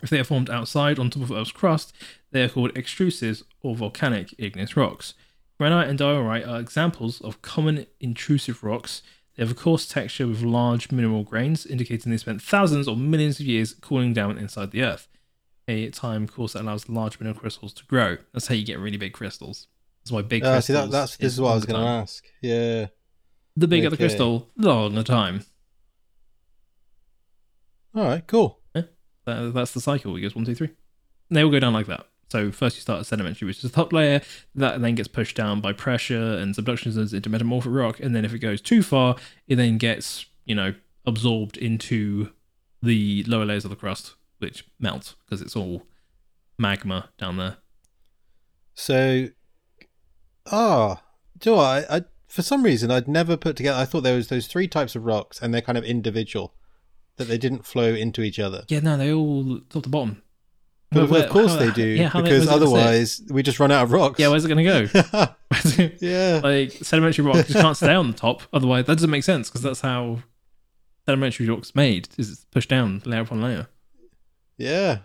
If 0.02 0.10
they 0.10 0.18
are 0.18 0.24
formed 0.24 0.50
outside 0.50 0.98
on 0.98 1.10
top 1.10 1.22
of 1.22 1.32
Earth's 1.32 1.52
crust, 1.52 1.94
they 2.32 2.42
are 2.42 2.48
called 2.48 2.74
extrusive 2.74 3.42
or 3.62 3.76
volcanic 3.76 4.34
igneous 4.38 4.76
rocks. 4.76 5.14
Granite 5.58 5.88
and 5.88 5.98
diorite 5.98 6.46
are 6.46 6.58
examples 6.58 7.20
of 7.20 7.42
common 7.42 7.86
intrusive 8.00 8.64
rocks. 8.64 9.02
They 9.40 9.46
have 9.46 9.52
a 9.52 9.58
coarse 9.58 9.86
texture 9.88 10.26
with 10.26 10.42
large 10.42 10.92
mineral 10.92 11.22
grains, 11.24 11.64
indicating 11.64 12.12
they 12.12 12.18
spent 12.18 12.42
thousands 12.42 12.86
or 12.86 12.94
millions 12.94 13.40
of 13.40 13.46
years 13.46 13.72
cooling 13.72 14.12
down 14.12 14.36
inside 14.36 14.70
the 14.70 14.82
Earth. 14.82 15.08
A 15.66 15.88
time 15.88 16.28
course 16.28 16.52
that 16.52 16.60
allows 16.60 16.90
large 16.90 17.18
mineral 17.18 17.40
crystals 17.40 17.72
to 17.72 17.86
grow. 17.86 18.18
That's 18.34 18.48
how 18.48 18.54
you 18.54 18.66
get 18.66 18.78
really 18.78 18.98
big 18.98 19.14
crystals. 19.14 19.66
That's 20.02 20.12
why 20.12 20.20
big 20.20 20.44
Uh, 20.44 20.52
crystals. 20.52 20.66
see, 20.66 20.72
that, 20.74 20.90
that's 20.90 21.16
this 21.16 21.32
is 21.32 21.40
what 21.40 21.52
I 21.52 21.54
was 21.54 21.64
going 21.64 21.80
to 21.80 21.86
ask. 21.86 22.22
Yeah. 22.42 22.88
The 23.56 23.66
bigger 23.66 23.88
the 23.88 23.96
crystal, 23.96 24.50
the 24.58 24.68
longer 24.68 24.96
the 24.98 25.04
time. 25.04 25.46
All 27.94 28.04
right. 28.04 28.26
Cool. 28.26 28.58
That, 28.74 29.54
that's 29.54 29.72
the 29.72 29.80
cycle. 29.80 30.14
It 30.16 30.20
goes 30.20 30.34
one, 30.36 30.44
two, 30.44 30.54
three. 30.54 30.68
And 31.30 31.36
they 31.38 31.42
all 31.44 31.50
go 31.50 31.60
down 31.60 31.72
like 31.72 31.86
that. 31.86 32.06
So 32.30 32.52
first 32.52 32.76
you 32.76 32.80
start 32.82 33.00
at 33.00 33.06
sedimentary, 33.06 33.46
which 33.46 33.56
is 33.56 33.70
the 33.70 33.76
top 33.76 33.92
layer. 33.92 34.22
That 34.54 34.80
then 34.80 34.94
gets 34.94 35.08
pushed 35.08 35.36
down 35.36 35.60
by 35.60 35.72
pressure 35.72 36.34
and 36.34 36.54
subduction 36.54 36.92
zones 36.92 37.12
into 37.12 37.28
metamorphic 37.28 37.72
rock. 37.72 38.00
And 38.00 38.14
then 38.14 38.24
if 38.24 38.32
it 38.32 38.38
goes 38.38 38.60
too 38.60 38.82
far, 38.82 39.16
it 39.48 39.56
then 39.56 39.78
gets 39.78 40.26
you 40.44 40.54
know 40.54 40.74
absorbed 41.04 41.56
into 41.56 42.30
the 42.82 43.24
lower 43.26 43.44
layers 43.44 43.64
of 43.64 43.70
the 43.70 43.76
crust, 43.76 44.14
which 44.38 44.64
melt 44.78 45.16
because 45.24 45.42
it's 45.42 45.56
all 45.56 45.82
magma 46.58 47.10
down 47.18 47.36
there. 47.36 47.56
So, 48.74 49.28
ah, 50.50 51.02
do 51.38 51.50
you 51.50 51.56
know? 51.56 51.62
I, 51.62 51.84
I 51.90 52.04
for 52.28 52.42
some 52.42 52.62
reason 52.62 52.90
I'd 52.90 53.08
never 53.08 53.36
put 53.36 53.56
together. 53.56 53.78
I 53.78 53.84
thought 53.84 54.02
there 54.02 54.16
was 54.16 54.28
those 54.28 54.46
three 54.46 54.68
types 54.68 54.94
of 54.94 55.04
rocks, 55.04 55.42
and 55.42 55.52
they're 55.52 55.60
kind 55.60 55.76
of 55.76 55.84
individual, 55.84 56.54
that 57.16 57.24
they 57.24 57.38
didn't 57.38 57.66
flow 57.66 57.92
into 57.92 58.22
each 58.22 58.38
other. 58.38 58.64
Yeah, 58.68 58.80
no, 58.80 58.96
they 58.96 59.12
all 59.12 59.60
top 59.68 59.82
to 59.82 59.88
bottom. 59.88 60.22
But 60.92 61.08
Where- 61.08 61.24
of 61.24 61.30
course 61.30 61.52
how- 61.52 61.58
they 61.58 61.70
do, 61.70 61.86
yeah, 61.86 62.08
because 62.08 62.22
where's 62.22 62.42
it 62.42 62.46
gonna 62.46 62.46
sit? 62.46 62.52
otherwise 62.52 63.22
we 63.30 63.42
just 63.44 63.60
run 63.60 63.70
out 63.70 63.84
of 63.84 63.92
rocks. 63.92 64.18
Yeah, 64.18 64.28
where's 64.28 64.44
it 64.44 64.48
going 64.48 64.64
to 64.66 64.88
go? 64.88 65.88
yeah. 66.00 66.40
like 66.42 66.72
sedimentary 66.82 67.24
rocks 67.24 67.46
just 67.48 67.60
can't 67.60 67.76
stay 67.76 67.94
on 67.94 68.10
the 68.10 68.16
top. 68.16 68.42
Otherwise, 68.52 68.86
that 68.86 68.96
doesn't 68.96 69.10
make 69.10 69.22
sense 69.22 69.48
because 69.48 69.62
that's 69.62 69.80
how 69.82 70.18
sedimentary 71.06 71.48
rock's 71.48 71.74
made. 71.76 72.08
Is 72.18 72.30
it's 72.32 72.44
pushed 72.46 72.68
down 72.70 73.02
layer 73.04 73.20
upon 73.20 73.40
layer. 73.40 73.68
Yeah. 74.58 74.98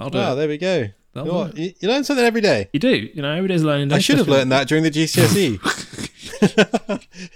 I'll 0.00 0.10
do 0.10 0.16
Wow, 0.18 0.32
it. 0.32 0.36
there 0.36 0.48
we 0.48 0.58
go. 0.58 0.78
You, 1.14 1.24
know 1.24 1.48
do? 1.48 1.62
You, 1.62 1.72
you 1.80 1.88
learn 1.88 2.04
something 2.04 2.24
every 2.24 2.40
day. 2.40 2.68
You 2.72 2.80
do. 2.80 2.94
You 3.12 3.20
know, 3.22 3.32
every 3.34 3.48
day's 3.48 3.62
learning 3.64 3.88
day. 3.88 3.96
I 3.96 3.98
should 3.98 4.18
have 4.18 4.28
learned 4.28 4.52
that 4.52 4.66
during 4.68 4.84
the 4.84 4.90
GCSE, 4.90 5.58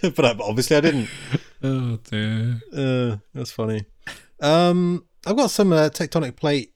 but 0.16 0.40
obviously 0.40 0.76
I 0.76 0.80
didn't. 0.80 1.08
Oh 1.62 1.98
dear. 2.10 2.60
Uh, 2.74 3.16
that's 3.34 3.50
funny. 3.50 3.84
Um, 4.40 5.04
I've 5.26 5.36
got 5.36 5.50
some 5.50 5.72
uh, 5.72 5.88
tectonic 5.88 6.36
plate 6.36 6.71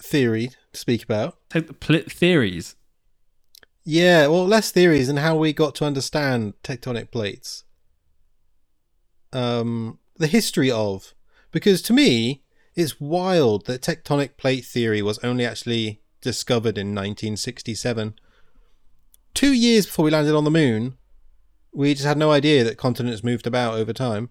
theory 0.00 0.48
to 0.72 0.78
speak 0.78 1.04
about. 1.04 1.38
Take 1.50 1.66
the 1.66 1.74
pl- 1.74 2.02
theories. 2.08 2.76
Yeah, 3.84 4.26
well, 4.26 4.46
less 4.46 4.70
theories 4.70 5.08
and 5.08 5.18
how 5.18 5.36
we 5.36 5.52
got 5.52 5.74
to 5.76 5.84
understand 5.84 6.54
tectonic 6.62 7.10
plates. 7.10 7.64
Um, 9.32 9.98
the 10.16 10.26
history 10.26 10.70
of, 10.70 11.14
because 11.52 11.80
to 11.82 11.92
me, 11.92 12.42
it's 12.74 13.00
wild 13.00 13.66
that 13.66 13.82
tectonic 13.82 14.36
plate 14.36 14.64
theory 14.64 15.02
was 15.02 15.18
only 15.20 15.44
actually 15.46 16.02
discovered 16.20 16.78
in 16.78 16.88
1967. 16.88 18.14
Two 19.34 19.52
years 19.52 19.86
before 19.86 20.04
we 20.04 20.10
landed 20.10 20.34
on 20.36 20.44
the 20.44 20.50
moon, 20.50 20.98
we 21.72 21.94
just 21.94 22.06
had 22.06 22.18
no 22.18 22.30
idea 22.30 22.64
that 22.64 22.76
continents 22.76 23.24
moved 23.24 23.46
about 23.46 23.74
over 23.74 23.92
time. 23.92 24.30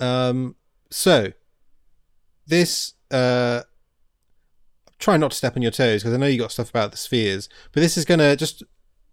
Um, 0.00 0.56
so 0.90 1.32
this 2.46 2.94
uh, 3.10 3.62
try 4.98 5.16
not 5.16 5.30
to 5.32 5.36
step 5.36 5.56
on 5.56 5.62
your 5.62 5.70
toes 5.70 6.02
because 6.02 6.14
I 6.14 6.18
know 6.18 6.26
you 6.26 6.38
got 6.38 6.52
stuff 6.52 6.70
about 6.70 6.90
the 6.90 6.96
spheres, 6.96 7.48
but 7.72 7.80
this 7.80 7.96
is 7.96 8.04
going 8.04 8.20
to 8.20 8.36
just 8.36 8.62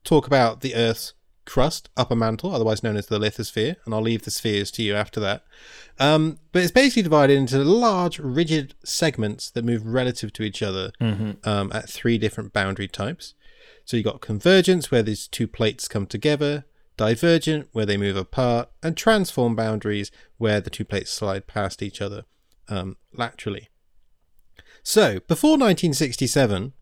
talk 0.04 0.28
about 0.28 0.62
the 0.62 0.76
Earth's 0.76 1.14
crust, 1.46 1.90
upper 1.98 2.16
mantle, 2.16 2.54
otherwise 2.56 2.84
known 2.84 2.96
as 2.96 3.08
the 3.08 3.20
lithosphere, 3.20 3.76
and 3.86 3.94
I'll 3.94 4.02
leave 4.02 4.24
the 4.24 4.32
spheres 4.32 4.72
to 4.72 4.84
you 4.84 4.96
after 4.96 5.20
that. 5.20 5.44
Um, 6.00 6.40
but 6.54 6.64
it's 6.64 6.72
basically 6.72 7.04
divided 7.04 7.38
into 7.38 7.58
large, 7.64 8.18
rigid 8.20 8.76
segments 8.86 9.52
that 9.52 9.66
move 9.66 9.86
relative 9.86 10.32
to 10.34 10.44
each 10.44 10.62
other 10.64 10.92
Mm-hmm. 11.02 11.48
um, 11.48 11.72
at 11.74 11.90
three 11.90 12.18
different 12.18 12.54
boundary 12.54 12.88
types. 12.88 13.34
So 13.86 13.98
you've 13.98 14.06
got 14.06 14.22
convergence, 14.22 14.90
where 14.90 15.04
these 15.04 15.28
two 15.28 15.48
plates 15.48 15.90
come 15.90 16.06
together, 16.06 16.64
divergent, 16.96 17.68
where 17.74 17.86
they 17.86 17.98
move 17.98 18.16
apart, 18.16 18.70
and 18.82 18.96
transform 18.96 19.56
boundaries, 19.56 20.12
where 20.38 20.62
the 20.62 20.70
two 20.70 20.86
plates 20.86 21.12
slide 21.12 21.48
past 21.48 21.82
each 21.84 22.02
other 22.02 22.24
um, 22.70 22.96
laterally. 23.14 23.68
So 24.84 25.20
before 25.28 25.52
1967, 25.52 26.74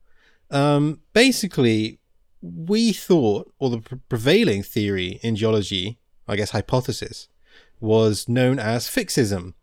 um, 0.50 1.00
basically, 1.14 2.00
we 2.42 2.92
thought, 2.92 3.54
or 3.60 3.70
the 3.70 3.80
pre- 3.80 4.00
prevailing 4.10 4.64
theory 4.64 5.20
in 5.22 5.36
geology, 5.36 6.00
I 6.28 6.36
guess 6.36 6.52
hypothesis, 6.52 7.28
was 7.80 8.28
known 8.28 8.60
as 8.60 8.88
fixism. 8.88 9.54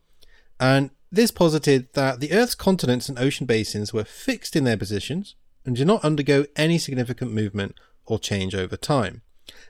And 0.61 0.91
this 1.11 1.31
posited 1.31 1.93
that 1.95 2.21
the 2.21 2.33
Earth's 2.33 2.55
continents 2.55 3.09
and 3.09 3.19
ocean 3.19 3.47
basins 3.47 3.93
were 3.93 4.05
fixed 4.05 4.55
in 4.55 4.65
their 4.65 4.77
positions 4.77 5.35
and 5.65 5.77
did 5.77 5.87
not 5.87 6.05
undergo 6.05 6.47
any 6.57 6.79
significant 6.79 7.33
movement 7.33 7.75
or 8.07 8.19
change 8.19 8.55
over 8.55 8.77
time. 8.77 9.23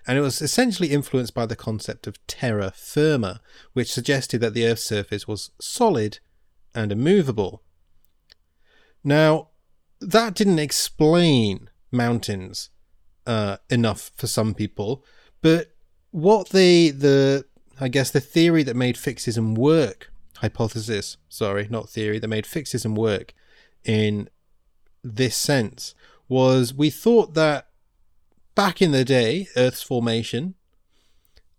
And 0.06 0.18
it 0.18 0.22
was 0.22 0.42
essentially 0.42 0.90
influenced 0.90 1.34
by 1.34 1.46
the 1.46 1.56
concept 1.56 2.06
of 2.06 2.24
terra 2.26 2.72
firma, 2.74 3.40
which 3.72 3.92
suggested 3.92 4.40
that 4.40 4.54
the 4.54 4.66
Earth's 4.66 4.84
surface 4.84 5.28
was 5.28 5.50
solid 5.60 6.18
and 6.74 6.92
immovable. 6.92 7.62
Now, 9.04 9.48
that 10.00 10.34
didn't 10.34 10.58
explain 10.58 11.70
mountains 11.90 12.70
uh, 13.26 13.58
enough 13.70 14.10
for 14.16 14.26
some 14.26 14.54
people, 14.54 15.04
but 15.42 15.74
what 16.10 16.50
they 16.50 16.90
the 16.90 17.44
I 17.80 17.88
guess 17.88 18.10
the 18.10 18.20
theory 18.20 18.62
that 18.64 18.74
made 18.74 18.96
fixism 18.96 19.56
work 19.56 20.10
hypothesis, 20.38 21.16
sorry, 21.28 21.68
not 21.70 21.88
theory, 21.88 22.18
that 22.18 22.28
made 22.28 22.44
fixism 22.44 22.94
work 22.94 23.34
in 23.84 24.28
this 25.02 25.36
sense 25.36 25.94
was 26.28 26.74
we 26.74 26.90
thought 26.90 27.34
that 27.34 27.68
back 28.54 28.82
in 28.82 28.92
the 28.92 29.04
day, 29.04 29.48
Earth's 29.56 29.82
formation, 29.82 30.54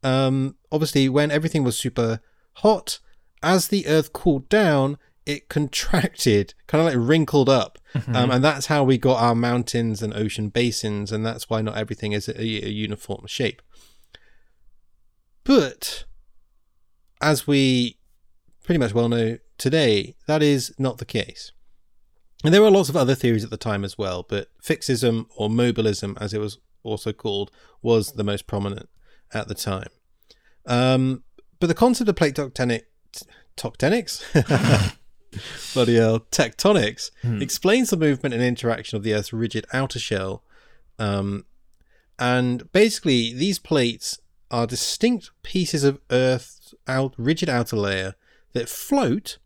um, 0.03 0.55
obviously 0.71 1.09
when 1.09 1.31
everything 1.31 1.63
was 1.63 1.77
super 1.77 2.21
hot, 2.55 2.99
as 3.41 3.67
the 3.67 3.87
Earth 3.87 4.11
cooled 4.13 4.49
down, 4.49 4.97
it 5.29 5.49
contracted, 5.49 6.53
kind 6.67 6.81
of 6.81 6.93
like 6.93 7.07
wrinkled 7.07 7.49
up. 7.49 7.77
Mm-hmm. 7.93 8.15
Um, 8.15 8.31
and 8.31 8.43
that's 8.43 8.67
how 8.67 8.83
we 8.83 8.97
got 8.97 9.21
our 9.21 9.35
mountains 9.35 10.01
and 10.01 10.13
ocean 10.13 10.49
basins, 10.49 11.11
and 11.11 11.25
that's 11.25 11.49
why 11.49 11.61
not 11.61 11.77
everything 11.77 12.11
is 12.13 12.27
a, 12.27 12.41
a 12.41 12.69
uniform 12.69 13.25
shape. 13.27 13.61
But 15.43 16.05
as 17.21 17.47
we 17.47 17.97
pretty 18.63 18.79
much 18.79 18.93
well 18.93 19.09
know 19.09 19.37
today, 19.57 20.15
that 20.27 20.43
is 20.43 20.73
not 20.77 20.97
the 20.97 21.05
case. 21.05 21.51
And 22.43 22.53
there 22.53 22.61
were 22.61 22.71
lots 22.71 22.89
of 22.89 22.95
other 22.95 23.15
theories 23.15 23.43
at 23.43 23.49
the 23.49 23.57
time 23.57 23.83
as 23.83 23.97
well, 23.97 24.25
but 24.27 24.47
fixism 24.63 25.25
or 25.35 25.49
mobilism, 25.49 26.17
as 26.21 26.33
it 26.33 26.39
was 26.39 26.59
also 26.83 27.11
called, 27.11 27.51
was 27.81 28.13
the 28.13 28.23
most 28.23 28.47
prominent 28.47 28.89
at 29.33 29.47
the 29.47 29.55
time. 29.55 29.89
Um, 30.65 31.23
but 31.59 31.67
the 31.67 31.73
concept 31.73 32.09
of 32.09 32.15
plate 32.15 32.35
tectonic, 32.35 32.83
tectonics, 33.57 34.23
bloody 35.73 35.95
hell, 35.95 36.21
tectonics, 36.31 37.11
hmm. 37.21 37.41
explains 37.41 37.89
the 37.89 37.97
movement 37.97 38.33
and 38.33 38.43
interaction 38.43 38.97
of 38.97 39.03
the 39.03 39.13
Earth's 39.13 39.33
rigid 39.33 39.65
outer 39.73 39.99
shell. 39.99 40.43
Um, 40.97 41.45
and 42.17 42.71
basically, 42.71 43.33
these 43.33 43.59
plates 43.59 44.19
are 44.51 44.67
distinct 44.67 45.31
pieces 45.43 45.83
of 45.83 45.99
Earth's 46.09 46.73
out, 46.87 47.13
rigid 47.17 47.49
outer 47.49 47.75
layer 47.75 48.15
that 48.53 48.69
float 48.69 49.37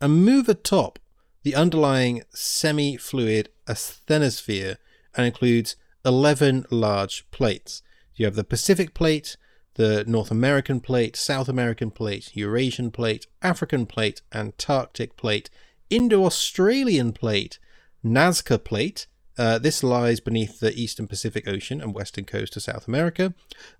and 0.00 0.24
move 0.24 0.48
atop 0.48 0.98
the 1.42 1.54
underlying 1.54 2.22
semi 2.30 2.96
fluid 2.96 3.48
asthenosphere 3.66 4.76
and 5.16 5.26
includes 5.26 5.76
11 6.04 6.66
large 6.70 7.28
plates. 7.30 7.82
You 8.14 8.26
have 8.26 8.34
the 8.34 8.44
Pacific 8.44 8.94
plate, 8.94 9.36
the 9.74 10.04
North 10.06 10.30
American 10.30 10.80
plate, 10.80 11.16
South 11.16 11.48
American 11.48 11.90
plate, 11.90 12.34
Eurasian 12.34 12.90
plate, 12.90 13.26
African 13.42 13.86
plate, 13.86 14.22
Antarctic 14.32 15.16
plate, 15.16 15.50
Indo 15.88 16.24
Australian 16.24 17.12
plate, 17.12 17.58
Nazca 18.04 18.62
plate. 18.62 19.06
Uh, 19.38 19.58
this 19.58 19.82
lies 19.82 20.20
beneath 20.20 20.60
the 20.60 20.74
eastern 20.74 21.06
Pacific 21.06 21.48
Ocean 21.48 21.80
and 21.80 21.94
western 21.94 22.24
coast 22.24 22.56
of 22.56 22.62
South 22.62 22.86
America. 22.86 23.32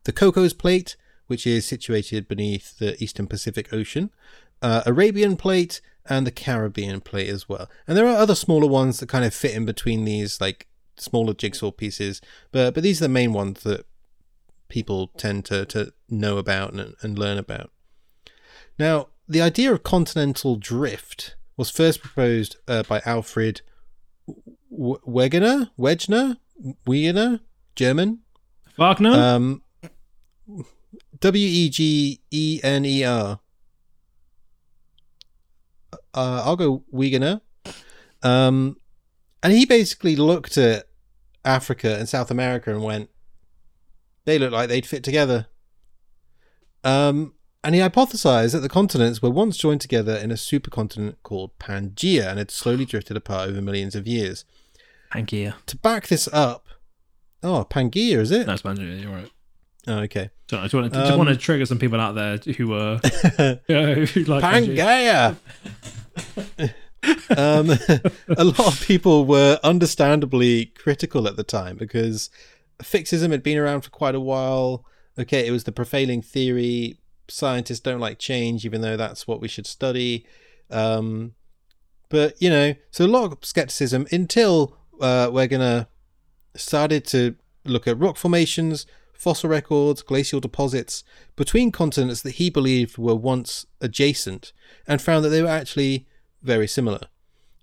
The 0.04 0.12
Cocos 0.12 0.54
plate, 0.54 0.96
which 1.26 1.46
is 1.46 1.66
situated 1.66 2.28
beneath 2.28 2.78
the 2.78 3.02
eastern 3.02 3.26
Pacific 3.26 3.72
Ocean 3.72 4.10
uh, 4.62 4.82
Arabian 4.86 5.36
plate 5.36 5.80
and 6.06 6.26
the 6.26 6.30
Caribbean 6.30 7.00
plate 7.00 7.28
as 7.28 7.48
well. 7.48 7.68
And 7.86 7.96
there 7.96 8.06
are 8.06 8.16
other 8.16 8.34
smaller 8.34 8.66
ones 8.66 9.00
that 9.00 9.08
kind 9.08 9.24
of 9.24 9.34
fit 9.34 9.54
in 9.54 9.64
between 9.64 10.04
these, 10.04 10.40
like 10.40 10.66
smaller 10.96 11.34
jigsaw 11.34 11.70
pieces. 11.70 12.20
But 12.52 12.74
but 12.74 12.82
these 12.82 13.00
are 13.00 13.04
the 13.04 13.10
main 13.10 13.32
ones 13.32 13.62
that 13.62 13.86
people 14.70 15.08
tend 15.16 15.44
to, 15.46 15.64
to 15.66 15.92
know 16.08 16.38
about 16.38 16.72
and, 16.72 16.94
and 17.02 17.18
learn 17.18 17.38
about. 17.38 17.70
Now, 18.78 19.08
the 19.28 19.42
idea 19.42 19.72
of 19.72 19.82
continental 19.82 20.56
drift 20.56 21.36
was 21.56 21.70
first 21.70 22.00
proposed 22.00 22.56
uh, 22.66 22.82
by 22.84 23.02
Alfred 23.04 23.60
Wegener, 24.72 25.70
Wegener, 25.78 26.38
Wegener, 26.86 27.40
German. 27.76 28.20
Wagner. 28.78 29.12
Um, 29.12 29.62
W 31.20 31.46
E 31.46 31.68
G 31.68 32.20
E 32.30 32.60
N 32.62 32.84
E 32.86 33.04
R 33.04 33.40
uh, 36.14 36.42
I'll 36.44 36.56
go 36.56 36.84
Wegener. 36.92 37.40
Um, 38.22 38.76
and 39.42 39.52
he 39.52 39.64
basically 39.64 40.16
looked 40.16 40.58
at 40.58 40.86
Africa 41.44 41.96
and 41.98 42.08
South 42.08 42.30
America 42.30 42.70
and 42.70 42.82
went, 42.82 43.10
they 44.24 44.38
look 44.38 44.52
like 44.52 44.68
they'd 44.68 44.86
fit 44.86 45.04
together. 45.04 45.46
Um, 46.84 47.34
and 47.62 47.74
he 47.74 47.80
hypothesized 47.80 48.52
that 48.52 48.60
the 48.60 48.68
continents 48.68 49.20
were 49.20 49.30
once 49.30 49.56
joined 49.56 49.82
together 49.82 50.16
in 50.16 50.30
a 50.30 50.34
supercontinent 50.34 51.16
called 51.22 51.58
Pangaea 51.58 52.28
and 52.28 52.38
had 52.38 52.50
slowly 52.50 52.84
drifted 52.84 53.16
apart 53.16 53.50
over 53.50 53.60
millions 53.60 53.94
of 53.94 54.06
years. 54.06 54.44
Pangaea. 55.12 55.54
To 55.66 55.76
back 55.76 56.06
this 56.06 56.28
up, 56.32 56.66
oh, 57.42 57.66
Pangaea, 57.68 58.18
is 58.18 58.30
it? 58.30 58.46
That's 58.46 58.62
Pangaea, 58.62 59.02
you're 59.02 59.12
right. 59.12 59.30
Oh, 59.86 59.98
okay. 60.00 60.30
So 60.48 60.58
I 60.58 60.62
just 60.62 60.74
want, 60.74 60.92
to, 60.92 60.98
just 60.98 61.16
want 61.16 61.28
to 61.28 61.34
um, 61.34 61.38
trigger 61.38 61.66
some 61.66 61.78
people 61.78 62.00
out 62.00 62.14
there 62.14 62.36
who 62.54 62.68
were 62.68 62.96
who 63.66 64.24
like 64.24 64.42
Pangaea. 64.42 65.36
um, 67.36 67.70
a 68.36 68.44
lot 68.44 68.66
of 68.66 68.80
people 68.86 69.24
were 69.24 69.58
understandably 69.62 70.66
critical 70.66 71.26
at 71.26 71.36
the 71.36 71.44
time 71.44 71.76
because 71.76 72.30
fixism 72.82 73.30
had 73.30 73.42
been 73.42 73.58
around 73.58 73.82
for 73.82 73.90
quite 73.90 74.14
a 74.14 74.20
while. 74.20 74.84
Okay, 75.18 75.46
it 75.46 75.50
was 75.50 75.64
the 75.64 75.72
prevailing 75.72 76.22
theory. 76.22 76.98
Scientists 77.28 77.80
don't 77.80 78.00
like 78.00 78.18
change, 78.18 78.64
even 78.64 78.80
though 78.80 78.96
that's 78.96 79.26
what 79.26 79.40
we 79.40 79.48
should 79.48 79.66
study. 79.66 80.26
Um, 80.70 81.34
but 82.08 82.40
you 82.40 82.50
know, 82.50 82.74
so 82.90 83.04
a 83.04 83.06
lot 83.06 83.32
of 83.32 83.38
skepticism 83.42 84.06
until 84.10 84.76
uh, 85.00 85.28
Wegener 85.28 85.86
started 86.54 87.04
to 87.06 87.36
look 87.64 87.86
at 87.86 87.98
rock 87.98 88.16
formations, 88.16 88.86
fossil 89.12 89.50
records, 89.50 90.02
glacial 90.02 90.40
deposits 90.40 91.04
between 91.36 91.70
continents 91.70 92.22
that 92.22 92.32
he 92.32 92.50
believed 92.50 92.98
were 92.98 93.14
once 93.14 93.66
adjacent, 93.80 94.52
and 94.86 95.00
found 95.00 95.24
that 95.24 95.28
they 95.30 95.42
were 95.42 95.48
actually 95.48 96.06
very 96.42 96.66
similar. 96.66 97.00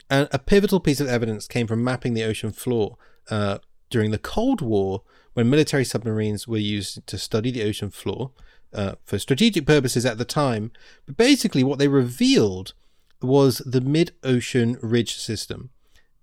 And 0.09 0.29
a 0.31 0.39
pivotal 0.39 0.79
piece 0.79 1.01
of 1.01 1.07
evidence 1.07 1.47
came 1.47 1.67
from 1.67 1.83
mapping 1.83 2.13
the 2.13 2.23
ocean 2.23 2.51
floor 2.51 2.97
uh, 3.29 3.57
during 3.89 4.11
the 4.11 4.17
Cold 4.17 4.61
War, 4.61 5.03
when 5.33 5.49
military 5.49 5.85
submarines 5.85 6.47
were 6.47 6.57
used 6.57 7.05
to 7.05 7.17
study 7.17 7.51
the 7.51 7.63
ocean 7.63 7.89
floor 7.89 8.31
uh, 8.73 8.95
for 9.03 9.19
strategic 9.19 9.65
purposes 9.65 10.05
at 10.05 10.17
the 10.17 10.25
time. 10.25 10.71
But 11.05 11.17
basically, 11.17 11.63
what 11.63 11.79
they 11.79 11.87
revealed 11.87 12.73
was 13.21 13.59
the 13.59 13.81
mid 13.81 14.13
ocean 14.23 14.77
ridge 14.81 15.15
system, 15.15 15.69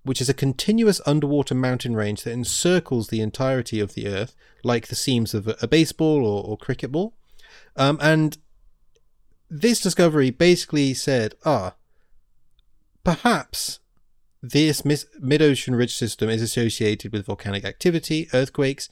which 0.02 0.20
is 0.20 0.28
a 0.28 0.34
continuous 0.34 1.00
underwater 1.06 1.54
mountain 1.54 1.94
range 1.96 2.22
that 2.22 2.32
encircles 2.32 3.08
the 3.08 3.20
entirety 3.20 3.80
of 3.80 3.94
the 3.94 4.08
Earth, 4.08 4.34
like 4.62 4.88
the 4.88 4.94
seams 4.94 5.34
of 5.34 5.48
a 5.62 5.68
baseball 5.68 6.26
or, 6.26 6.44
or 6.44 6.56
cricket 6.56 6.92
ball. 6.92 7.14
Um, 7.76 7.98
and 8.00 8.38
this 9.50 9.80
discovery 9.80 10.30
basically 10.30 10.94
said, 10.94 11.34
ah, 11.44 11.74
perhaps 13.04 13.80
this 14.50 14.84
mid 14.84 15.40
ocean 15.40 15.74
ridge 15.74 15.94
system 15.96 16.28
is 16.28 16.42
associated 16.42 17.12
with 17.12 17.26
volcanic 17.26 17.64
activity, 17.64 18.28
earthquakes, 18.34 18.88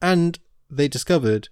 and 0.00 0.38
they 0.70 0.88
discovered 0.88 1.48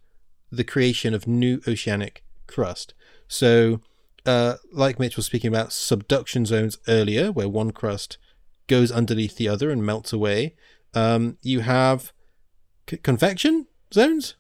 the 0.51 0.65
creation 0.65 1.13
of 1.13 1.27
new 1.27 1.61
oceanic 1.69 2.25
crust. 2.47 2.95
So, 3.29 3.81
uh, 4.25 4.55
like 4.73 4.99
Mitch 4.99 5.17
was 5.17 5.27
speaking 5.27 5.49
about 5.49 5.73
subduction 5.73 6.47
zones 6.47 6.79
earlier, 6.89 7.31
where 7.31 7.49
one 7.49 7.73
crust 7.73 8.17
goes 8.69 8.91
underneath 8.91 9.37
the 9.37 9.49
other 9.49 9.71
and 9.71 9.85
melts 9.85 10.13
away. 10.13 10.55
Um, 10.95 11.37
you 11.43 11.61
have 11.61 12.13
c- 12.89 12.97
convection 12.99 13.67
zones. 13.93 14.35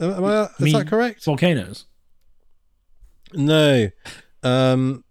Am 0.00 0.24
I, 0.24 0.48
is 0.58 0.72
that 0.72 0.88
correct? 0.88 1.24
Volcanoes. 1.24 1.86
No. 3.32 3.90
Um, 4.42 5.04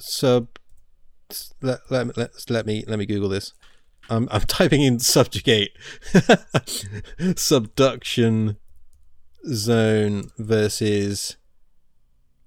sub. 0.00 0.48
Let, 1.60 1.80
let, 1.90 2.16
let, 2.16 2.30
let 2.48 2.66
me 2.66 2.84
let 2.86 2.98
me 2.98 3.06
Google 3.06 3.28
this. 3.28 3.52
I'm 4.08 4.28
I'm 4.30 4.40
typing 4.46 4.82
in 4.82 4.98
subjugate 4.98 5.76
subduction 7.36 8.56
zone 9.46 10.30
versus. 10.38 11.36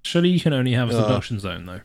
Surely 0.03 0.29
you 0.29 0.39
can 0.39 0.53
only 0.53 0.73
have 0.73 0.89
a 0.89 0.97
uh, 0.97 1.01
subduction 1.01 1.37
uh, 1.37 1.41
zone 1.41 1.65
though. 1.65 1.81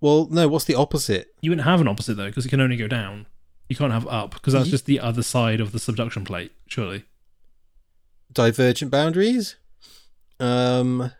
Well, 0.00 0.28
no. 0.30 0.46
What's 0.46 0.64
the 0.64 0.76
opposite? 0.76 1.34
You 1.40 1.50
wouldn't 1.50 1.66
have 1.66 1.80
an 1.80 1.88
opposite 1.88 2.14
though, 2.14 2.26
because 2.26 2.46
it 2.46 2.50
can 2.50 2.60
only 2.60 2.76
go 2.76 2.86
down. 2.86 3.26
You 3.68 3.74
can't 3.74 3.92
have 3.92 4.06
up 4.06 4.30
because 4.30 4.52
that's 4.52 4.68
just 4.68 4.86
the 4.86 5.00
other 5.00 5.24
side 5.24 5.60
of 5.60 5.72
the 5.72 5.80
subduction 5.80 6.24
plate. 6.24 6.52
Surely. 6.68 7.04
Divergent 8.32 8.92
boundaries. 8.92 9.56
Um, 10.38 11.10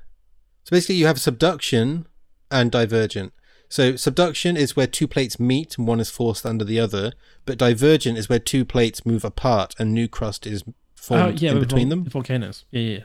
so 0.63 0.71
basically, 0.71 0.95
you 0.95 1.07
have 1.07 1.21
subduction 1.21 2.07
and 2.53 2.71
divergent. 2.71 3.33
So 3.69 3.97
subduction 3.97 4.57
is 4.57 4.77
where 4.77 4.87
two 4.87 5.09
plates 5.09 5.41
meet 5.41 5.77
and 5.79 5.87
one 5.87 6.01
is 6.01 6.11
forced 6.11 6.47
under 6.47 6.65
the 6.65 6.79
other, 6.81 7.13
but 7.45 7.59
divergent 7.59 8.17
is 8.19 8.29
where 8.29 8.39
two 8.39 8.65
plates 8.65 9.05
move 9.05 9.25
apart 9.25 9.75
and 9.79 9.93
new 9.93 10.09
crust 10.09 10.47
is 10.47 10.63
formed 10.95 11.23
Oh, 11.25 11.29
yeah, 11.37 11.53
in 11.53 11.61
between 11.61 11.89
vol- 11.89 11.99
them. 11.99 12.05
Volcanoes. 12.11 12.65
Yeah, 12.71 12.81
yeah. 12.81 13.01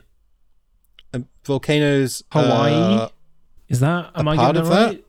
Um, 1.14 1.28
volcanoes. 1.44 2.24
Hawaii? 2.32 2.74
uh, 2.74 3.10
Is 3.70 3.80
that 3.80 4.12
am 4.16 4.28
I 4.28 4.36
part 4.36 4.56
getting 4.56 4.62
of 4.62 4.70
that 4.70 4.76
that? 4.80 4.88
right? 4.88 5.06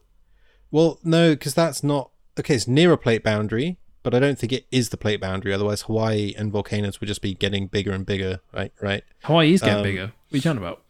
well, 0.70 0.98
no, 1.04 1.30
because 1.34 1.54
that's 1.54 1.82
not 1.84 2.10
okay. 2.38 2.54
It's 2.56 2.66
near 2.66 2.92
a 2.92 2.98
plate 2.98 3.22
boundary, 3.22 3.76
but 4.02 4.14
I 4.14 4.18
don't 4.18 4.38
think 4.38 4.52
it 4.52 4.66
is 4.72 4.88
the 4.88 4.96
plate 4.96 5.20
boundary. 5.20 5.52
Otherwise, 5.52 5.82
Hawaii 5.82 6.34
and 6.36 6.50
volcanoes 6.50 7.00
would 7.00 7.06
just 7.08 7.22
be 7.22 7.34
getting 7.34 7.66
bigger 7.66 7.92
and 7.92 8.04
bigger. 8.06 8.40
Right, 8.52 8.72
right. 8.80 9.04
Hawaii 9.24 9.52
is 9.52 9.60
getting 9.60 9.76
Um, 9.78 9.82
bigger. 9.82 10.06
What 10.06 10.32
are 10.32 10.36
you 10.36 10.40
talking 10.40 10.58
about? 10.58 10.82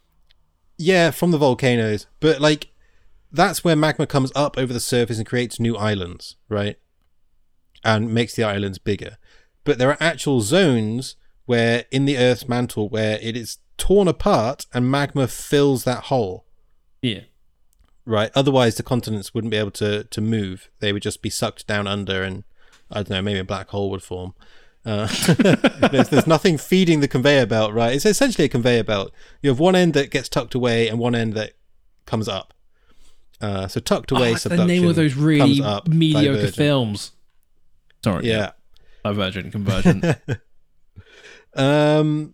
Yeah, 0.77 1.11
from 1.11 1.29
the 1.31 1.37
volcanoes, 1.37 2.07
but 2.19 2.41
like 2.41 2.69
that's 3.33 3.63
where 3.63 3.75
magma 3.75 4.05
comes 4.07 4.31
up 4.35 4.57
over 4.57 4.71
the 4.71 4.79
surface 4.79 5.17
and 5.17 5.27
creates 5.27 5.59
new 5.59 5.75
islands, 5.75 6.37
right? 6.49 6.77
And 7.83 8.13
makes 8.13 8.35
the 8.35 8.43
islands 8.43 8.77
bigger. 8.77 9.17
But 9.63 9.77
there 9.77 9.89
are 9.89 9.97
actual 9.99 10.41
zones 10.41 11.15
where 11.45 11.85
in 11.91 12.05
the 12.05 12.17
Earth's 12.17 12.47
mantle 12.47 12.87
where 12.87 13.17
it 13.21 13.35
is 13.35 13.57
torn 13.77 14.07
apart 14.07 14.65
and 14.73 14.89
magma 14.89 15.27
fills 15.27 15.83
that 15.83 16.05
hole, 16.05 16.45
Yeah. 17.01 17.21
right? 18.05 18.31
Otherwise, 18.35 18.75
the 18.75 18.83
continents 18.83 19.33
wouldn't 19.33 19.51
be 19.51 19.57
able 19.57 19.71
to 19.71 20.03
to 20.05 20.21
move; 20.21 20.69
they 20.79 20.93
would 20.93 21.01
just 21.01 21.21
be 21.21 21.29
sucked 21.29 21.67
down 21.67 21.87
under, 21.87 22.23
and 22.23 22.43
I 22.91 22.97
don't 22.97 23.09
know, 23.09 23.21
maybe 23.21 23.39
a 23.39 23.43
black 23.43 23.69
hole 23.69 23.89
would 23.91 24.03
form. 24.03 24.33
Uh, 24.85 25.07
there's, 25.91 26.09
there's 26.09 26.27
nothing 26.27 26.57
feeding 26.57 26.99
the 26.99 27.07
conveyor 27.07 27.45
belt, 27.45 27.73
right? 27.73 27.95
It's 27.95 28.05
essentially 28.05 28.45
a 28.45 28.49
conveyor 28.49 28.83
belt. 28.83 29.11
You 29.41 29.49
have 29.49 29.59
one 29.59 29.75
end 29.75 29.93
that 29.93 30.11
gets 30.11 30.29
tucked 30.29 30.55
away 30.55 30.87
and 30.89 30.99
one 30.99 31.15
end 31.15 31.33
that 31.33 31.53
comes 32.05 32.27
up. 32.27 32.53
Uh, 33.41 33.67
so 33.67 33.79
tucked 33.79 34.11
away, 34.11 34.29
Oh, 34.29 34.31
that's 34.31 34.43
the 34.43 34.65
name 34.65 34.87
of 34.87 34.95
those 34.95 35.15
really 35.15 35.61
up, 35.61 35.87
mediocre 35.87 36.33
divergent. 36.33 36.55
films. 36.55 37.11
Sorry. 38.03 38.27
Yeah. 38.27 38.51
Divergent, 39.03 39.51
convergent. 39.51 40.05
Um. 41.55 42.33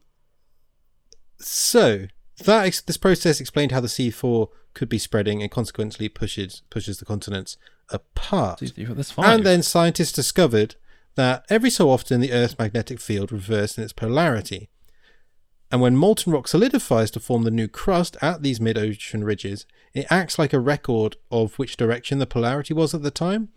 So 1.39 2.08
that 2.45 2.66
ex- 2.66 2.82
this 2.82 2.97
process 2.97 3.39
explained 3.41 3.72
how 3.72 3.82
the 3.82 3.89
sea 3.89 4.12
floor 4.12 4.50
could 4.74 4.88
be 4.89 4.97
spreading 4.97 5.41
and 5.41 5.52
consequently 5.52 6.08
pushes 6.10 6.62
pushes 6.70 7.00
the 7.00 7.06
continents 7.06 7.58
apart. 7.89 8.62
And 9.18 9.45
then 9.45 9.62
scientists 9.64 10.14
discovered 10.14 10.76
that 11.16 11.45
every 11.50 11.70
so 11.70 11.89
often 11.89 12.22
the 12.22 12.32
Earth's 12.32 12.58
magnetic 12.58 13.00
field 13.02 13.32
reversed 13.32 13.78
in 13.78 13.84
its 13.84 13.93
polarity. 13.93 14.70
And 15.72 15.82
when 15.82 15.95
molten 15.95 16.34
rock 16.34 16.47
solidifies 16.47 17.11
to 17.11 17.20
form 17.20 17.43
the 17.43 17.51
new 17.51 17.67
crust 17.67 18.17
at 18.22 18.41
these 18.41 18.59
mid 18.59 18.78
ocean 18.78 19.24
ridges, 19.24 19.65
it 19.93 20.07
acts 20.09 20.39
like 20.39 20.53
a 20.53 20.59
record 20.59 21.17
of 21.30 21.59
which 21.59 21.78
direction 21.78 22.20
the 22.20 22.26
polarity 22.26 22.74
was 22.74 22.93
at 22.93 23.03
the 23.03 23.11
time. 23.11 23.49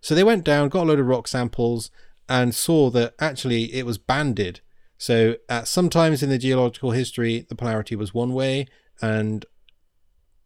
So 0.00 0.14
they 0.14 0.24
went 0.24 0.44
down, 0.44 0.68
got 0.68 0.84
a 0.84 0.88
load 0.88 0.98
of 0.98 1.06
rock 1.06 1.28
samples, 1.28 1.90
and 2.28 2.54
saw 2.54 2.90
that 2.90 3.14
actually 3.20 3.72
it 3.74 3.86
was 3.86 3.98
banded. 3.98 4.60
So 4.98 5.36
at 5.48 5.68
some 5.68 5.88
times 5.88 6.22
in 6.22 6.30
the 6.30 6.38
geological 6.38 6.90
history, 6.92 7.46
the 7.48 7.54
polarity 7.54 7.94
was 7.94 8.14
one 8.14 8.32
way, 8.32 8.66
and 9.00 9.44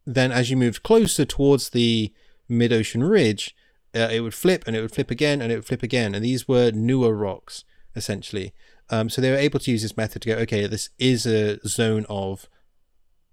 then 0.07 0.33
as 0.33 0.51
you 0.51 0.57
moved 0.57 0.83
closer 0.83 1.25
towards 1.25 1.71
the 1.71 2.13
mid 2.49 2.73
ocean 2.73 3.03
ridge, 3.03 3.55
uh, 3.95 4.09
it 4.13 4.21
would 4.21 4.35
flip 4.35 4.65
and 4.67 4.77
it 4.77 4.81
would 4.81 4.93
flip 4.93 5.11
again 5.11 5.41
and 5.41 5.51
it 5.51 5.57
would 5.57 5.65
flip 5.65 5.83
again. 5.83 6.15
And 6.15 6.25
these 6.25 6.47
were 6.47 6.71
newer 6.71 7.15
rocks, 7.15 7.65
essentially. 7.95 8.53
Um, 8.91 9.09
so 9.09 9.21
they 9.21 9.31
were 9.31 9.37
able 9.37 9.59
to 9.61 9.71
use 9.71 9.83
this 9.83 9.97
method 9.97 10.23
to 10.23 10.29
go, 10.29 10.35
okay, 10.43 10.67
this 10.67 10.91
is 10.99 11.27
a 11.27 11.59
zone 11.67 12.07
of 12.09 12.49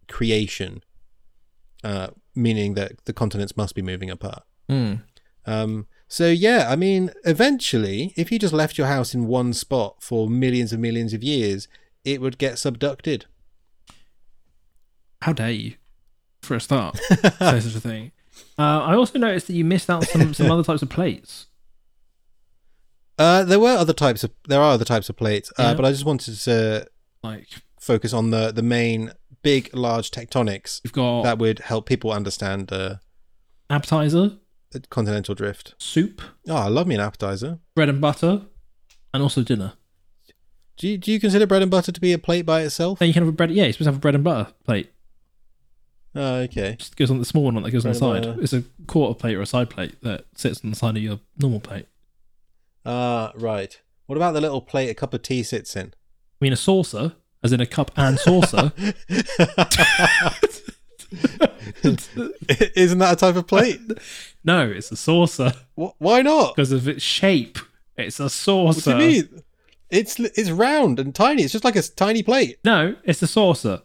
creation, 0.07 0.83
uh, 1.83 2.07
meaning 2.35 2.73
that 2.73 3.05
the 3.05 3.13
continents 3.13 3.55
must 3.55 3.75
be 3.75 3.81
moving 3.81 4.09
apart. 4.09 4.43
Hmm. 4.67 4.95
Um, 5.45 5.87
so 6.07 6.29
yeah, 6.29 6.67
I 6.69 6.75
mean, 6.75 7.11
eventually, 7.25 8.13
if 8.15 8.31
you 8.31 8.39
just 8.39 8.53
left 8.53 8.77
your 8.77 8.87
house 8.87 9.13
in 9.13 9.27
one 9.27 9.53
spot 9.53 9.97
for 9.99 10.29
millions 10.29 10.71
and 10.71 10.81
millions 10.81 11.13
of 11.13 11.23
years, 11.23 11.67
it 12.03 12.21
would 12.21 12.37
get 12.37 12.53
subducted. 12.53 13.23
How 15.21 15.33
dare 15.33 15.51
you? 15.51 15.75
For 16.41 16.55
a 16.55 16.59
start, 16.59 16.97
say 16.97 17.59
such 17.59 17.75
a 17.75 17.79
thing. 17.79 18.11
Uh, 18.57 18.81
I 18.81 18.95
also 18.95 19.19
noticed 19.19 19.45
that 19.45 19.53
you 19.53 19.63
missed 19.63 19.91
out 19.91 20.05
some 20.05 20.33
some 20.33 20.49
other 20.51 20.63
types 20.63 20.81
of 20.81 20.89
plates. 20.89 21.47
Uh, 23.17 23.43
there 23.43 23.59
were 23.59 23.75
other 23.75 23.93
types 23.93 24.23
of 24.23 24.31
there 24.47 24.59
are 24.61 24.71
other 24.73 24.85
types 24.85 25.09
of 25.09 25.15
plates, 25.15 25.51
uh, 25.59 25.63
Yeah. 25.63 25.73
but 25.75 25.85
I 25.85 25.91
just 25.91 26.05
wanted 26.05 26.35
to 26.39 26.87
Like 27.21 27.47
focus 27.79 28.13
on 28.13 28.31
the 28.31 28.51
the 28.51 28.63
main 28.63 29.11
big, 29.43 29.69
large 29.75 30.09
tectonics 30.11 30.81
we've 30.83 30.93
got 30.93 31.23
that 31.23 31.37
would 31.37 31.59
help 31.59 31.85
people 31.85 32.11
understand 32.11 32.71
uh, 32.71 32.95
appetizer, 33.69 34.37
continental 34.89 35.35
drift. 35.35 35.75
soup, 35.77 36.21
Oh, 36.47 36.55
I 36.55 36.67
love 36.69 36.87
me 36.87 36.95
an 36.95 37.01
appetizer. 37.01 37.59
bread 37.75 37.89
and 37.89 37.99
butter, 38.01 38.41
and 39.13 39.21
also 39.21 39.43
dinner. 39.43 39.73
Do 40.77 40.87
you, 40.87 40.97
do 40.97 41.11
you 41.11 41.19
consider 41.19 41.45
bread 41.45 41.61
and 41.61 41.69
butter 41.69 41.91
to 41.91 42.01
be 42.01 42.13
a 42.13 42.17
plate 42.17 42.47
by 42.47 42.61
itself? 42.61 42.97
Then 42.97 43.07
you 43.09 43.13
can 43.13 43.21
have 43.23 43.29
a 43.29 43.35
bread. 43.35 43.51
Yeah, 43.51 43.65
you're 43.65 43.73
supposed 43.73 43.85
to 43.85 43.91
have 43.91 43.97
a 43.97 43.99
bread 43.99 44.15
and 44.15 44.23
butter 44.23 44.51
plate. 44.65 44.91
Oh, 46.15 46.35
okay. 46.41 46.75
Just 46.79 46.95
goes 46.95 47.11
on 47.11 47.19
the 47.19 47.25
small 47.25 47.43
one 47.43 47.61
that 47.61 47.69
goes 47.71 47.85
on 47.85 47.91
the 47.93 47.97
side. 47.97 48.23
butter. 48.23 48.41
It's 48.41 48.53
a 48.53 48.63
quarter 48.87 49.13
plate 49.17 49.35
or 49.35 49.41
a 49.41 49.45
side 49.45 49.69
plate 49.69 50.01
that 50.01 50.25
sits 50.35 50.63
on 50.63 50.69
the 50.71 50.75
side 50.75 50.95
of 50.97 51.03
your 51.03 51.19
normal 51.37 51.59
plate. 51.59 51.85
Ah, 52.85 53.31
right. 53.35 53.79
What 54.07 54.15
about 54.17 54.33
the 54.33 54.41
little 54.41 54.61
plate 54.61 54.89
a 54.89 54.93
cup 54.93 55.13
of 55.13 55.21
tea 55.21 55.43
sits 55.43 55.75
in? 55.75 55.87
I 55.87 56.45
mean, 56.45 56.53
a 56.53 56.57
saucer, 56.57 57.13
as 57.43 57.53
in 57.53 57.61
a 57.61 57.65
cup 57.65 57.91
and 57.95 58.19
saucer. 58.19 58.73
Isn't 61.83 62.99
that 62.99 63.13
a 63.13 63.15
type 63.15 63.35
of 63.35 63.47
plate? 63.47 63.79
no, 64.43 64.67
it's 64.69 64.91
a 64.91 64.95
saucer 64.97 65.53
Wh- 65.79 65.91
Why 65.99 66.21
not? 66.21 66.55
because 66.55 66.71
of 66.71 66.87
its 66.87 67.03
shape. 67.03 67.57
It's 67.97 68.19
a 68.19 68.23
What 68.23 68.31
saucer. 68.31 68.97
do 68.97 69.03
you 69.03 69.11
mean? 69.23 69.43
It's 69.89 70.19
it's 70.19 70.49
round 70.49 70.99
and 70.99 71.13
tiny. 71.13 71.43
It's 71.43 71.51
just 71.53 71.63
like 71.63 71.75
a 71.75 71.81
tiny 71.83 72.23
plate. 72.23 72.57
No, 72.65 72.95
it's 73.03 73.21
a 73.21 73.27
saucer. 73.27 73.81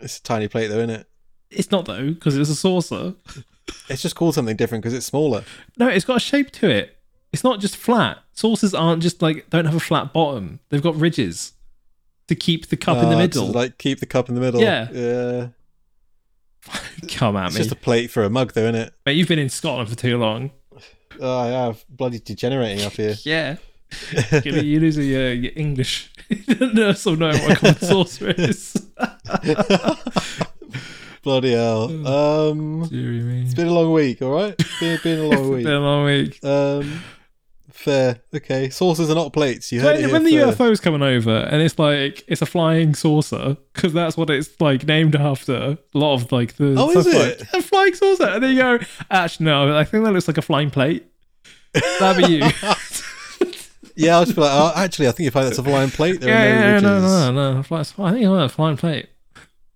It's 0.00 0.18
a 0.18 0.22
tiny 0.22 0.48
plate 0.48 0.66
though, 0.68 0.78
isn't 0.78 0.90
it? 0.90 1.06
It's 1.50 1.70
not 1.70 1.84
though 1.86 2.10
because 2.10 2.36
it's 2.36 2.50
a 2.50 2.54
saucer. 2.56 3.14
It's 3.88 4.02
just 4.02 4.16
called 4.16 4.34
something 4.34 4.56
different 4.56 4.82
because 4.82 4.94
it's 4.94 5.06
smaller. 5.06 5.44
No, 5.78 5.88
it's 5.88 6.04
got 6.04 6.16
a 6.16 6.20
shape 6.20 6.50
to 6.52 6.68
it. 6.68 6.98
It's 7.34 7.44
not 7.44 7.60
just 7.60 7.76
flat. 7.76 8.18
Saucers 8.32 8.72
aren't 8.72 9.02
just 9.02 9.20
like 9.20 9.50
don't 9.50 9.66
have 9.66 9.74
a 9.74 9.80
flat 9.80 10.12
bottom. 10.14 10.60
They've 10.70 10.82
got 10.82 10.94
ridges 10.96 11.52
to 12.28 12.34
keep 12.34 12.68
the 12.68 12.76
cup 12.76 12.96
in 13.02 13.10
the 13.10 13.16
Ah, 13.16 13.18
middle. 13.18 13.46
to, 13.48 13.52
like 13.52 13.76
keep 13.76 14.00
the 14.00 14.06
cup 14.06 14.28
in 14.30 14.34
the 14.34 14.40
middle. 14.40 14.60
Yeah. 14.62 14.88
Yeah. 14.92 15.48
Come 17.08 17.36
at 17.36 17.48
It's 17.48 17.56
me, 17.56 17.60
just 17.60 17.72
a 17.72 17.76
plate 17.76 18.10
for 18.10 18.22
a 18.24 18.30
mug 18.30 18.54
though, 18.54 18.62
isn't 18.62 18.76
it? 18.76 18.94
mate. 19.04 19.12
You've 19.16 19.28
been 19.28 19.38
in 19.38 19.50
Scotland 19.50 19.90
for 19.90 19.96
too 19.96 20.16
long. 20.16 20.50
Oh, 21.20 21.38
I 21.38 21.46
have 21.66 21.84
bloody 21.88 22.18
degenerating 22.18 22.84
up 22.84 22.94
here. 22.94 23.14
Yeah, 23.24 23.56
you 24.44 24.52
you 24.54 24.80
losing 24.80 25.04
your, 25.08 25.32
your 25.32 25.52
English. 25.54 26.10
Nurse 26.60 27.04
will 27.06 27.14
know 27.16 27.28
what 27.28 27.50
a 27.52 27.56
common 27.56 27.78
saucer 27.78 28.30
is. 28.30 28.74
bloody 31.22 31.52
hell. 31.52 31.84
Um, 32.06 32.80
me. 32.80 33.42
it's 33.44 33.54
been 33.54 33.68
a 33.68 33.72
long 33.72 33.92
week. 33.92 34.22
All 34.22 34.32
right, 34.32 34.56
been, 34.80 34.98
been 35.04 35.18
a 35.20 35.22
long 35.22 35.32
It's 35.34 35.48
week. 35.50 35.64
been 35.64 35.72
a 35.74 35.80
long 35.80 36.04
week. 36.06 36.44
Um, 36.44 37.02
fair. 37.84 38.20
Okay, 38.34 38.70
saucers 38.70 39.10
are 39.10 39.14
not 39.14 39.32
plates. 39.32 39.70
You 39.70 39.80
heard 39.80 39.96
When, 39.96 40.04
it 40.08 40.12
when 40.12 40.24
the 40.24 40.38
first. 40.38 40.58
UFO's 40.58 40.80
coming 40.80 41.02
over 41.02 41.30
and 41.30 41.62
it's 41.62 41.78
like 41.78 42.24
it's 42.26 42.42
a 42.42 42.46
flying 42.46 42.94
saucer 42.94 43.56
because 43.72 43.92
that's 43.92 44.16
what 44.16 44.30
it's 44.30 44.60
like 44.60 44.86
named 44.86 45.14
after. 45.14 45.54
A 45.54 45.78
lot 45.98 46.14
of 46.14 46.32
like 46.32 46.54
the 46.56 46.74
Oh, 46.76 46.90
is 46.90 47.04
stuff 47.06 47.14
like, 47.14 47.40
it? 47.40 47.42
a 47.54 47.62
flying 47.62 47.94
saucer, 47.94 48.24
and 48.28 48.42
then 48.42 48.50
you 48.56 48.58
go, 48.62 48.78
actually 49.10 49.46
no, 49.46 49.76
I 49.76 49.84
think 49.84 50.04
that 50.04 50.12
looks 50.12 50.26
like 50.28 50.38
a 50.38 50.42
flying 50.42 50.70
plate. 50.70 51.06
That'd 52.00 52.26
be 52.26 52.32
you. 52.34 52.42
Yeah, 53.96 54.16
I'll 54.16 54.24
just 54.24 54.34
be 54.34 54.42
like, 54.42 54.50
oh, 54.52 54.72
actually, 54.74 55.06
I 55.06 55.12
think 55.12 55.26
you 55.26 55.30
find 55.30 55.46
that's 55.46 55.58
a 55.58 55.62
flying 55.62 55.88
plate. 55.90 56.20
There 56.20 56.28
yeah, 56.28 56.42
are 56.42 56.48
no 56.48 56.58
yeah, 56.58 56.72
ridges. 56.74 56.82
no, 56.84 57.30
no, 57.30 57.52
no. 57.52 57.58
I 57.60 57.62
think 58.10 58.24
it's 58.24 58.32
a 58.32 58.48
flying 58.48 58.76
plate. 58.76 59.08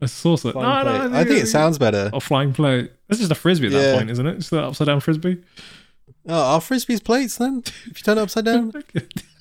A 0.00 0.08
saucer. 0.08 0.50
Flying 0.50 0.84
no, 0.86 0.90
plate. 0.98 1.10
no, 1.12 1.18
I 1.18 1.24
think 1.24 1.42
it 1.42 1.46
sounds 1.46 1.78
better. 1.78 2.10
a 2.12 2.20
flying 2.20 2.52
plate. 2.52 2.90
It's 3.08 3.20
just 3.20 3.30
a 3.30 3.36
frisbee 3.36 3.68
at 3.68 3.72
that 3.74 3.96
point, 3.96 4.10
isn't 4.10 4.26
it? 4.26 4.38
Just 4.38 4.52
an 4.52 4.58
upside 4.58 4.88
down 4.88 4.98
frisbee. 4.98 5.38
Oh, 6.28 6.54
are 6.56 6.60
frisbees 6.60 7.02
plates 7.02 7.36
then? 7.38 7.62
If 7.86 7.98
you 7.98 8.04
turn 8.04 8.18
it 8.18 8.22
upside 8.22 8.44
down, 8.44 8.72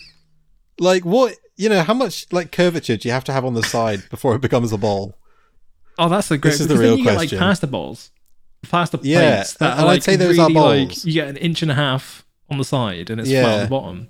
like 0.79 1.03
what? 1.05 1.35
You 1.57 1.69
know, 1.69 1.81
how 1.83 1.93
much 1.93 2.27
like 2.31 2.51
curvature 2.51 2.97
do 2.97 3.07
you 3.07 3.13
have 3.13 3.23
to 3.25 3.33
have 3.33 3.43
on 3.43 3.55
the 3.55 3.63
side 3.63 4.03
before 4.09 4.35
it 4.35 4.41
becomes 4.41 4.71
a 4.71 4.77
ball? 4.77 5.15
Oh, 5.99 6.07
that's 6.07 6.29
a 6.31 6.37
great. 6.37 6.51
This 6.51 6.61
is 6.61 6.67
the 6.67 6.75
then 6.75 6.83
real 6.83 6.97
you 6.97 7.03
question. 7.03 7.29
Get, 7.29 7.43
like 7.43 7.49
pasta 7.49 7.67
balls, 7.67 8.11
pasta 8.69 8.99
Yeah, 9.01 9.37
plates 9.37 9.53
that 9.55 9.71
and 9.71 9.79
are 9.79 9.83
I'd 9.83 9.87
like 9.87 10.03
say 10.03 10.15
those 10.15 10.37
are 10.39 10.47
really, 10.47 10.53
like 10.53 10.87
balls. 10.89 11.05
you 11.05 11.13
get 11.13 11.27
an 11.27 11.37
inch 11.37 11.61
and 11.61 11.71
a 11.71 11.75
half 11.75 12.25
on 12.49 12.57
the 12.59 12.63
side 12.63 13.09
and 13.09 13.19
it's 13.19 13.29
flat 13.29 13.45
on 13.45 13.59
the 13.63 13.69
bottom. 13.69 14.09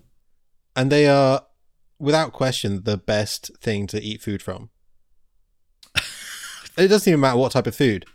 And 0.75 0.91
they 0.91 1.07
are, 1.07 1.43
without 1.97 2.33
question, 2.33 2.83
the 2.83 2.97
best 2.97 3.49
thing 3.59 3.87
to 3.87 3.99
eat 4.01 4.21
food 4.21 4.43
from. 4.43 4.69
it 6.77 6.89
doesn't 6.89 7.09
even 7.09 7.19
matter 7.21 7.37
what 7.37 7.53
type 7.53 7.65
of 7.65 7.75
food. 7.75 8.05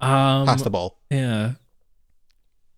Um, 0.00 0.46
Pasta 0.46 0.70
bowl. 0.70 0.98
Yeah. 1.10 1.52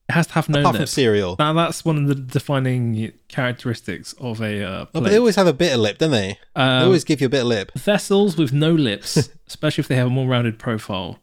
It 0.09 0.13
has 0.13 0.29
to 0.29 0.33
have 0.35 0.49
no 0.49 0.61
apart 0.61 0.77
from 0.77 0.81
lip. 0.83 0.89
cereal. 0.89 1.35
Now 1.39 1.53
that's 1.53 1.85
one 1.85 1.97
of 1.99 2.07
the 2.07 2.15
defining 2.15 3.13
characteristics 3.29 4.13
of 4.21 4.41
a 4.41 4.63
uh, 4.63 4.87
Oh, 4.95 5.01
but 5.01 5.09
they 5.11 5.19
always 5.19 5.35
have 5.37 5.49
a 5.49 5.53
bit 5.53 5.73
of 5.73 5.81
lip, 5.81 5.99
don't 5.99 6.13
they? 6.13 6.39
They 6.55 6.63
Um, 6.63 6.85
always 6.85 7.03
give 7.05 7.21
you 7.21 7.27
a 7.27 7.31
bit 7.31 7.41
of 7.43 7.49
lip. 7.49 7.73
vessels 7.77 8.37
with 8.37 8.53
no 8.53 8.73
lips, 8.73 9.31
especially 9.49 9.83
if 9.83 9.89
they 9.89 9.97
have 9.97 10.07
a 10.07 10.11
more 10.11 10.29
rounded 10.29 10.59
profile. 10.61 11.19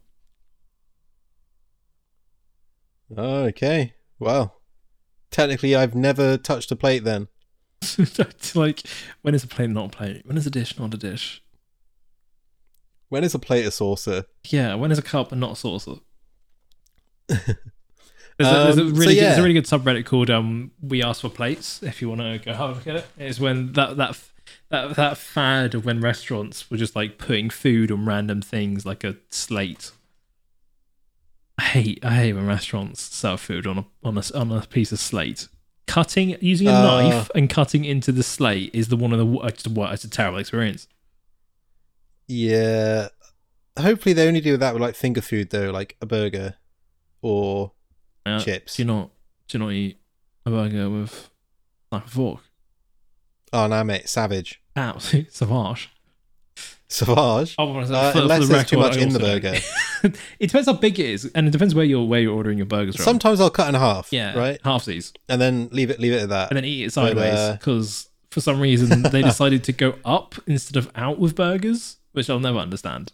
Okay. 3.18 3.94
Well, 4.20 4.60
technically, 5.32 5.76
I've 5.76 5.96
never 5.96 6.38
touched 6.38 6.72
a 6.72 6.76
plate 6.76 7.04
then. 7.04 7.28
Like 8.56 8.84
when 9.24 9.34
is 9.36 9.44
a 9.44 9.48
plate 9.48 9.70
not 9.70 9.86
a 9.94 9.98
plate? 9.98 10.22
When 10.26 10.38
is 10.38 10.46
a 10.48 10.50
dish 10.52 10.78
not 10.80 10.94
a 10.94 10.98
dish? 10.98 11.42
When 13.10 13.24
is 13.24 13.36
a 13.36 13.40
plate 13.40 13.66
a 13.66 13.72
saucer? 13.72 14.26
Yeah, 14.50 14.76
when 14.76 14.92
is 14.92 14.98
a 14.98 15.02
cup 15.04 15.32
and 15.32 15.42
not 15.42 15.54
a 15.54 15.56
saucer? 15.56 15.96
There's, 18.44 18.54
a, 18.54 18.64
there's, 18.64 18.78
a 18.78 18.82
Um, 18.82 18.96
so 18.96 19.00
really 19.02 19.16
good, 19.16 19.24
there's 19.24 19.38
a 19.38 19.42
really 19.42 19.54
good 19.54 19.66
subreddit 19.66 20.06
called 20.06 20.30
um, 20.30 20.72
"We 20.82 21.04
Ask 21.04 21.22
for 21.22 21.30
Plates." 21.30 21.82
If 21.84 22.02
you 22.02 22.10
want 22.10 22.22
to 22.22 22.40
go 22.44 22.54
have 22.54 22.70
a 22.70 22.74
look 22.74 22.88
at 22.88 22.96
it, 22.98 23.06
it's 23.18 23.40
when 23.40 23.74
that 23.74 23.98
that 23.98 24.20
that 24.70 24.96
that 24.96 25.18
fad 25.18 25.76
of 25.76 25.86
when 25.86 26.02
restaurants 26.02 26.70
were 26.70 26.78
just 26.78 26.96
like 26.96 27.18
putting 27.18 27.50
food 27.50 27.92
on 27.92 28.06
random 28.06 28.42
things 28.42 28.86
like 28.86 29.04
a 29.04 29.18
slate. 29.30 29.92
I 31.58 31.64
hate 31.64 32.00
I 32.04 32.16
hate 32.16 32.34
when 32.34 32.48
restaurants 32.48 33.02
serve 33.02 33.40
food 33.40 33.68
on 33.68 33.78
a 33.80 33.86
on 34.04 34.18
a 34.18 34.24
on 34.34 34.52
a 34.52 34.62
piece 34.68 34.92
of 34.92 35.00
slate. 35.00 35.48
Cutting 35.86 36.38
using 36.40 36.68
a 36.68 36.72
Uh. 36.74 36.82
knife 36.84 37.30
and 37.36 37.50
cutting 37.50 37.86
into 37.86 38.12
the 38.12 38.24
slate 38.24 38.74
is 38.74 38.88
the 38.88 38.96
one 38.98 39.14
of 39.14 39.20
the 39.20 39.48
it's, 39.48 39.66
it's 39.66 40.04
a 40.04 40.10
terrible 40.10 40.40
experience. 40.40 40.88
Yeah. 42.28 43.10
Hopefully, 43.78 44.14
they 44.14 44.28
only 44.28 44.42
do 44.42 44.56
that 44.58 44.74
with 44.74 44.82
like 44.82 44.96
finger 44.96 45.22
food 45.22 45.50
though, 45.50 45.72
like 45.72 45.96
a 46.02 46.06
burger 46.06 46.56
or 47.22 47.72
Uh, 48.26 48.40
chips. 48.40 48.76
Do 48.78 48.84
you 48.84 48.88
not 48.88 49.10
do 49.48 49.58
you 49.58 49.64
not 49.64 49.72
eat 49.74 49.98
a 50.46 50.50
burger 50.50 50.90
with 50.90 51.30
knife 51.92 52.04
and 52.04 52.12
fork? 52.12 52.40
Oh, 53.52 53.68
no, 53.68 53.84
mate, 53.84 54.10
savage. 54.10 54.62
Absolutely 54.76 55.30
savage. 55.32 55.90
Savage. 56.88 57.56
Oh, 57.58 57.72
well, 57.74 57.80
Uh, 57.96 58.12
unless 58.16 58.42
the 58.48 58.54
there's 58.54 58.66
too 58.70 58.78
much 58.78 58.98
in 58.98 59.10
the 59.10 59.20
burger. 59.20 59.54
it 60.40 60.48
depends 60.48 60.68
how 60.68 60.74
big 60.74 61.00
it 61.00 61.06
is, 61.08 61.26
and 61.34 61.48
it 61.48 61.52
depends 61.52 61.74
where 61.76 61.86
you're 61.86 62.06
where 62.06 62.20
you're 62.20 62.34
ordering 62.36 62.58
your 62.58 62.66
burgers 62.68 62.96
from. 62.96 63.04
Sometimes 63.04 63.42
I'll 63.42 63.50
cut 63.50 63.68
in 63.70 63.76
half. 63.76 64.12
yeah, 64.12 64.38
Right. 64.38 64.60
half 64.64 64.86
these, 64.86 65.12
And 65.28 65.42
then 65.42 65.70
leave 65.72 65.90
it, 65.90 66.00
leave 66.00 66.14
it 66.14 66.24
at 66.24 66.30
that. 66.30 66.50
and 66.52 66.58
then 66.58 66.66
eat 66.66 66.84
it 66.84 66.86
But, 66.88 66.94
sideways 66.94 67.34
uh, 67.34 67.54
because 67.54 68.10
for 68.32 68.42
some 68.42 68.60
reason 68.60 69.02
they 69.12 69.22
decided 69.24 69.64
to 69.66 69.72
go 69.74 69.96
up 70.06 70.36
instead 70.48 70.76
of 70.78 70.92
out 70.96 71.20
with 71.20 71.36
burgers, 71.36 71.98
which 72.12 72.30
I'll 72.30 72.40
never 72.40 72.60
understand. 72.60 73.12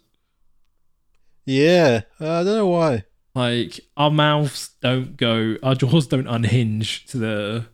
Yeah. 1.46 2.02
Uh, 2.20 2.40
I 2.40 2.44
don't 2.44 2.56
know 2.56 2.66
why. 2.68 3.04
Like 3.34 3.80
our 3.96 4.10
mouths 4.10 4.70
don't 4.82 5.16
go, 5.16 5.56
our 5.62 5.74
jaws 5.74 6.06
don't 6.08 6.26
unhinge 6.26 7.06
to 7.06 7.18
the. 7.18 7.66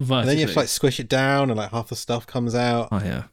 And 0.00 0.28
then 0.28 0.36
you 0.36 0.42
have 0.46 0.52
to 0.54 0.58
like 0.58 0.68
squish 0.68 0.98
it 0.98 1.08
down, 1.08 1.48
and 1.50 1.56
like 1.58 1.70
half 1.70 1.88
the 1.88 1.96
stuff 1.96 2.26
comes 2.26 2.54
out. 2.54 2.88
Oh 2.90 2.98
yeah. 3.04 3.24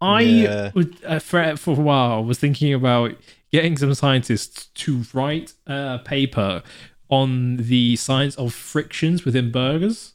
I 0.00 0.20
Yeah. 0.20 0.70
would 0.74 0.96
uh, 1.04 1.18
for 1.18 1.56
for 1.56 1.70
a 1.70 1.80
while 1.82 2.22
was 2.24 2.38
thinking 2.38 2.74
about 2.74 3.14
getting 3.50 3.76
some 3.78 3.94
scientists 3.94 4.66
to 4.74 5.04
write 5.14 5.54
a 5.66 6.00
paper 6.04 6.62
on 7.08 7.56
the 7.56 7.96
science 7.96 8.34
of 8.36 8.52
frictions 8.52 9.24
within 9.24 9.50
burgers 9.52 10.14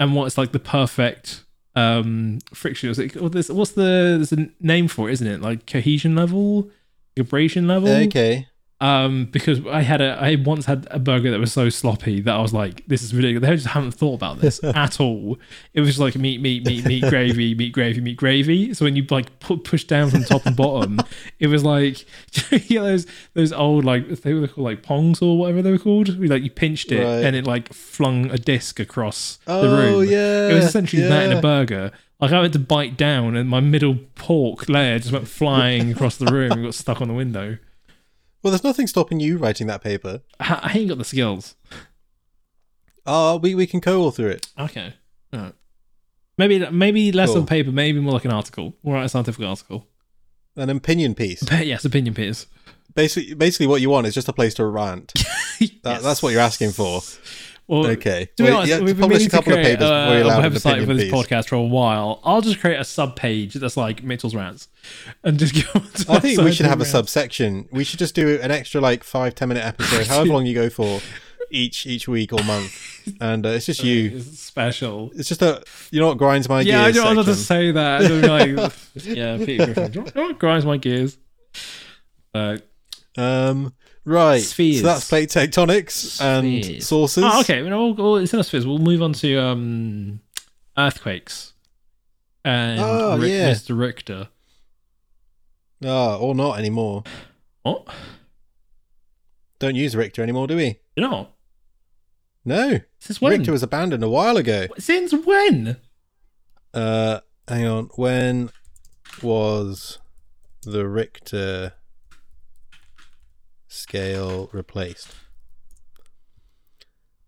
and 0.00 0.14
what's 0.14 0.38
like 0.38 0.52
the 0.52 0.58
perfect 0.58 1.44
um 1.76 2.38
friction. 2.54 2.88
It- 2.90 3.20
what 3.20 3.32
this- 3.32 3.50
What's 3.50 3.72
the 3.72 3.82
there's 4.16 4.32
a 4.32 4.48
name 4.60 4.88
for 4.88 5.10
it, 5.10 5.14
isn't 5.14 5.26
it? 5.26 5.42
Like 5.42 5.66
cohesion 5.66 6.14
level, 6.14 6.70
abrasion 7.18 7.66
level. 7.68 7.88
Okay. 7.90 8.46
Um, 8.80 9.24
because 9.32 9.60
I 9.66 9.80
had 9.80 10.00
a, 10.00 10.16
I 10.20 10.36
once 10.36 10.66
had 10.66 10.86
a 10.92 11.00
burger 11.00 11.32
that 11.32 11.40
was 11.40 11.52
so 11.52 11.68
sloppy 11.68 12.20
that 12.20 12.32
I 12.32 12.40
was 12.40 12.52
like, 12.52 12.84
this 12.86 13.02
is 13.02 13.12
ridiculous. 13.12 13.48
They 13.48 13.54
just 13.56 13.66
haven't 13.66 13.90
thought 13.90 14.14
about 14.14 14.38
this 14.40 14.62
at 14.64 15.00
all. 15.00 15.36
It 15.74 15.80
was 15.80 15.88
just 15.88 15.98
like 15.98 16.14
meat, 16.14 16.40
meat, 16.40 16.64
meat, 16.64 16.84
meat, 16.84 17.02
gravy, 17.08 17.54
meat, 17.56 17.72
gravy, 17.72 18.00
meat, 18.00 18.16
gravy. 18.16 18.72
So 18.74 18.84
when 18.84 18.94
you 18.94 19.04
like 19.10 19.40
put 19.40 19.64
push 19.64 19.82
down 19.82 20.10
from 20.10 20.22
top 20.22 20.46
and 20.46 20.54
bottom, 20.54 21.00
it 21.40 21.48
was 21.48 21.64
like, 21.64 22.04
you 22.70 22.78
know, 22.78 22.84
those 22.86 23.06
those 23.34 23.52
old 23.52 23.84
like 23.84 24.06
they 24.08 24.32
were 24.32 24.46
called 24.46 24.64
like 24.66 24.82
pongs 24.84 25.20
or 25.20 25.36
whatever 25.36 25.60
they 25.60 25.72
were 25.72 25.78
called. 25.78 26.16
We, 26.16 26.28
Like 26.28 26.44
you 26.44 26.50
pinched 26.50 26.92
it 26.92 27.04
Right. 27.04 27.24
and 27.24 27.34
it 27.34 27.46
like 27.48 27.72
flung 27.72 28.30
a 28.30 28.38
disc 28.38 28.78
across 28.78 29.38
the 29.46 29.52
Oh 29.54 29.76
room. 30.00 30.08
yeah. 30.08 30.50
It 30.50 30.54
was 30.54 30.66
essentially 30.66 31.02
that 31.02 31.28
in 31.32 31.36
a 31.36 31.40
burger. 31.40 31.90
Like 32.20 32.30
I 32.30 32.40
went 32.40 32.52
to 32.52 32.60
bite 32.60 32.96
down 32.96 33.34
and 33.34 33.48
my 33.48 33.58
middle 33.58 33.96
pork 34.14 34.68
layer 34.68 35.00
just 35.00 35.10
went 35.12 35.26
flying 35.26 35.90
across 35.90 36.16
the 36.16 36.26
room 36.26 36.52
and 36.52 36.62
got 36.62 36.74
stuck 36.74 37.00
on 37.00 37.08
the 37.08 37.14
window. 37.14 37.58
Well, 38.42 38.50
there's 38.52 38.64
nothing 38.64 38.86
stopping 38.86 39.20
you 39.20 39.36
writing 39.36 39.66
that 39.66 39.82
paper. 39.82 40.22
I, 40.38 40.60
I 40.74 40.78
ain't 40.78 40.88
got 40.88 40.98
the 40.98 41.04
skills. 41.04 41.56
Oh, 43.06 43.36
we 43.38 43.54
we 43.54 43.66
can 43.66 43.80
co-author 43.80 44.28
it. 44.28 44.48
Okay. 44.58 44.94
Alright. 45.34 45.54
Maybe 46.36 46.70
maybe 46.70 47.10
less 47.12 47.30
Cool. 47.30 47.42
a 47.42 47.46
paper, 47.46 47.72
maybe 47.72 48.00
more 48.00 48.12
like 48.12 48.24
an 48.24 48.32
article. 48.32 48.74
More 48.82 48.96
like 48.96 49.06
a 49.06 49.08
scientific 49.08 49.44
article. 49.44 49.86
An 50.56 50.70
opinion 50.70 51.14
piece. 51.14 51.42
Yes, 51.50 51.84
opinion 51.84 52.14
piece. 52.14 52.46
Basically, 52.94 53.34
basically, 53.34 53.66
what 53.66 53.80
you 53.80 53.90
want 53.90 54.06
is 54.06 54.14
just 54.14 54.28
a 54.28 54.32
place 54.32 54.54
to 54.54 54.64
rant. 54.66 55.12
That, 55.82 56.02
That's 56.02 56.22
what 56.22 56.30
you're 56.32 56.40
asking 56.40 56.70
for. 56.70 57.00
Well, 57.68 57.86
Okay. 57.88 58.24
To 58.36 58.42
be 58.42 58.48
Well, 58.48 58.56
honest, 58.58 58.66
you 58.68 58.72
have 58.72 58.80
to 58.80 58.84
we've 58.86 58.96
been 58.96 59.02
publish 59.02 59.18
meaning 59.18 59.26
a 59.26 59.30
couple 59.30 59.52
to 59.52 59.58
of 59.58 59.62
create 59.64 59.78
papers 59.78 59.88
before 59.90 59.94
uh, 59.94 60.12
you're 60.12 60.20
a 60.20 60.24
allowed 60.24 60.44
an 60.46 60.52
website 60.52 60.86
for 60.86 60.94
this 60.94 61.04
piece. 61.04 61.12
podcast 61.12 61.48
for 61.48 61.54
a 61.56 61.62
while. 61.62 62.20
I'll 62.24 62.40
just 62.40 62.60
create 62.60 62.80
a 62.80 62.84
sub 62.84 63.14
page 63.14 63.54
that's 63.54 63.76
like 63.76 64.02
Mitchell's 64.02 64.34
rants, 64.34 64.68
and 65.22 65.38
just 65.38 65.54
go. 65.54 65.60
onto 65.78 66.10
I 66.12 66.18
think 66.18 66.40
we 66.40 66.50
should 66.52 66.64
and 66.66 66.70
have 66.70 66.80
a 66.80 66.86
subsection. 66.86 67.68
We 67.70 67.84
should 67.84 67.98
just 67.98 68.14
do 68.14 68.40
an 68.40 68.50
extra 68.50 68.80
like 68.80 69.04
five 69.04 69.34
ten 69.34 69.48
minute 69.48 69.64
episode, 69.64 70.06
however 70.08 70.30
long 70.32 70.46
you 70.46 70.54
go 70.54 70.70
for, 70.70 71.00
each 71.50 71.86
each 71.86 72.08
week 72.08 72.32
or 72.32 72.42
month, 72.42 73.06
and 73.20 73.44
uh, 73.44 73.50
it's 73.50 73.66
just 73.66 73.84
you. 73.84 74.12
It's 74.16 74.38
special. 74.40 75.10
It's 75.14 75.28
just 75.28 75.42
a 75.42 75.62
you 75.90 76.00
know 76.00 76.06
what 76.08 76.16
grinds 76.16 76.48
my 76.48 76.64
gears? 76.64 76.72
Yeah, 76.72 76.80
I 76.80 76.84
gears. 76.92 77.04
don't 77.04 77.16
want 77.16 77.28
to 77.28 77.34
say 77.34 77.70
that. 77.72 78.00
Like, 78.10 78.72
yeah, 79.04 79.36
Peter 79.44 79.66
Griffin. 79.66 79.90
Do 79.92 80.00
you 80.00 80.12
know 80.14 80.22
what 80.28 80.38
grinds 80.38 80.64
my 80.64 80.78
gears? 80.78 81.18
Uh, 82.34 82.56
Um, 83.16 83.74
right. 84.08 84.42
Spheres. 84.42 84.80
So 84.80 84.86
that's 84.86 85.08
plate 85.08 85.28
tectonics 85.30 86.20
and 86.20 86.64
Spheres. 86.64 86.86
sources. 86.86 87.24
Oh, 87.26 87.40
okay. 87.40 87.58
You 87.62 87.70
know, 87.70 87.86
we'll, 87.86 87.94
we'll, 87.94 88.16
it's 88.16 88.32
in 88.34 88.42
spheres. 88.42 88.66
We'll 88.66 88.78
move 88.78 89.02
on 89.02 89.12
to 89.14 89.36
um, 89.36 90.20
earthquakes 90.76 91.52
and 92.44 92.80
Oh, 92.80 93.18
Rick- 93.18 93.30
yeah. 93.30 93.50
Mr. 93.52 93.78
Richter. 93.78 94.28
Ah, 95.84 96.16
or 96.16 96.34
not 96.34 96.58
anymore. 96.58 97.04
What? 97.62 97.86
Don't 99.58 99.74
use 99.76 99.94
Richter 99.96 100.22
anymore, 100.22 100.46
do 100.46 100.56
we? 100.56 100.78
You 100.96 101.02
know, 101.02 101.28
No. 102.44 102.80
since 102.98 103.20
when? 103.20 103.32
Richter 103.38 103.52
was 103.52 103.62
abandoned 103.62 104.02
a 104.02 104.08
while 104.08 104.36
ago. 104.36 104.66
Since 104.78 105.12
when? 105.24 105.76
Uh, 106.74 107.20
hang 107.46 107.66
on. 107.66 107.84
When 107.96 108.50
was 109.22 109.98
the 110.62 110.86
Richter 110.88 111.74
scale 113.68 114.48
replaced? 114.52 115.14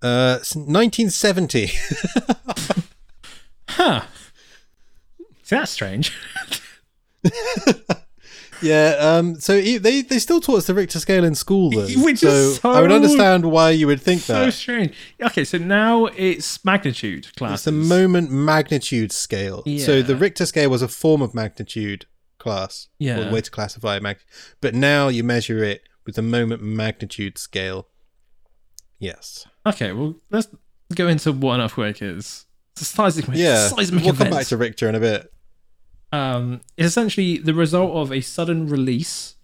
Uh, 0.03 0.39
1970. 0.55 1.71
Huh. 3.71 4.03
See, 5.45 5.55
that's 5.57 5.71
strange. 5.71 6.13
yeah. 8.63 8.97
Um. 8.99 9.41
So 9.41 9.55
e- 9.55 9.79
they 9.79 10.03
they 10.03 10.19
still 10.19 10.41
taught 10.41 10.57
us 10.59 10.67
the 10.67 10.75
Richter 10.75 10.99
scale 10.99 11.25
in 11.25 11.35
school, 11.35 11.71
though. 11.71 11.87
Which 12.03 12.23
is 12.23 12.59
so 12.59 12.71
I 12.71 12.81
would 12.81 12.93
understand 12.93 13.51
why 13.51 13.71
you 13.71 13.87
would 13.87 14.01
think 14.01 14.23
so 14.23 14.35
that. 14.35 14.45
So 14.47 14.51
strange. 14.51 14.95
Okay, 15.23 15.45
so 15.45 15.59
now 15.59 16.07
it's 16.07 16.65
magnitude 16.65 17.35
class. 17.37 17.61
It's 17.61 17.67
a 17.69 17.73
moment 17.73 18.31
magnitude 18.31 19.13
scale. 19.13 19.63
Yeah. 19.65 19.85
So 19.87 20.03
the 20.03 20.17
Richter 20.17 20.47
scale 20.47 20.71
was 20.71 20.83
a 20.83 20.89
form 20.89 21.23
of 21.23 21.35
magnitude 21.35 22.07
class. 22.39 22.89
Yeah. 22.99 23.19
Or 23.21 23.25
the 23.27 23.31
way 23.31 23.41
to 23.41 23.51
classify 23.51 23.99
mag. 24.01 24.19
But 24.61 24.75
now 24.75 25.09
you 25.09 25.23
measure 25.25 25.63
it 25.63 25.83
with 26.11 26.17
the 26.17 26.23
moment 26.23 26.61
magnitude 26.61 27.39
scale. 27.39 27.87
Yes. 28.99 29.47
Okay, 29.65 29.93
well, 29.93 30.17
let's 30.31 30.49
go 30.93 31.07
into 31.07 31.31
what 31.31 31.55
an 31.55 31.61
earthquake 31.61 32.03
is. 32.03 32.47
It's 32.73 32.83
a 32.83 32.85
seismic, 32.85 33.29
Yeah. 33.39 33.69
seismic 33.69 34.03
we'll 34.05 34.15
come 34.15 34.31
back 34.31 34.47
to 34.49 34.57
Richter 34.57 34.89
in 34.89 34.97
a 34.97 35.01
bit. 35.01 35.33
um, 36.13 36.63
it's 36.77 36.89
essentially 36.89 37.39
the 37.39 37.55
result 37.55 37.93
of 37.93 38.11
a 38.13 38.21
sudden 38.21 38.67
release 38.69 39.37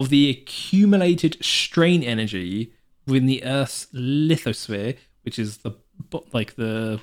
of 0.00 0.08
the 0.08 0.28
accumulated 0.28 1.36
strain 1.40 2.02
energy 2.02 2.72
within 3.06 3.26
the 3.26 3.44
Earth's 3.44 3.86
lithosphere, 3.94 4.96
which 5.22 5.38
is 5.38 5.58
the 5.58 5.70
like 6.32 6.56
the 6.56 7.00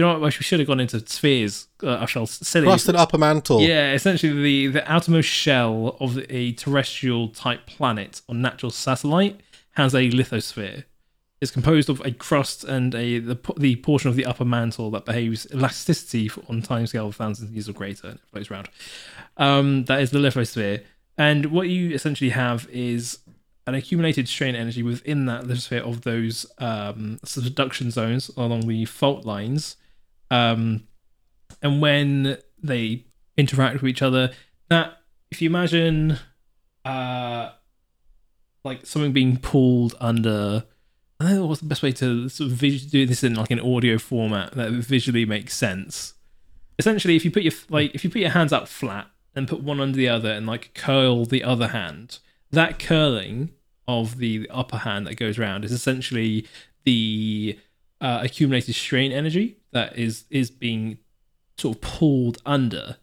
you 0.00 0.06
know 0.06 0.18
what? 0.18 0.22
We 0.22 0.30
should 0.30 0.60
have 0.60 0.66
gone 0.66 0.80
into 0.80 1.06
spheres. 1.06 1.68
Uh, 1.82 1.98
I 1.98 2.06
shall 2.06 2.26
silly. 2.26 2.66
Crust 2.66 2.88
and 2.88 2.96
upper 2.96 3.18
mantle. 3.18 3.60
Yeah, 3.60 3.92
essentially 3.92 4.32
the 4.32 4.66
the 4.68 4.90
outermost 4.90 5.28
shell 5.28 5.96
of 6.00 6.18
a 6.30 6.52
terrestrial 6.52 7.28
type 7.28 7.66
planet 7.66 8.22
or 8.26 8.34
natural 8.34 8.70
satellite 8.70 9.40
has 9.72 9.94
a 9.94 10.10
lithosphere. 10.10 10.84
It's 11.42 11.50
composed 11.50 11.88
of 11.88 12.00
a 12.00 12.12
crust 12.12 12.64
and 12.64 12.94
a 12.94 13.18
the, 13.18 13.38
the 13.58 13.76
portion 13.76 14.08
of 14.08 14.16
the 14.16 14.24
upper 14.24 14.44
mantle 14.44 14.90
that 14.92 15.04
behaves 15.04 15.46
elasticity 15.52 16.28
for, 16.28 16.42
on 16.48 16.62
timescale 16.62 17.08
of 17.08 17.16
thousands 17.16 17.50
of 17.50 17.54
years 17.54 17.68
or 17.68 17.72
greater 17.74 18.08
and 18.08 18.16
it 18.16 18.22
flows 18.30 18.50
around. 18.50 18.68
Um, 19.36 19.84
that 19.84 20.00
is 20.00 20.10
the 20.10 20.18
lithosphere. 20.18 20.82
And 21.18 21.46
what 21.46 21.68
you 21.68 21.90
essentially 21.94 22.30
have 22.30 22.66
is 22.70 23.18
an 23.66 23.74
accumulated 23.74 24.28
strain 24.28 24.54
energy 24.54 24.82
within 24.82 25.26
that 25.26 25.44
lithosphere 25.44 25.86
of 25.86 26.02
those 26.02 26.46
um, 26.58 27.18
subduction 27.24 27.90
zones 27.90 28.30
along 28.36 28.66
the 28.66 28.86
fault 28.86 29.26
lines. 29.26 29.76
Um, 30.30 30.84
and 31.62 31.80
when 31.80 32.38
they 32.62 33.06
interact 33.36 33.82
with 33.82 33.88
each 33.88 34.02
other, 34.02 34.32
that 34.68 34.98
if 35.30 35.42
you 35.42 35.48
imagine 35.48 36.18
uh, 36.84 37.50
like 38.64 38.86
something 38.86 39.12
being 39.12 39.36
pulled 39.36 39.94
under. 40.00 40.64
I 41.18 41.24
don't 41.24 41.34
know 41.34 41.46
what's 41.46 41.60
the 41.60 41.66
best 41.66 41.82
way 41.82 41.92
to 41.92 42.28
sort 42.28 42.50
of 42.50 42.56
vis- 42.56 42.86
do 42.86 43.04
this 43.04 43.22
in 43.22 43.34
like 43.34 43.50
an 43.50 43.60
audio 43.60 43.98
format 43.98 44.52
that 44.52 44.72
visually 44.72 45.26
makes 45.26 45.54
sense. 45.54 46.14
Essentially, 46.78 47.14
if 47.14 47.24
you 47.24 47.30
put 47.30 47.42
your 47.42 47.52
like 47.68 47.94
if 47.94 48.04
you 48.04 48.10
put 48.10 48.22
your 48.22 48.30
hands 48.30 48.52
out 48.52 48.68
flat 48.68 49.06
and 49.34 49.46
put 49.46 49.62
one 49.62 49.80
under 49.80 49.96
the 49.96 50.08
other 50.08 50.30
and 50.30 50.46
like 50.46 50.72
curl 50.74 51.26
the 51.26 51.44
other 51.44 51.68
hand, 51.68 52.18
that 52.50 52.78
curling 52.78 53.50
of 53.86 54.18
the 54.18 54.48
upper 54.50 54.78
hand 54.78 55.06
that 55.06 55.16
goes 55.16 55.38
around 55.38 55.64
is 55.64 55.72
essentially 55.72 56.46
the 56.84 57.58
uh, 58.00 58.20
accumulated 58.22 58.74
strain 58.74 59.12
energy 59.12 59.59
that 59.72 59.98
is 59.98 60.24
is 60.30 60.50
being 60.50 60.98
sort 61.56 61.76
of 61.76 61.80
pulled 61.82 62.38
under, 62.46 62.96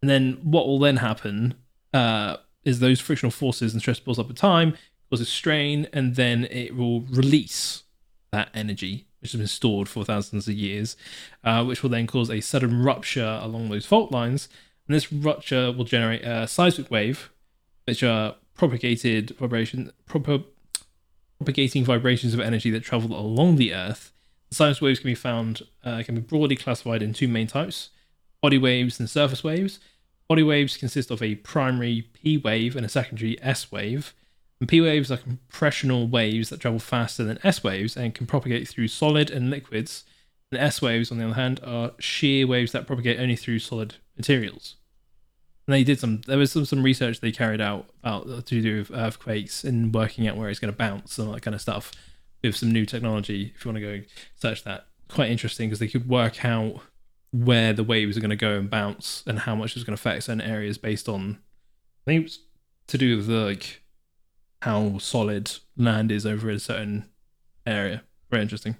and 0.00 0.10
then 0.10 0.38
what 0.42 0.66
will 0.66 0.78
then 0.78 0.98
happen 0.98 1.54
uh, 1.92 2.36
is 2.64 2.80
those 2.80 3.00
frictional 3.00 3.30
forces 3.30 3.72
and 3.72 3.80
stress 3.80 4.00
builds 4.00 4.18
up 4.18 4.30
at 4.30 4.36
time 4.36 4.74
causes 5.10 5.28
strain, 5.28 5.86
and 5.92 6.16
then 6.16 6.44
it 6.50 6.76
will 6.76 7.00
release 7.02 7.84
that 8.30 8.50
energy 8.54 9.06
which 9.20 9.32
has 9.32 9.38
been 9.38 9.48
stored 9.48 9.88
for 9.88 10.04
thousands 10.04 10.46
of 10.46 10.54
years, 10.54 10.96
uh, 11.42 11.64
which 11.64 11.82
will 11.82 11.90
then 11.90 12.06
cause 12.06 12.30
a 12.30 12.40
sudden 12.40 12.82
rupture 12.82 13.40
along 13.42 13.68
those 13.68 13.84
fault 13.84 14.12
lines. 14.12 14.48
And 14.86 14.94
this 14.94 15.12
rupture 15.12 15.72
will 15.72 15.84
generate 15.84 16.22
a 16.22 16.46
seismic 16.46 16.88
wave, 16.90 17.30
which 17.84 18.04
are 18.04 18.36
propagated 18.54 19.30
vibration, 19.30 19.90
propo- 20.08 20.44
propagating 21.38 21.84
vibrations 21.84 22.32
of 22.32 22.38
energy 22.38 22.70
that 22.70 22.84
travel 22.84 23.18
along 23.18 23.56
the 23.56 23.74
Earth. 23.74 24.12
Seismic 24.50 24.82
waves 24.82 25.00
can 25.00 25.10
be 25.10 25.14
found, 25.14 25.62
uh, 25.84 26.02
can 26.02 26.14
be 26.14 26.20
broadly 26.20 26.56
classified 26.56 27.02
in 27.02 27.12
two 27.12 27.28
main 27.28 27.46
types: 27.46 27.90
body 28.42 28.58
waves 28.58 28.98
and 28.98 29.08
surface 29.08 29.44
waves. 29.44 29.78
Body 30.28 30.42
waves 30.42 30.76
consist 30.76 31.10
of 31.10 31.22
a 31.22 31.36
primary 31.36 32.02
P 32.12 32.36
wave 32.36 32.76
and 32.76 32.84
a 32.84 32.88
secondary 32.88 33.40
S 33.42 33.72
wave. 33.72 34.14
And 34.60 34.68
P 34.68 34.80
waves 34.80 35.10
are 35.10 35.16
compressional 35.16 36.06
waves 36.06 36.50
that 36.50 36.60
travel 36.60 36.80
faster 36.80 37.24
than 37.24 37.38
S 37.42 37.64
waves 37.64 37.96
and 37.96 38.14
can 38.14 38.26
propagate 38.26 38.68
through 38.68 38.88
solid 38.88 39.30
and 39.30 39.48
liquids. 39.48 40.04
And 40.50 40.60
S 40.60 40.82
waves, 40.82 41.10
on 41.10 41.18
the 41.18 41.24
other 41.24 41.34
hand, 41.34 41.60
are 41.64 41.92
shear 41.98 42.46
waves 42.46 42.72
that 42.72 42.86
propagate 42.86 43.20
only 43.20 43.36
through 43.36 43.60
solid 43.60 43.96
materials. 44.16 44.76
And 45.66 45.74
they 45.74 45.84
did 45.84 46.00
some. 46.00 46.22
There 46.26 46.38
was 46.38 46.52
some, 46.52 46.64
some 46.64 46.82
research 46.82 47.20
they 47.20 47.32
carried 47.32 47.60
out 47.60 47.90
about 48.02 48.46
to 48.46 48.62
do 48.62 48.78
with 48.78 48.90
earthquakes 48.90 49.64
and 49.64 49.94
working 49.94 50.26
out 50.26 50.36
where 50.36 50.48
it's 50.48 50.58
going 50.58 50.72
to 50.72 50.76
bounce 50.76 51.18
and 51.18 51.28
all 51.28 51.34
that 51.34 51.42
kind 51.42 51.54
of 51.54 51.60
stuff 51.60 51.92
with 52.42 52.56
some 52.56 52.70
new 52.70 52.86
technology. 52.86 53.52
If 53.54 53.64
you 53.64 53.70
want 53.70 53.82
to 53.82 53.98
go 53.98 54.04
search 54.36 54.64
that, 54.64 54.86
quite 55.08 55.30
interesting 55.30 55.68
because 55.68 55.78
they 55.78 55.88
could 55.88 56.08
work 56.08 56.44
out 56.44 56.80
where 57.32 57.72
the 57.72 57.84
waves 57.84 58.16
are 58.16 58.20
going 58.20 58.30
to 58.30 58.36
go 58.36 58.58
and 58.58 58.70
bounce 58.70 59.22
and 59.26 59.40
how 59.40 59.54
much 59.54 59.76
it's 59.76 59.84
going 59.84 59.96
to 59.96 60.00
affect 60.00 60.24
certain 60.24 60.40
areas 60.40 60.78
based 60.78 61.08
on. 61.08 61.38
I 62.06 62.10
think 62.10 62.20
it 62.20 62.24
was 62.24 62.38
to 62.88 62.98
do 62.98 63.16
with 63.16 63.28
like 63.28 63.82
how 64.62 64.98
solid 64.98 65.50
land 65.76 66.10
is 66.10 66.26
over 66.26 66.50
a 66.50 66.58
certain 66.58 67.08
area. 67.66 68.02
Very 68.30 68.42
interesting. 68.42 68.76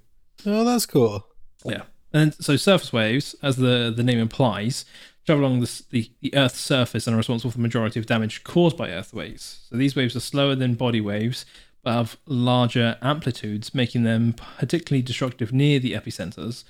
Oh, 0.47 0.65
that's 0.65 0.87
cool. 0.87 1.27
Yeah. 1.65 1.83
And 2.13 2.35
so 2.35 2.57
surface 2.57 2.93
waves, 2.93 3.35
as 3.43 3.57
the, 3.57 3.93
the 3.95 4.03
name 4.03 4.19
implies, 4.19 4.85
travel 5.27 5.45
along 5.45 5.61
the, 5.61 5.83
the, 5.91 6.11
the 6.21 6.35
Earth's 6.35 6.59
surface 6.59 7.07
and 7.07 7.15
are 7.15 7.19
responsible 7.19 7.51
for 7.51 7.59
the 7.59 7.63
majority 7.63 8.01
of 8.01 8.07
damage 8.07 8.45
caused 8.45 8.77
by 8.77 8.91
Earth 8.91 9.13
waves. 9.13 9.67
So 9.69 9.77
these 9.77 9.95
waves 9.95 10.17
are 10.17 10.21
slower 10.21 10.55
than 10.55 10.75
body 10.75 11.03
waves, 11.03 11.45
have 11.89 12.17
larger 12.27 12.97
amplitudes, 13.03 13.75
making 13.75 14.05
them 14.05 14.35
particularly 14.59 15.03
destructive 15.03 15.53
near 15.53 15.79
the 15.79 15.93
epicenters. 15.93 16.65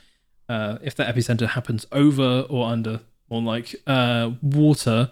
Uh, 0.48 0.78
if 0.82 0.94
that 0.96 1.14
epicenter 1.14 1.48
happens 1.48 1.86
over 1.92 2.46
or 2.48 2.68
under, 2.68 3.00
or 3.28 3.42
like 3.42 3.74
uh, 3.86 4.30
water, 4.42 5.10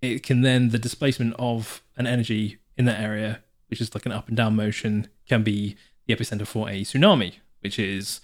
it 0.00 0.22
can 0.22 0.42
then 0.42 0.68
the 0.68 0.78
displacement 0.78 1.34
of 1.38 1.82
an 1.96 2.06
energy 2.06 2.58
in 2.76 2.84
that 2.84 3.00
area, 3.00 3.42
which 3.68 3.80
is 3.80 3.94
like 3.94 4.06
an 4.06 4.12
up 4.12 4.28
and 4.28 4.36
down 4.36 4.54
motion, 4.54 5.08
can 5.28 5.42
be 5.42 5.76
the 6.06 6.14
epicenter 6.14 6.46
for 6.46 6.68
a 6.68 6.82
tsunami, 6.82 7.34
which 7.60 7.78
is 7.78 8.20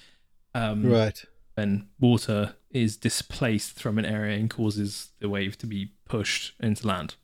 um, 0.55 0.87
Right. 0.87 1.24
when 1.55 1.89
water 1.99 2.55
is 2.70 2.97
displaced 2.97 3.80
from 3.80 3.99
an 3.99 4.05
area 4.05 4.37
and 4.39 4.49
causes 4.49 5.11
the 5.18 5.28
wave 5.28 5.59
to 5.59 5.66
be 5.66 5.93
pushed 6.07 6.55
into 6.61 6.87
land. 6.87 7.16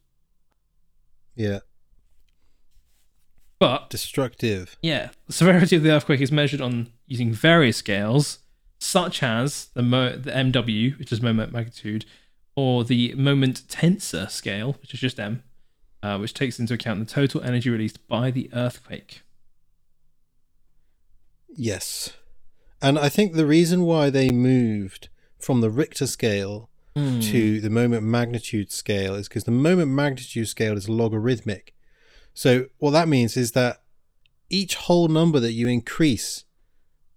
Yeah. 1.36 1.60
But 3.58 3.90
Destructive. 3.90 4.76
yeah, 4.82 5.10
the 5.26 5.32
severity 5.32 5.76
of 5.76 5.82
the 5.82 5.90
earthquake 5.90 6.20
is 6.20 6.30
measured 6.30 6.60
on 6.60 6.88
using 7.06 7.32
various 7.32 7.76
scales, 7.78 8.38
such 8.78 9.22
as 9.22 9.66
the 9.74 9.82
mo- 9.82 10.16
the 10.16 10.30
MW, 10.30 10.96
which 10.98 11.10
is 11.10 11.20
moment 11.20 11.52
magnitude, 11.52 12.04
or 12.54 12.84
the 12.84 13.14
moment 13.14 13.62
tensor 13.68 14.30
scale, 14.30 14.74
which 14.80 14.94
is 14.94 15.00
just 15.00 15.18
M, 15.18 15.42
uh, 16.02 16.18
which 16.18 16.34
takes 16.34 16.60
into 16.60 16.74
account 16.74 17.00
the 17.00 17.12
total 17.12 17.42
energy 17.42 17.68
released 17.70 18.06
by 18.06 18.30
the 18.30 18.48
earthquake. 18.52 19.22
Yes. 21.56 22.12
And 22.80 22.98
I 22.98 23.08
think 23.08 23.32
the 23.32 23.46
reason 23.46 23.82
why 23.82 24.10
they 24.10 24.30
moved 24.30 25.08
from 25.38 25.60
the 25.60 25.70
Richter 25.70 26.06
scale 26.06 26.68
Hmm. 26.96 27.20
to 27.20 27.60
the 27.60 27.70
moment 27.70 28.02
magnitude 28.02 28.72
scale 28.72 29.14
is 29.14 29.28
because 29.28 29.44
the 29.44 29.50
moment 29.52 29.90
magnitude 29.92 30.48
scale 30.48 30.76
is 30.76 30.88
logarithmic. 30.88 31.72
So 32.38 32.66
what 32.78 32.92
that 32.92 33.08
means 33.08 33.36
is 33.36 33.50
that 33.52 33.82
each 34.48 34.76
whole 34.76 35.08
number 35.08 35.40
that 35.40 35.54
you 35.54 35.66
increase 35.66 36.44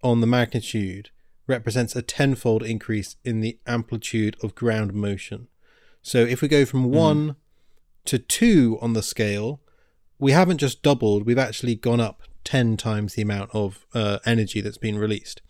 on 0.02 0.20
the 0.20 0.26
magnitude 0.26 1.12
represents 1.46 1.96
a 1.96 2.02
tenfold 2.02 2.64
increase 2.64 3.18
in 3.24 3.40
the 3.40 3.60
amplitude 3.68 4.36
of 4.42 4.56
ground 4.56 4.96
motion. 4.96 5.48
So 6.02 6.22
if 6.22 6.42
we 6.42 6.48
go 6.48 6.66
from 6.66 6.86
one 6.86 7.36
to 8.06 8.18
two 8.18 8.80
on 8.82 8.94
the 8.94 9.04
scale, 9.04 9.62
we 10.18 10.32
haven't 10.32 10.58
just 10.58 10.82
doubled, 10.82 11.28
we've 11.28 11.38
actually 11.38 11.76
gone 11.76 12.00
up 12.00 12.24
10 12.44 12.76
times 12.76 13.14
the 13.14 13.22
amount 13.22 13.52
of 13.54 13.86
uh, 13.94 14.18
energy 14.26 14.60
that's 14.60 14.80
been 14.80 14.98
released. 14.98 15.44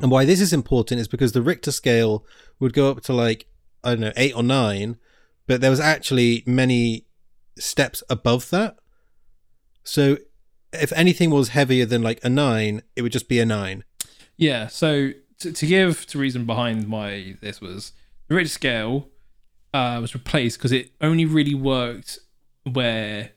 And 0.00 0.10
why 0.10 0.24
this 0.24 0.40
is 0.40 0.52
important 0.52 1.00
is 1.00 1.06
because 1.06 1.30
the 1.30 1.42
Richter 1.42 1.70
scale 1.70 2.26
would 2.58 2.72
go 2.72 2.90
up 2.90 3.00
to 3.02 3.12
like, 3.12 3.46
I 3.84 3.90
don't 3.90 4.00
know, 4.00 4.12
eight 4.16 4.34
or 4.34 4.42
nine, 4.42 4.96
but 5.46 5.60
there 5.60 5.70
was 5.70 5.78
actually 5.78 6.42
many 6.46 7.06
steps 7.58 8.02
above 8.10 8.50
that. 8.50 8.76
So 9.84 10.18
if 10.72 10.92
anything 10.92 11.30
was 11.30 11.50
heavier 11.50 11.84
than 11.86 12.02
like 12.02 12.20
a 12.24 12.28
nine, 12.28 12.82
it 12.96 13.02
would 13.02 13.12
just 13.12 13.28
be 13.28 13.38
a 13.40 13.46
nine. 13.46 13.84
Yeah, 14.36 14.66
so 14.68 15.12
to, 15.40 15.52
to 15.52 15.66
give 15.66 16.06
to 16.06 16.18
reason 16.18 16.46
behind 16.46 16.88
why 16.90 17.36
this 17.40 17.60
was 17.60 17.92
the 18.28 18.34
Richter 18.34 18.48
scale 18.52 19.08
uh, 19.74 19.98
was 20.00 20.14
replaced 20.14 20.58
because 20.58 20.72
it 20.72 20.92
only 21.00 21.24
really 21.24 21.54
worked 21.54 22.18
where 22.70 23.30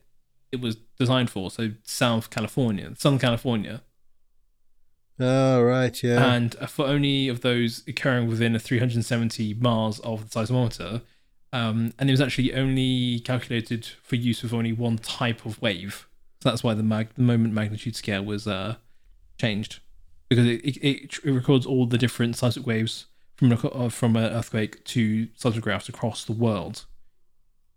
it 0.52 0.62
was 0.62 0.78
designed 0.98 1.30
for, 1.30 1.52
so 1.52 1.72
South 1.84 2.30
California, 2.30 2.92
Southern 2.98 3.20
California, 3.20 3.82
Oh, 5.20 5.62
right, 5.64 6.02
yeah. 6.04 6.34
and 6.34 6.56
for 6.70 6.86
only 6.88 7.30
of 7.30 7.40
those 7.42 7.84
occurring 7.88 8.28
within 8.28 8.54
a 8.56 8.60
370 8.60 9.54
miles 9.56 10.00
of 10.02 10.30
the 10.30 10.40
seismometer. 10.40 11.02
Um, 11.56 11.94
and 11.98 12.10
it 12.10 12.14
was 12.14 12.20
actually 12.20 12.54
only 12.54 13.22
calculated 13.22 13.86
for 14.04 14.18
use 14.18 14.44
with 14.44 14.54
only 14.54 14.74
one 14.74 14.98
type 14.98 15.46
of 15.46 15.62
wave. 15.62 16.06
So 16.42 16.50
that's 16.50 16.66
why 16.66 16.74
the, 16.74 16.84
mag- 16.84 17.14
the 17.16 17.22
moment 17.22 17.54
magnitude 17.54 17.96
scale 17.96 18.26
was 18.26 18.46
uh, 18.46 18.76
changed 19.38 19.80
because 20.28 20.46
it, 20.46 20.60
it, 20.66 20.78
it, 20.84 21.24
records 21.24 21.66
all 21.66 21.86
the 21.86 21.98
different 21.98 22.36
seismic 22.36 22.68
waves 22.68 23.06
from 23.38 23.54
uh, 23.54 23.88
from 23.88 24.18
an 24.18 24.34
earthquake 24.34 24.84
to 24.84 25.28
seismographs 25.38 25.88
across 25.88 26.26
the 26.26 26.34
world. 26.34 26.84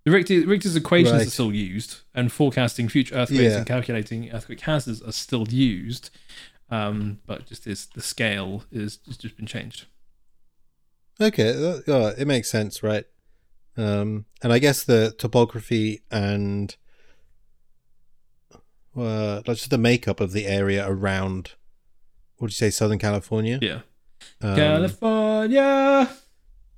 The 0.04 0.10
Richter, 0.10 0.44
Richter's 0.44 0.74
equations 0.74 1.12
Right. 1.12 1.26
are 1.28 1.30
still 1.30 1.54
used, 1.54 2.00
and 2.16 2.32
forecasting 2.32 2.88
future 2.88 3.14
earthquakes 3.14 3.42
Yeah. 3.42 3.58
and 3.58 3.66
calculating 3.66 4.32
earthquake 4.32 4.60
hazards 4.62 5.02
are 5.02 5.12
still 5.12 5.46
used. 5.48 6.10
Um, 6.68 7.20
but 7.26 7.46
just 7.46 7.64
this, 7.64 7.86
the 7.86 8.02
scale 8.02 8.64
is 8.72 8.98
has 9.06 9.16
just 9.16 9.36
been 9.36 9.46
changed. 9.46 9.86
Okay, 11.20 11.52
that, 11.52 11.84
oh, 11.86 12.08
it 12.18 12.26
makes 12.26 12.48
sense, 12.50 12.82
right? 12.82 13.04
Um, 13.78 14.24
and 14.42 14.52
I 14.52 14.58
guess 14.58 14.82
the 14.82 15.14
topography 15.18 16.02
and 16.10 16.74
uh, 18.96 19.42
just 19.42 19.70
the 19.70 19.78
makeup 19.78 20.20
of 20.20 20.32
the 20.32 20.46
area 20.46 20.84
around, 20.88 21.52
what 22.36 22.46
would 22.46 22.50
you 22.50 22.54
say, 22.56 22.70
Southern 22.70 22.98
California? 22.98 23.58
Yeah, 23.62 23.80
Um, 24.42 24.56
California. 24.56 26.10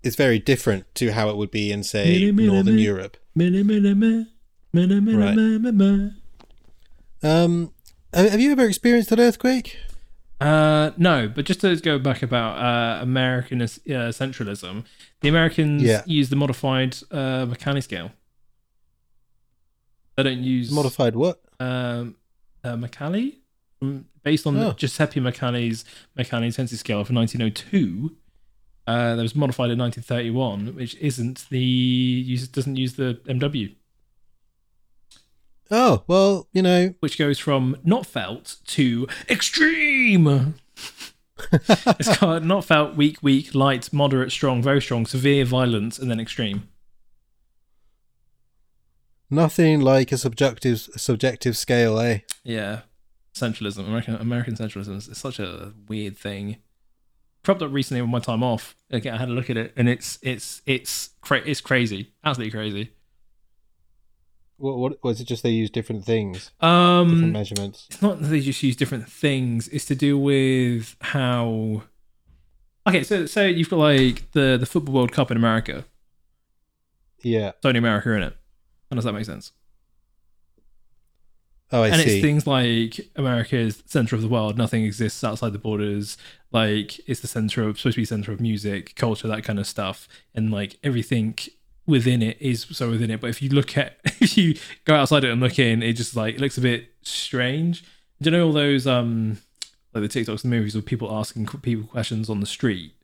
It's 0.02 0.16
very 0.16 0.38
different 0.38 0.94
to 0.96 1.12
how 1.12 1.30
it 1.30 1.36
would 1.36 1.50
be 1.50 1.72
in, 1.72 1.82
say, 1.82 2.04
Mini, 2.12 2.32
mini, 2.32 2.48
Northern 2.48 2.74
mini. 2.76 2.86
Europe. 2.86 3.16
Right. 5.16 6.12
Um, 7.22 7.72
have 8.12 8.30
have 8.30 8.40
you 8.40 8.52
ever 8.52 8.66
experienced 8.66 9.12
an 9.12 9.20
earthquake? 9.20 9.76
Uh, 10.40 10.92
no, 10.96 11.28
but 11.28 11.44
just 11.44 11.60
to 11.60 11.76
go 11.76 11.98
back 11.98 12.22
about 12.22 12.58
uh, 12.58 13.02
American 13.02 13.60
uh, 13.60 13.66
centralism, 13.66 14.84
the 15.20 15.28
Americans 15.28 15.82
Yeah. 15.82 16.02
use 16.06 16.28
the 16.30 16.36
modified 16.36 16.96
uh, 17.10 17.46
Mercalli 17.46 17.82
scale. 17.82 18.10
They 20.16 20.22
don't 20.24 20.42
use 20.42 20.70
Modified 20.70 21.14
what? 21.16 21.40
um, 21.60 22.16
uh, 22.64 22.74
Mercalli, 22.76 23.36
from, 23.78 24.06
based 24.22 24.46
on 24.46 24.58
Oh. 24.58 24.72
Giuseppe 24.72 25.20
Mercalli's 25.20 25.84
Mercalli 26.18 26.46
intensity 26.46 26.76
scale 26.76 27.04
from 27.04 27.16
1902. 27.16 28.16
Uh, 28.86 29.14
that 29.14 29.22
was 29.22 29.34
modified 29.36 29.70
in 29.70 29.78
1931, 29.78 30.74
which 30.74 30.96
isn't 30.96 31.46
the 31.50 31.58
uses 31.60 32.48
doesn't 32.48 32.76
use 32.76 32.94
the 32.94 33.20
MW, 33.26 33.74
Oh 35.70 36.02
well, 36.08 36.48
you 36.52 36.62
know, 36.62 36.94
which 36.98 37.16
goes 37.16 37.38
from 37.38 37.76
not 37.84 38.04
felt 38.06 38.56
to 38.68 39.06
extreme. 39.28 40.54
it's 41.52 42.16
called 42.16 42.44
not 42.44 42.64
felt, 42.64 42.96
weak, 42.96 43.18
weak, 43.22 43.54
light, 43.54 43.92
moderate, 43.92 44.32
strong, 44.32 44.62
very 44.62 44.80
strong, 44.82 45.06
severe, 45.06 45.44
violent, 45.44 45.98
and 45.98 46.10
then 46.10 46.20
extreme. 46.20 46.68
nothing 49.30 49.80
like 49.80 50.12
a 50.12 50.18
subjective 50.18 50.78
subjective 50.96 51.56
scale, 51.56 51.98
eh? 52.00 52.18
Yeah, 52.42 52.80
centralism, 53.34 53.86
American 53.86 54.16
American 54.16 54.54
centralism 54.54 54.96
is 54.96 55.16
such 55.16 55.38
a 55.38 55.72
weird 55.88 56.16
thing. 56.16 56.56
Propped 57.42 57.62
up 57.62 57.72
recently 57.72 58.02
with 58.02 58.10
my 58.10 58.18
time 58.18 58.42
off. 58.42 58.74
Again, 58.90 59.14
I 59.14 59.18
had 59.18 59.28
a 59.28 59.32
look 59.32 59.48
at 59.48 59.56
it, 59.56 59.72
and 59.76 59.88
it's 59.88 60.18
it's 60.22 60.62
it's 60.66 61.10
cra- 61.20 61.46
it's 61.46 61.60
crazy, 61.60 62.12
absolutely 62.24 62.50
crazy. 62.50 62.90
What, 64.60 64.76
what 64.78 65.04
was 65.04 65.20
it? 65.20 65.24
Just 65.24 65.42
they 65.42 65.50
use 65.50 65.70
different 65.70 66.04
things, 66.04 66.50
different 66.60 66.62
Um, 66.62 67.32
measurements. 67.32 67.86
it's 67.90 68.02
not 68.02 68.20
that 68.20 68.26
they 68.28 68.40
just 68.40 68.62
use 68.62 68.76
different 68.76 69.08
things. 69.08 69.68
It's 69.68 69.86
to 69.86 69.94
do 69.94 70.18
with 70.18 70.96
how. 71.00 71.82
Okay, 72.86 73.02
so 73.02 73.26
so 73.26 73.44
you've 73.46 73.70
got 73.70 73.78
like 73.78 74.30
the 74.32 74.56
the 74.60 74.66
football 74.66 74.94
World 74.94 75.12
Cup 75.12 75.30
in 75.30 75.36
America. 75.36 75.84
Yeah. 77.22 77.48
It's 77.50 77.64
only 77.66 77.78
America 77.78 78.10
in 78.12 78.22
it. 78.22 78.36
How 78.90 78.94
does 78.96 79.04
that 79.04 79.12
make 79.12 79.24
sense? 79.26 79.52
Oh, 81.72 81.82
I 81.82 81.88
see. 81.90 81.92
and 81.94 82.02
see. 82.02 82.14
it's 82.16 82.22
things 82.22 82.46
like 82.46 83.00
America 83.14 83.56
is 83.56 83.76
the 83.76 83.88
center 83.88 84.16
of 84.16 84.22
the 84.22 84.28
world. 84.28 84.58
Nothing 84.58 84.84
exists 84.84 85.22
outside 85.22 85.52
the 85.52 85.58
borders. 85.58 86.16
Like 86.50 86.98
it's 87.08 87.20
the 87.20 87.28
center 87.28 87.62
of 87.62 87.78
supposed 87.78 87.94
to 87.94 88.00
be 88.00 88.04
center 88.04 88.32
of 88.32 88.40
music, 88.40 88.96
culture, 88.96 89.28
that 89.28 89.44
kind 89.44 89.58
of 89.60 89.66
stuff, 89.66 90.08
and 90.34 90.50
like 90.50 90.78
everything 90.82 91.38
within 91.86 92.22
it 92.22 92.36
is 92.40 92.66
so 92.70 92.90
within 92.90 93.10
it. 93.10 93.20
But 93.20 93.30
if 93.30 93.42
you 93.42 93.50
look 93.50 93.76
at 93.76 93.98
if 94.20 94.36
you 94.36 94.56
go 94.84 94.94
outside 94.94 95.24
it 95.24 95.30
and 95.30 95.40
look 95.40 95.58
in, 95.58 95.82
it 95.82 95.94
just 95.94 96.16
like 96.16 96.36
it 96.36 96.40
looks 96.40 96.58
a 96.58 96.62
bit 96.62 96.88
strange. 97.02 97.82
Do 98.22 98.30
you 98.30 98.36
know 98.36 98.46
all 98.46 98.52
those 98.52 98.86
um 98.86 99.38
like 99.94 100.08
the 100.08 100.20
TikToks 100.20 100.44
and 100.44 100.50
movies 100.50 100.74
of 100.74 100.86
people 100.86 101.12
asking 101.12 101.46
people 101.46 101.86
questions 101.86 102.30
on 102.30 102.40
the 102.40 102.46
street? 102.46 102.94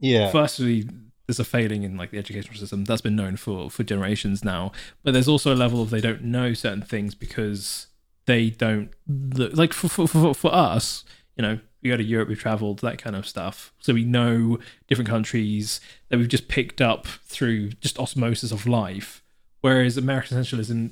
yeah. 0.00 0.30
firstly 0.30 0.88
there's 1.26 1.40
a 1.40 1.44
failing 1.44 1.82
in 1.82 1.96
like 1.96 2.10
the 2.10 2.18
educational 2.18 2.56
system 2.56 2.84
that's 2.84 3.00
been 3.00 3.16
known 3.16 3.36
for 3.36 3.70
for 3.70 3.82
generations 3.82 4.44
now 4.44 4.72
but 5.02 5.12
there's 5.12 5.28
also 5.28 5.52
a 5.52 5.56
level 5.56 5.82
of 5.82 5.90
they 5.90 6.00
don't 6.00 6.22
know 6.22 6.52
certain 6.54 6.82
things 6.82 7.14
because 7.14 7.88
they 8.26 8.50
don't 8.50 8.90
look 9.06 9.54
like 9.56 9.72
for 9.72 9.88
for, 9.88 10.06
for, 10.06 10.34
for 10.34 10.54
us 10.54 11.04
you 11.36 11.42
know 11.42 11.58
we 11.82 11.90
go 11.90 11.96
to 11.96 12.02
europe 12.02 12.28
we've 12.28 12.38
traveled 12.40 12.78
that 12.80 12.98
kind 12.98 13.14
of 13.16 13.26
stuff 13.26 13.72
so 13.78 13.92
we 13.94 14.04
know 14.04 14.58
different 14.88 15.08
countries 15.08 15.80
that 16.08 16.18
we've 16.18 16.28
just 16.28 16.48
picked 16.48 16.80
up 16.80 17.06
through 17.06 17.70
just 17.80 17.98
osmosis 17.98 18.50
of 18.52 18.66
life 18.66 19.22
whereas 19.60 19.96
american 19.96 20.36
centralism 20.36 20.90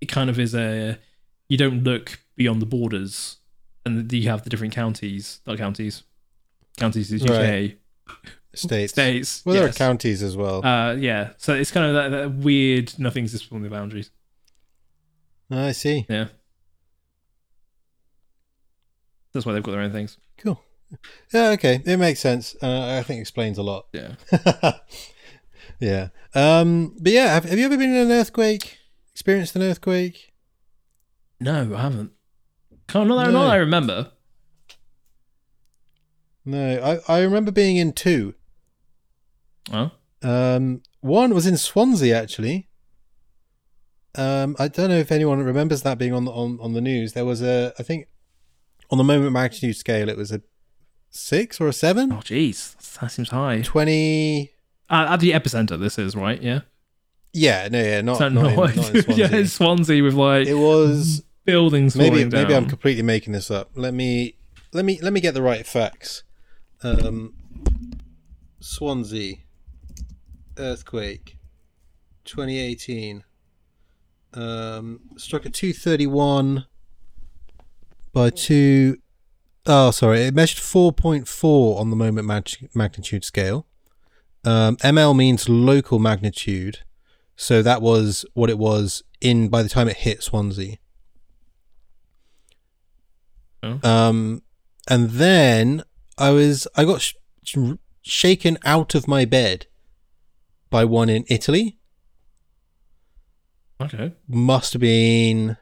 it 0.00 0.06
kind 0.06 0.30
of 0.30 0.38
is 0.38 0.54
a 0.54 0.98
you 1.48 1.56
don't 1.56 1.82
look 1.84 2.20
beyond 2.36 2.62
the 2.62 2.66
borders 2.66 3.38
and 3.84 4.12
you 4.12 4.28
have 4.28 4.42
the 4.44 4.50
different 4.50 4.74
counties 4.74 5.40
not 5.46 5.58
counties 5.58 6.02
counties 6.78 7.12
is 7.12 7.22
uk 7.24 7.30
Right. 7.30 7.78
States. 8.54 8.92
states. 8.92 9.42
Well, 9.46 9.54
there 9.54 9.66
are 9.66 9.72
counties 9.72 10.22
as 10.22 10.36
well. 10.36 10.62
Uh, 10.62 10.92
yeah. 10.92 11.30
So 11.38 11.54
it's 11.54 11.70
kind 11.70 11.86
of 11.86 11.94
that, 11.94 12.08
that 12.14 12.34
weird. 12.34 12.98
Nothing 12.98 13.24
exists 13.24 13.50
within 13.50 13.62
the 13.62 13.70
boundaries. 13.70 14.10
I 15.50 15.72
see. 15.72 16.04
Yeah. 16.06 16.26
That's 19.32 19.46
why 19.46 19.52
they've 19.52 19.62
got 19.62 19.72
their 19.72 19.80
own 19.80 19.92
things. 19.92 20.18
Cool. 20.38 20.60
Yeah. 21.32 21.48
Okay. 21.50 21.80
It 21.84 21.96
makes 21.96 22.20
sense. 22.20 22.54
Uh, 22.62 22.98
I 22.98 23.02
think 23.02 23.18
it 23.18 23.22
explains 23.22 23.56
a 23.58 23.62
lot. 23.62 23.86
Yeah. 23.92 24.14
yeah. 25.80 26.08
Um. 26.34 26.94
But 27.00 27.12
yeah, 27.12 27.32
have, 27.34 27.44
have 27.44 27.58
you 27.58 27.64
ever 27.64 27.76
been 27.76 27.90
in 27.94 28.10
an 28.10 28.12
earthquake? 28.12 28.78
Experienced 29.12 29.56
an 29.56 29.62
earthquake? 29.62 30.32
No, 31.40 31.74
I 31.74 31.80
haven't. 31.82 32.12
Can't, 32.88 33.08
not, 33.08 33.16
that, 33.24 33.32
No. 33.32 33.38
not 33.40 33.46
that 33.46 33.52
I 33.52 33.56
remember. 33.56 34.12
No. 36.44 37.00
I 37.08 37.14
I 37.16 37.22
remember 37.22 37.50
being 37.52 37.76
in 37.76 37.92
two. 37.92 38.34
Oh. 39.72 39.92
Um. 40.22 40.82
One 41.00 41.34
was 41.34 41.46
in 41.46 41.56
Swansea 41.56 42.20
actually. 42.20 42.68
Um. 44.14 44.56
I 44.58 44.68
don't 44.68 44.90
know 44.90 44.98
if 44.98 45.10
anyone 45.12 45.42
remembers 45.42 45.82
that 45.82 45.98
being 45.98 46.12
on 46.12 46.24
the 46.24 46.32
on 46.32 46.58
on 46.60 46.74
the 46.74 46.80
news. 46.80 47.12
There 47.14 47.24
was 47.24 47.42
a 47.42 47.72
I 47.78 47.82
think 47.82 48.08
on 48.92 48.98
the 48.98 49.04
moment 49.04 49.32
magnitude 49.32 49.74
scale 49.76 50.08
it 50.08 50.16
was 50.16 50.30
a 50.30 50.40
six 51.10 51.60
or 51.60 51.66
a 51.66 51.72
seven. 51.72 52.12
Oh, 52.12 52.16
jeez. 52.16 52.76
That 53.00 53.10
seems 53.10 53.30
high. 53.30 53.62
Twenty. 53.62 54.52
Uh, 54.88 55.06
at 55.10 55.20
the 55.20 55.32
epicenter, 55.32 55.80
this 55.80 55.98
is, 55.98 56.14
right? 56.14 56.40
Yeah. 56.40 56.60
Yeah. 57.32 57.68
No. 57.72 57.82
Yeah. 57.82 58.00
Not 58.02 58.18
So 58.18 58.28
not, 58.28 58.50
in, 58.50 58.56
not- 58.56 58.76
not 58.76 58.94
in 58.94 59.02
Swansea. 59.02 59.14
yeah, 59.16 59.36
in 59.36 59.46
Swansea 59.48 60.02
with 60.04 60.14
like 60.14 60.46
It 60.46 60.54
was 60.54 61.22
buildings 61.44 61.96
maybe 61.96 62.20
down. 62.20 62.28
maybe 62.30 62.54
I'm 62.54 62.68
completely 62.68 63.02
making 63.02 63.32
this 63.32 63.50
up. 63.50 63.70
Let 63.74 63.94
me 63.94 64.36
let 64.72 64.84
me 64.84 65.00
let 65.02 65.12
me 65.12 65.20
get 65.20 65.34
the 65.34 65.42
right 65.42 65.66
facts. 65.66 66.22
Um, 66.84 67.34
Swansea 68.60 69.36
earthquake, 70.58 71.38
2018. 72.24 73.24
Um, 74.34 75.00
struck 75.16 75.44
at 75.46 75.52
231 75.52 76.66
by 78.12 78.30
two 78.30 78.98
oh 79.66 79.90
sorry, 79.90 80.22
it 80.22 80.34
measured 80.34 80.58
4.4 80.62 81.78
on 81.78 81.90
the 81.90 81.96
moment 81.96 82.26
mag- 82.26 82.70
magnitude 82.74 83.24
scale. 83.24 83.66
Um, 84.44 84.76
ML 84.78 85.16
means 85.16 85.48
local 85.48 85.98
magnitude, 85.98 86.80
so 87.36 87.62
that 87.62 87.80
was 87.80 88.24
what 88.34 88.50
it 88.50 88.58
was 88.58 89.02
in 89.20 89.48
by 89.48 89.62
the 89.62 89.68
time 89.68 89.88
it 89.88 89.98
hit 89.98 90.22
Swansea. 90.22 90.78
Oh. 93.62 93.78
Um, 93.88 94.42
and 94.88 95.10
then 95.10 95.84
I 96.18 96.30
was 96.30 96.66
I 96.74 96.84
got 96.84 97.00
sh- 97.00 97.14
sh- 97.44 97.58
shaken 98.02 98.58
out 98.64 98.96
of 98.96 99.06
my 99.06 99.24
bed 99.24 99.66
by 100.70 100.84
one 100.84 101.08
in 101.08 101.24
Italy. 101.28 101.78
okay. 103.80 104.12
Must 104.26 104.72
have 104.72 104.80
been. 104.80 105.56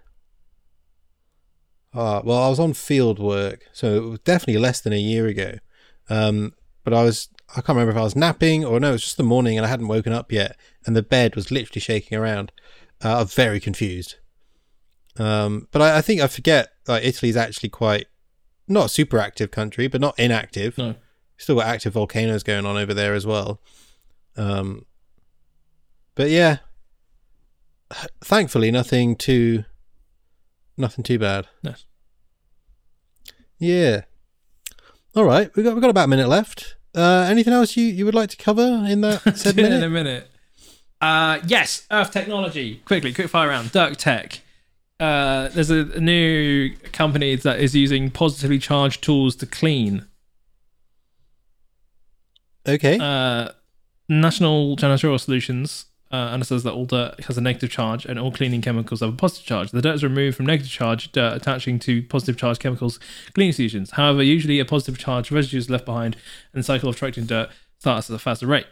Uh, 1.92 2.22
well, 2.24 2.42
I 2.42 2.48
was 2.48 2.60
on 2.60 2.72
field 2.72 3.18
work, 3.18 3.64
so 3.72 3.94
it 3.94 4.08
was 4.08 4.18
definitely 4.20 4.60
less 4.60 4.80
than 4.80 4.92
a 4.92 4.98
year 4.98 5.26
ago. 5.26 5.54
Um, 6.08 6.52
but 6.84 6.94
I 6.94 7.02
was, 7.02 7.28
I 7.50 7.54
can't 7.56 7.70
remember 7.70 7.92
if 7.92 7.98
I 7.98 8.02
was 8.02 8.16
napping 8.16 8.64
or 8.64 8.78
no, 8.78 8.90
it 8.90 8.92
was 8.92 9.02
just 9.02 9.16
the 9.16 9.22
morning 9.22 9.56
and 9.56 9.66
I 9.66 9.68
hadn't 9.68 9.88
woken 9.88 10.12
up 10.12 10.30
yet, 10.30 10.56
and 10.86 10.94
the 10.96 11.02
bed 11.02 11.34
was 11.34 11.50
literally 11.50 11.80
shaking 11.80 12.16
around. 12.16 12.52
Uh, 13.02 13.20
I'm 13.20 13.26
very 13.26 13.60
confused. 13.60 14.16
Um, 15.18 15.68
but 15.72 15.82
I, 15.82 15.98
I 15.98 16.00
think 16.00 16.20
I 16.20 16.28
forget, 16.28 16.68
like, 16.86 17.04
Italy's 17.04 17.36
actually 17.36 17.70
quite, 17.70 18.06
not 18.68 18.86
a 18.86 18.90
super 18.90 19.18
active 19.18 19.50
country, 19.50 19.88
but 19.88 20.00
not 20.00 20.18
inactive. 20.18 20.78
No. 20.78 20.94
Still 21.36 21.56
got 21.56 21.66
active 21.66 21.94
volcanoes 21.94 22.42
going 22.42 22.66
on 22.66 22.76
over 22.76 22.94
there 22.94 23.14
as 23.14 23.26
well. 23.26 23.60
Um, 24.36 24.86
but 26.14 26.30
yeah, 26.30 26.58
thankfully 28.20 28.70
nothing 28.70 29.16
too, 29.16 29.64
nothing 30.80 31.04
too 31.04 31.18
bad. 31.18 31.46
Nice. 31.62 31.84
Yeah. 33.58 34.02
All 35.14 35.24
right, 35.24 35.54
we 35.54 35.62
got 35.62 35.74
we 35.74 35.80
got 35.80 35.90
about 35.90 36.04
a 36.04 36.08
minute 36.08 36.28
left. 36.28 36.76
Uh, 36.94 37.26
anything 37.30 37.52
else 37.52 37.76
you, 37.76 37.84
you 37.84 38.04
would 38.04 38.14
like 38.14 38.30
to 38.30 38.36
cover 38.36 38.84
in 38.88 39.00
that 39.02 39.22
said 39.36 39.58
in 39.58 39.66
a 39.66 39.70
minute? 39.70 39.90
minute. 39.90 40.30
Uh, 41.00 41.38
yes, 41.46 41.86
Earth 41.90 42.10
Technology. 42.10 42.76
Quickly, 42.84 43.12
quick 43.12 43.28
fire 43.28 43.48
round. 43.48 43.72
Dirk 43.72 43.96
Tech. 43.96 44.40
Uh, 44.98 45.48
there's 45.48 45.70
a, 45.70 45.90
a 45.92 46.00
new 46.00 46.74
company 46.92 47.34
that 47.36 47.58
is 47.58 47.74
using 47.74 48.10
positively 48.10 48.58
charged 48.58 49.02
tools 49.02 49.34
to 49.36 49.46
clean. 49.46 50.06
Okay. 52.68 52.98
Uh, 53.00 53.48
National 54.08 54.76
Janitorial 54.76 55.18
Solutions 55.18 55.86
uh, 56.10 56.42
says 56.42 56.62
that 56.64 56.72
all 56.72 56.86
dirt 56.86 57.24
has 57.24 57.38
a 57.38 57.40
negative 57.40 57.70
charge 57.70 58.04
and 58.04 58.18
all 58.18 58.32
cleaning 58.32 58.60
chemicals 58.60 59.00
have 59.00 59.10
a 59.10 59.16
positive 59.16 59.46
charge. 59.46 59.70
The 59.70 59.82
dirt 59.82 59.94
is 59.94 60.02
removed 60.02 60.36
from 60.36 60.46
negative 60.46 60.70
charge 60.70 61.12
dirt 61.12 61.36
attaching 61.36 61.78
to 61.80 62.02
positive 62.02 62.36
charge 62.36 62.58
chemicals 62.58 62.98
cleaning 63.34 63.52
solutions. 63.52 63.92
However, 63.92 64.22
usually 64.22 64.58
a 64.58 64.64
positive 64.64 64.98
charge 64.98 65.30
residue 65.30 65.58
is 65.58 65.70
left 65.70 65.86
behind 65.86 66.16
and 66.52 66.60
the 66.60 66.64
cycle 66.64 66.88
of 66.88 66.96
attracting 66.96 67.26
dirt 67.26 67.50
starts 67.78 68.10
at 68.10 68.16
a 68.16 68.18
faster 68.18 68.46
rate. 68.46 68.66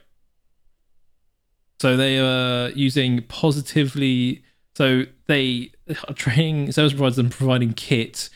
So 1.81 1.97
they 1.97 2.19
are 2.19 2.71
using 2.71 3.23
positively. 3.23 4.43
So 4.75 5.05
they 5.27 5.73
are 6.09 6.15
training 6.15 6.73
service 6.73 6.93
providers 6.93 7.19
and 7.19 7.31
providing 7.31 7.73
kit 7.73 8.31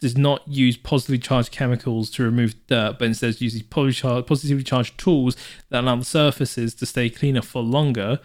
does 0.00 0.16
not 0.16 0.46
use 0.48 0.76
positively 0.76 1.18
charged 1.18 1.52
chemicals 1.52 2.10
to 2.10 2.22
remove 2.22 2.54
dirt, 2.66 2.98
but 2.98 3.04
instead 3.04 3.40
uses 3.40 3.62
positively 3.62 4.62
charged, 4.62 4.98
tools 4.98 5.36
that 5.68 5.80
allow 5.84 5.96
the 5.96 6.04
surfaces 6.04 6.74
to 6.74 6.86
stay 6.86 7.10
cleaner 7.10 7.42
for 7.42 7.62
longer. 7.62 8.18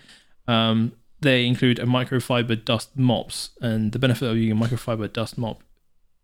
Um, 0.48 0.94
they 1.20 1.46
include 1.46 1.80
a 1.80 1.86
microfiber 1.86 2.64
dust 2.64 2.98
mops, 2.98 3.50
and 3.62 3.92
the 3.92 4.00
benefit 4.00 4.30
of 4.30 4.38
using 4.38 4.58
a 4.58 4.62
microfiber 4.62 5.12
dust 5.12 5.38
mop 5.38 5.62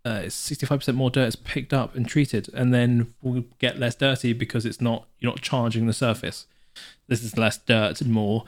uh, 0.05 0.21
is 0.23 0.33
65% 0.33 0.95
more 0.95 1.09
dirt 1.09 1.27
is 1.27 1.35
picked 1.35 1.73
up 1.73 1.95
and 1.95 2.07
treated, 2.07 2.49
and 2.53 2.73
then 2.73 3.13
will 3.21 3.43
get 3.59 3.77
less 3.77 3.95
dirty 3.95 4.33
because 4.33 4.65
it's 4.65 4.81
not 4.81 5.07
you're 5.19 5.31
not 5.31 5.41
charging 5.41 5.85
the 5.85 5.93
surface. 5.93 6.45
This 7.07 7.23
is 7.23 7.37
less 7.37 7.57
dirt 7.57 7.99
and 7.99 8.11
more, 8.11 8.45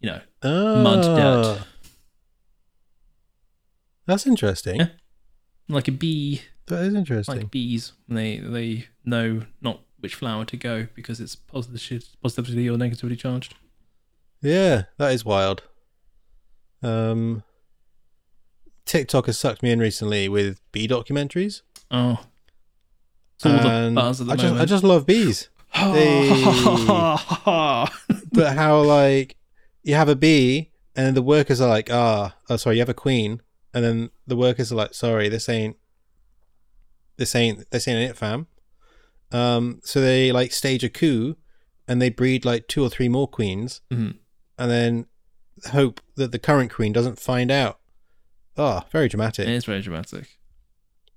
you 0.00 0.10
know, 0.10 0.20
Mud 0.42 1.02
dirt. 1.02 1.58
Ah. 1.60 1.66
That's 4.06 4.26
interesting. 4.26 4.80
Yeah. 4.80 4.88
Like 5.68 5.88
a 5.88 5.92
bee, 5.92 6.42
That 6.66 6.82
is 6.82 6.94
interesting. 6.94 7.36
like 7.36 7.50
bees. 7.50 7.92
They 8.08 8.38
they 8.38 8.86
know 9.04 9.42
not 9.60 9.80
which 10.00 10.14
flower 10.14 10.44
to 10.44 10.56
go 10.56 10.86
because 10.94 11.20
it's 11.20 11.34
positive, 11.36 12.04
positively 12.22 12.68
or 12.68 12.76
negatively 12.76 13.16
charged. 13.16 13.54
Yeah, 14.42 14.84
that 14.98 15.12
is 15.12 15.24
wild. 15.24 15.62
Um, 16.82 17.42
TikTok 18.84 19.26
has 19.26 19.38
sucked 19.38 19.62
me 19.62 19.70
in 19.70 19.80
recently 19.80 20.28
with 20.28 20.60
bee 20.72 20.86
documentaries. 20.86 21.62
Oh, 21.90 22.20
it's 23.34 23.46
all 23.46 23.52
the 23.52 23.92
buzz 23.94 24.20
at 24.20 24.26
the 24.26 24.32
I 24.32 24.36
just, 24.36 24.44
moment. 24.44 24.62
I 24.62 24.64
just 24.66 24.84
love 24.84 25.06
bees. 25.06 25.48
but 28.32 28.54
how 28.54 28.80
like 28.80 29.36
you 29.82 29.94
have 29.94 30.08
a 30.08 30.16
bee 30.16 30.70
and 30.94 31.16
the 31.16 31.22
workers 31.22 31.60
are 31.60 31.68
like, 31.68 31.90
ah, 31.92 32.34
oh, 32.48 32.56
sorry, 32.56 32.76
you 32.76 32.80
have 32.80 32.88
a 32.88 32.94
queen, 32.94 33.42
and 33.76 33.84
then 33.84 34.10
the 34.26 34.36
workers 34.36 34.72
are 34.72 34.76
like, 34.76 34.94
sorry, 34.94 35.28
this 35.28 35.48
ain't, 35.50 35.76
this 37.18 37.34
ain't, 37.34 37.70
this 37.70 37.86
ain't 37.86 38.10
it, 38.10 38.16
fam. 38.16 38.46
Um, 39.32 39.80
so 39.84 40.00
they 40.00 40.32
like 40.32 40.52
stage 40.52 40.82
a 40.82 40.88
coup, 40.88 41.36
and 41.86 42.00
they 42.00 42.08
breed 42.08 42.44
like 42.46 42.68
two 42.68 42.82
or 42.82 42.88
three 42.88 43.08
more 43.10 43.28
queens, 43.28 43.82
Mhm. 43.92 44.16
and 44.58 44.70
then 44.70 45.06
hope 45.72 46.00
that 46.16 46.32
the 46.32 46.38
current 46.38 46.72
queen 46.72 46.92
doesn't 46.94 47.20
find 47.20 47.50
out. 47.50 47.78
Oh, 48.56 48.82
very 48.90 49.08
dramatic. 49.08 49.46
It 49.46 49.52
is 49.54 49.66
very 49.66 49.82
dramatic. 49.82 50.38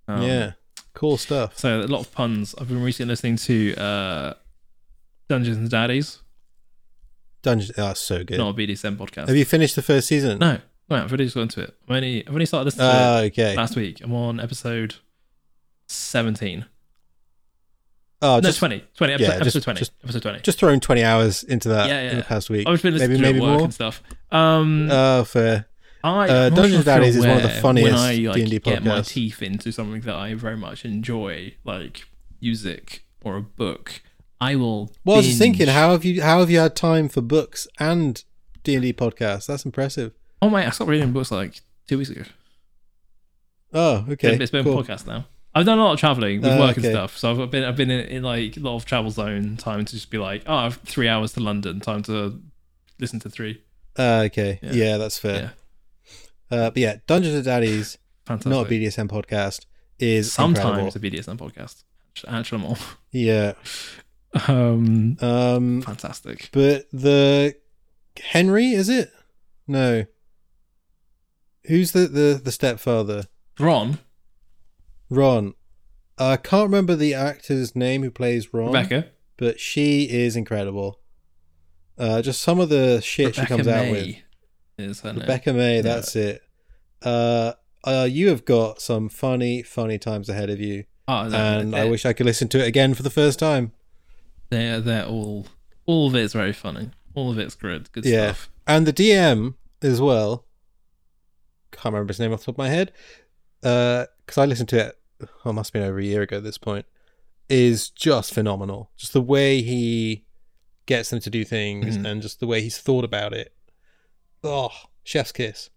Um, 0.10 0.24
yeah, 0.24 0.51
cool 0.93 1.16
stuff. 1.18 1.57
So 1.57 1.80
a 1.80 1.84
lot 1.88 2.01
of 2.01 2.12
puns. 2.12 2.53
I've 2.60 2.68
been 2.68 2.82
recently 2.84 3.12
listening 3.14 3.38
to 3.38 3.76
uh, 3.76 4.34
Dungeons 5.30 5.57
and 5.57 5.70
Daddies, 5.70 6.20
Dungeons, 7.41 7.72
oh, 7.78 7.93
so 7.93 8.24
good. 8.26 8.38
not 8.38 8.49
a 8.49 8.53
BDSM 8.57 8.97
podcast. 8.97 9.28
Have 9.30 9.38
you 9.38 9.45
finished 9.45 9.76
the 9.76 9.82
first 9.82 10.07
season? 10.07 10.39
No, 10.39 10.60
no, 10.89 10.95
I've 10.97 11.09
already 11.11 11.25
just 11.25 11.35
got 11.35 11.41
into 11.41 11.61
it. 11.61 11.75
I've 11.87 11.95
only, 11.95 12.25
I've 12.27 12.33
only 12.33 12.45
started 12.45 12.65
this 12.67 12.75
to 12.75 12.81
Ah, 12.83 13.19
okay. 13.21 13.55
last 13.55 13.75
week. 13.75 14.01
I'm 14.03 14.13
on 14.13 14.39
episode 14.39 14.95
17. 15.87 16.65
Oh, 18.21 18.35
no, 18.35 18.41
just 18.41 18.59
20. 18.59 18.83
20. 18.97 19.13
Episode, 19.13 19.27
yeah, 19.29 19.35
episode 19.35 19.51
just- 19.53 19.63
20. 19.63 19.79
just- 19.79 19.91
episode 20.03 20.21
20. 20.23 20.39
just 20.41 20.59
throwing 20.59 20.79
20 20.81 21.03
hours 21.03 21.43
into 21.43 21.69
that 21.69 21.87
Yeah, 21.87 22.11
in 22.11 22.17
the 22.17 22.23
past 22.23 22.49
week. 22.49 22.67
I've 22.67 22.81
been 22.81 22.93
listening 22.93 23.21
maybe 23.21 23.33
to 23.33 23.33
maybe 23.33 23.39
work 23.39 23.57
more. 23.57 23.63
and 23.65 23.73
stuff. 23.73 24.03
Um, 24.31 24.89
Oh, 24.91 25.23
fair. 25.23 25.67
I, 26.03 26.29
uh, 26.29 26.49
Dungeons 26.49 26.85
Daddies 26.85 27.15
is 27.17 27.25
one 27.25 27.37
of 27.37 27.43
the 27.43 27.49
funniest 27.49 27.91
when 27.91 27.99
I, 27.99 28.15
like, 28.15 28.35
D&D 28.35 28.59
get 28.59 28.83
my 28.83 29.01
teeth 29.01 29.41
into 29.41 29.71
something 29.71 30.01
that 30.01 30.15
I 30.15 30.33
very 30.33 30.55
much 30.57 30.85
enjoy, 30.85 31.55
like 31.65 32.07
music 32.41 33.05
or 33.21 33.35
a 33.37 33.41
book, 33.41 34.01
I 34.39 34.55
will. 34.55 34.93
Well, 35.03 35.15
I 35.15 35.19
was 35.19 35.27
just 35.27 35.39
thinking, 35.39 35.67
how 35.67 35.91
have 35.91 36.05
you 36.05 36.21
how 36.21 36.39
have 36.39 36.49
you 36.49 36.59
had 36.59 36.73
time 36.73 37.09
for 37.09 37.19
books 37.19 37.67
and 37.79 38.23
D 38.63 38.75
and 38.75 38.81
D 38.83 38.93
podcasts? 38.93 39.47
That's 39.47 39.65
impressive. 39.65 40.13
Oh 40.41 40.49
my! 40.49 40.65
I 40.65 40.69
stopped 40.69 40.89
reading 40.89 41.11
books 41.11 41.31
like 41.31 41.61
two 41.87 41.97
weeks 41.97 42.09
ago. 42.09 42.23
Oh, 43.73 44.05
okay, 44.09 44.35
it's 44.35 44.51
been 44.51 44.63
cool. 44.63 44.79
a 44.79 44.83
podcast 44.83 45.05
now. 45.05 45.25
I've 45.53 45.65
done 45.65 45.79
a 45.79 45.83
lot 45.83 45.93
of 45.93 45.99
traveling 45.99 46.41
with 46.41 46.51
Uh, 46.51 46.57
work 46.59 46.77
okay. 46.77 46.87
and 46.87 46.95
stuff, 46.95 47.17
so 47.17 47.41
I've 47.43 47.51
been 47.51 47.63
I've 47.63 47.75
been 47.75 47.91
in, 47.91 48.05
in 48.07 48.23
like 48.23 48.55
a 48.57 48.59
lot 48.59 48.75
of 48.75 48.85
travel 48.85 49.11
zone 49.11 49.57
time 49.57 49.85
to 49.85 49.91
just 49.93 50.09
be 50.09 50.17
like, 50.17 50.43
oh, 50.47 50.53
I 50.55 50.63
have 50.63 50.77
three 50.85 51.07
hours 51.07 51.33
to 51.33 51.39
London, 51.39 51.79
time 51.79 52.03
to 52.03 52.41
listen 52.99 53.19
to 53.21 53.29
three. 53.29 53.61
Uh, 53.97 54.23
okay, 54.27 54.59
Yeah. 54.61 54.71
yeah. 54.73 54.97
that's 54.97 55.17
fair. 55.19 55.53
Uh, 56.51 56.69
but 56.71 56.77
yeah, 56.77 56.97
Dungeons 57.05 57.35
and 57.35 57.45
Daddies, 57.45 57.97
not 58.29 58.39
a 58.45 58.69
BDSM 58.69 59.07
podcast, 59.09 59.65
is 59.99 60.31
Sometimes 60.31 60.89
incredible. 60.93 60.95
a 60.95 60.99
BDSM 61.11 61.37
podcast. 61.37 61.83
Actually, 62.27 62.61
more. 62.61 62.77
Yeah. 63.11 63.53
Um, 64.47 65.17
Um, 65.21 65.81
fantastic. 65.81 66.49
but 66.51 66.85
the 66.93 67.55
Henry 68.21 68.67
is 68.73 68.87
it? 68.87 69.11
No. 69.67 70.05
Who's 71.70 71.91
the 71.93 72.07
the 72.07 72.41
the 72.43 72.51
stepfather? 72.51 73.26
Ron, 73.59 73.99
Ron. 75.09 75.53
I 76.17 76.36
can't 76.38 76.65
remember 76.65 76.95
the 76.95 77.13
actor's 77.13 77.76
name 77.76 78.03
who 78.03 78.11
plays 78.11 78.53
Ron. 78.53 78.67
Rebecca, 78.67 79.07
but 79.38 79.59
she 79.59 80.03
is 80.09 80.36
incredible. 80.36 80.99
Uh, 81.97 82.22
just 82.22 82.41
some 82.41 82.59
of 82.59 82.70
the 82.70 83.01
shit 83.01 83.28
Rebecca 83.38 83.41
she 83.41 83.47
comes 83.47 83.67
out 83.67 83.89
with. 83.91 84.15
Is 84.78 85.01
her 85.01 85.11
name. 85.13 85.22
Rebecca 85.22 85.53
May, 85.53 85.82
that's 85.82 86.15
it. 86.15 86.41
Uh, 87.01 87.53
uh, 87.84 88.07
you 88.09 88.30
have 88.30 88.45
got 88.45 88.82
some 88.82 89.09
funny, 89.09 89.61
funny 89.63 89.97
times 89.97 90.28
ahead 90.30 90.49
of 90.49 90.59
you, 90.59 90.86
Oh, 91.07 91.30
and 91.34 91.76
I 91.76 91.86
wish 91.86 92.05
I 92.05 92.13
could 92.13 92.26
listen 92.26 92.47
to 92.49 92.59
it 92.63 92.67
again 92.67 92.93
for 92.93 93.03
the 93.03 93.09
first 93.09 93.39
time. 93.39 93.74
they're 94.49 94.80
they're 94.82 95.05
all 95.05 95.47
all 95.86 96.07
of 96.07 96.15
it's 96.15 96.34
very 96.34 96.53
funny. 96.53 96.89
All 97.15 97.32
of 97.32 97.38
it's 97.39 97.55
good. 97.55 97.91
Good 97.91 98.05
Yeah. 98.05 98.34
stuff. 98.34 98.49
And 98.67 98.86
the 98.88 98.93
DM 98.93 99.55
as 99.82 99.99
well. 100.01 100.45
Can't 101.72 101.93
remember 101.93 102.11
his 102.11 102.20
name 102.20 102.34
off 102.34 102.39
the 102.41 102.45
top 102.47 102.55
of 102.55 102.57
my 102.59 102.70
head. 102.70 102.91
Because 103.61 104.38
I 104.38 104.45
listened 104.45 104.70
to 104.70 104.88
it, 104.88 104.97
oh, 105.45 105.49
it 105.49 105.53
must 105.53 105.70
have 105.70 105.74
been 105.82 105.89
over 105.89 105.99
a 105.99 106.03
year 106.03 106.22
ago 106.22 106.38
at 106.38 106.43
this 106.43 106.57
point. 106.57 106.86
Is 107.49 107.89
just 107.89 108.34
phenomenal. 108.34 108.91
Just 108.97 109.13
the 109.13 109.22
way 109.22 109.61
he 109.61 110.26
gets 110.86 111.09
them 111.09 111.20
to 111.20 111.30
do 111.30 111.43
things, 111.45 111.97
Mhm. 111.97 112.05
and 112.05 112.22
just 112.22 112.39
the 112.39 112.47
way 112.47 112.61
he's 112.61 112.78
thought 112.78 113.03
about 113.03 113.34
it. 113.34 113.53
Oh, 114.43 114.70
chef's 115.03 115.32
kiss. 115.32 115.70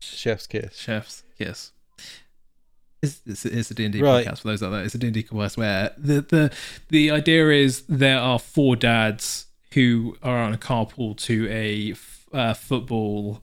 Chef's 0.00 0.46
kiss. 0.46 0.76
Chef's 0.76 1.22
kiss. 1.38 1.72
It's, 3.02 3.20
it's, 3.26 3.44
it's 3.44 3.70
a 3.70 3.74
D&D 3.74 4.00
Right. 4.00 4.26
podcast 4.26 4.40
for 4.40 4.48
those 4.48 4.62
out 4.62 4.70
there. 4.70 4.82
It's 4.84 4.94
a 4.94 4.98
D&D 4.98 5.24
podcast 5.24 5.56
where 5.58 5.92
the, 5.98 6.22
the, 6.22 6.52
the 6.88 7.10
idea 7.10 7.50
is 7.50 7.82
there 7.88 8.18
are 8.18 8.38
four 8.38 8.76
dads 8.76 9.46
who 9.74 10.16
are 10.22 10.38
on 10.38 10.54
a 10.54 10.58
carpool 10.58 11.16
to 11.18 11.46
a 11.50 11.92
f- 11.92 12.26
uh, 12.32 12.54
football 12.54 13.42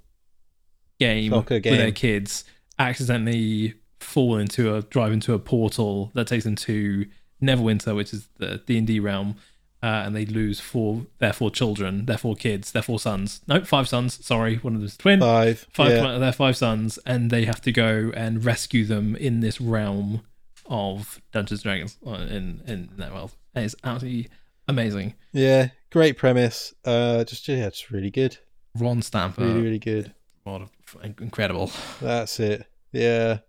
game, 1.01 1.31
Soccer 1.31 1.55
with 1.55 1.63
their 1.63 1.91
kids, 1.91 2.43
accidentally 2.79 3.73
fall 3.99 4.37
into 4.37 4.75
a, 4.75 4.81
drive 4.81 5.11
into 5.13 5.33
a 5.33 5.39
portal 5.39 6.11
that 6.13 6.27
takes 6.27 6.43
them 6.43 6.55
to 6.55 7.05
Neverwinter, 7.41 7.95
which 7.95 8.13
is 8.13 8.27
the 8.37 8.61
D&D 8.65 8.99
realm, 8.99 9.35
uh, 9.83 10.03
and 10.05 10.15
they 10.15 10.25
lose 10.25 10.59
four, 10.59 11.05
their 11.19 11.33
four 11.33 11.49
children, 11.49 12.05
their 12.05 12.17
four 12.17 12.35
kids, 12.35 12.71
their 12.71 12.83
four 12.83 12.99
sons. 12.99 13.41
No, 13.47 13.63
five 13.63 13.87
sons, 13.87 14.23
sorry, 14.25 14.57
one 14.57 14.75
of 14.75 14.81
them's 14.81 14.97
twin 14.97 15.19
Five. 15.19 15.65
five 15.73 15.91
yeah. 15.91 16.17
their 16.19 16.31
five 16.33 16.55
sons, 16.55 16.99
and 17.05 17.31
they 17.31 17.45
have 17.45 17.61
to 17.61 17.71
go 17.71 18.11
and 18.15 18.43
rescue 18.45 18.85
them 18.85 19.15
in 19.15 19.39
this 19.39 19.59
realm 19.59 20.21
of 20.67 21.19
Dungeons 21.31 21.61
and 21.61 21.63
Dragons 21.63 21.97
uh, 22.05 22.11
in 22.11 22.61
in 22.67 22.89
that 22.97 23.11
world. 23.11 23.35
And 23.55 23.65
it's 23.65 23.75
absolutely 23.83 24.29
amazing. 24.67 25.15
yeah, 25.33 25.69
great 25.91 26.15
premise. 26.17 26.73
Uh, 26.85 27.23
just 27.23 27.47
yeah, 27.47 27.65
it's 27.67 27.91
really 27.91 28.11
good. 28.11 28.37
Ron 28.77 29.01
Stampler, 29.01 29.47
Really, 29.47 29.61
really 29.61 29.79
good. 29.79 30.13
What 30.43 30.61
a- 31.03 31.05
incredible. 31.21 31.71
That's 32.01 32.39
it. 32.39 32.65
Yeah. 32.91 33.39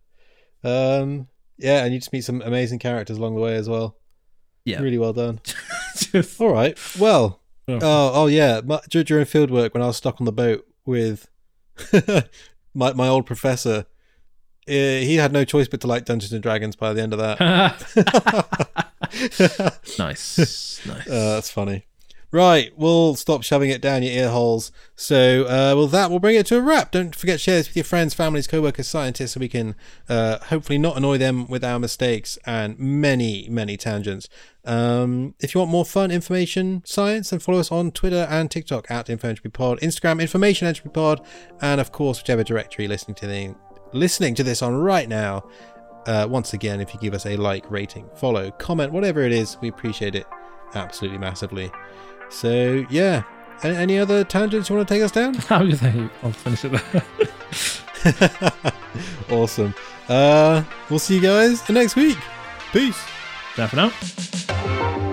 Um. 0.65 1.29
Yeah, 1.59 1.85
and 1.85 1.93
you 1.93 2.01
just 2.01 2.13
meet 2.13 2.23
some 2.25 2.43
amazing 2.43 2.79
characters 2.81 3.19
along 3.19 3.35
the 3.37 3.41
way 3.41 3.55
as 3.55 3.69
well. 3.69 3.97
Yeah. 4.65 4.81
Really 4.81 4.99
well 4.99 5.13
done. 5.13 5.41
Just- 5.97 6.41
All 6.41 6.53
right. 6.53 6.79
Well. 6.99 7.41
Oh. 7.69 7.75
Oh. 7.81 8.11
Oh 8.15 8.27
yeah. 8.27 8.61
My, 8.65 8.81
during 8.89 9.25
field 9.25 9.51
work, 9.51 9.75
when 9.75 9.83
I 9.83 9.87
was 9.87 9.97
stuck 9.97 10.21
on 10.21 10.25
the 10.25 10.33
boat 10.33 10.67
with 10.85 11.29
my 12.75 12.93
my 12.93 13.09
old 13.09 13.27
professor, 13.27 13.87
eh, 14.67 15.01
he 15.01 15.17
had 15.17 15.33
no 15.33 15.45
choice 15.45 15.69
but 15.69 15.81
to 15.83 15.87
like 15.87 16.05
Dungeons 16.05 16.33
and 16.33 16.43
Dragons. 16.43 16.77
By 16.77 16.93
the 16.93 17.03
end 17.03 17.13
of 17.13 17.19
that. 17.21 17.39
nice, 19.99 20.87
nice. 20.87 21.09
Uh, 21.09 21.35
that's 21.35 21.51
funny. 21.51 21.87
Right, 22.35 22.73
we'll 22.79 23.15
stop 23.15 23.43
shoving 23.43 23.69
it 23.69 23.83
down 23.83 24.03
your 24.03 24.11
ear 24.11 24.31
holes. 24.31 24.73
So, 24.97 25.43
uh, 25.43 25.77
well, 25.77 25.87
that 25.89 26.11
will 26.11 26.19
bring 26.19 26.35
it 26.35 26.47
to 26.47 26.57
a 26.57 26.63
wrap. 26.63 26.91
Don't 26.91 27.15
forget 27.15 27.35
to 27.35 27.39
share 27.39 27.57
this 27.57 27.69
with 27.69 27.77
your 27.77 27.85
friends, 27.85 28.15
families, 28.15 28.47
co-workers, 28.47 28.89
scientists, 28.89 29.33
so 29.33 29.41
we 29.41 29.51
can 29.51 29.75
uh, 30.09 30.39
hopefully 30.39 30.79
not 30.79 30.97
annoy 30.97 31.19
them 31.19 31.47
with 31.47 31.63
our 31.63 31.79
mistakes 31.79 32.39
and 32.47 32.79
many, 32.79 33.47
many 33.51 33.77
tangents. 33.77 34.31
Um, 34.65 35.35
if 35.41 35.55
you 35.55 35.59
want 35.59 35.71
more 35.71 35.85
fun, 35.85 36.11
information, 36.11 36.83
science, 36.87 37.29
then 37.29 37.39
follow 37.39 37.59
us 37.59 37.71
on 37.71 37.91
Twitter 37.91 38.27
and 38.31 38.51
TikTok 38.51 38.91
at 38.91 39.09
InfoEntropyPod, 39.09 39.81
Instagram 39.81 40.19
Information 40.19 40.67
Entropy 40.67 40.89
Pod, 40.89 41.21
and 41.61 41.83
of 41.83 41.93
course, 41.93 42.19
whichever 42.19 42.43
directory 42.43 42.89
listening 42.89 43.15
to 43.17 43.27
the, 43.27 43.55
listening 43.93 44.35
to 44.37 44.43
this 44.43 44.63
on 44.63 44.75
right 44.75 45.09
now. 45.09 45.47
Uh, 46.07 46.27
once 46.31 46.55
again, 46.55 46.81
if 46.81 46.95
you 46.95 47.01
give 47.01 47.13
us 47.13 47.27
a 47.27 47.37
like, 47.37 47.71
rating, 47.71 48.09
follow, 48.15 48.51
comment, 48.53 48.91
whatever 48.91 49.21
it 49.21 49.33
is, 49.33 49.59
we 49.61 49.69
appreciate 49.69 50.15
it 50.15 50.27
absolutely 50.75 51.19
massively. 51.19 51.71
So 52.33 52.85
yeah, 52.91 53.23
any, 53.63 53.77
any 53.77 53.99
other 53.99 54.25
tangents 54.25 54.69
you 54.69 54.77
want 54.77 54.89
to 54.89 54.95
take 54.95 55.03
us 55.03 55.13
down? 55.13 55.35
How 55.35 55.63
do 55.63 55.73
they? 55.73 56.09
I'll 56.23 56.33
finish 56.33 56.65
it 56.65 56.73
there. 56.73 58.53
awesome. 59.31 59.75
Uh, 60.09 60.65
we'll 60.91 60.99
see 60.99 61.17
you 61.17 61.23
guys 61.23 61.69
next 61.69 61.95
week. 61.95 62.19
Peace. 62.73 63.01
Bye 63.57 63.67
for 63.67 63.77
now. 63.77 65.12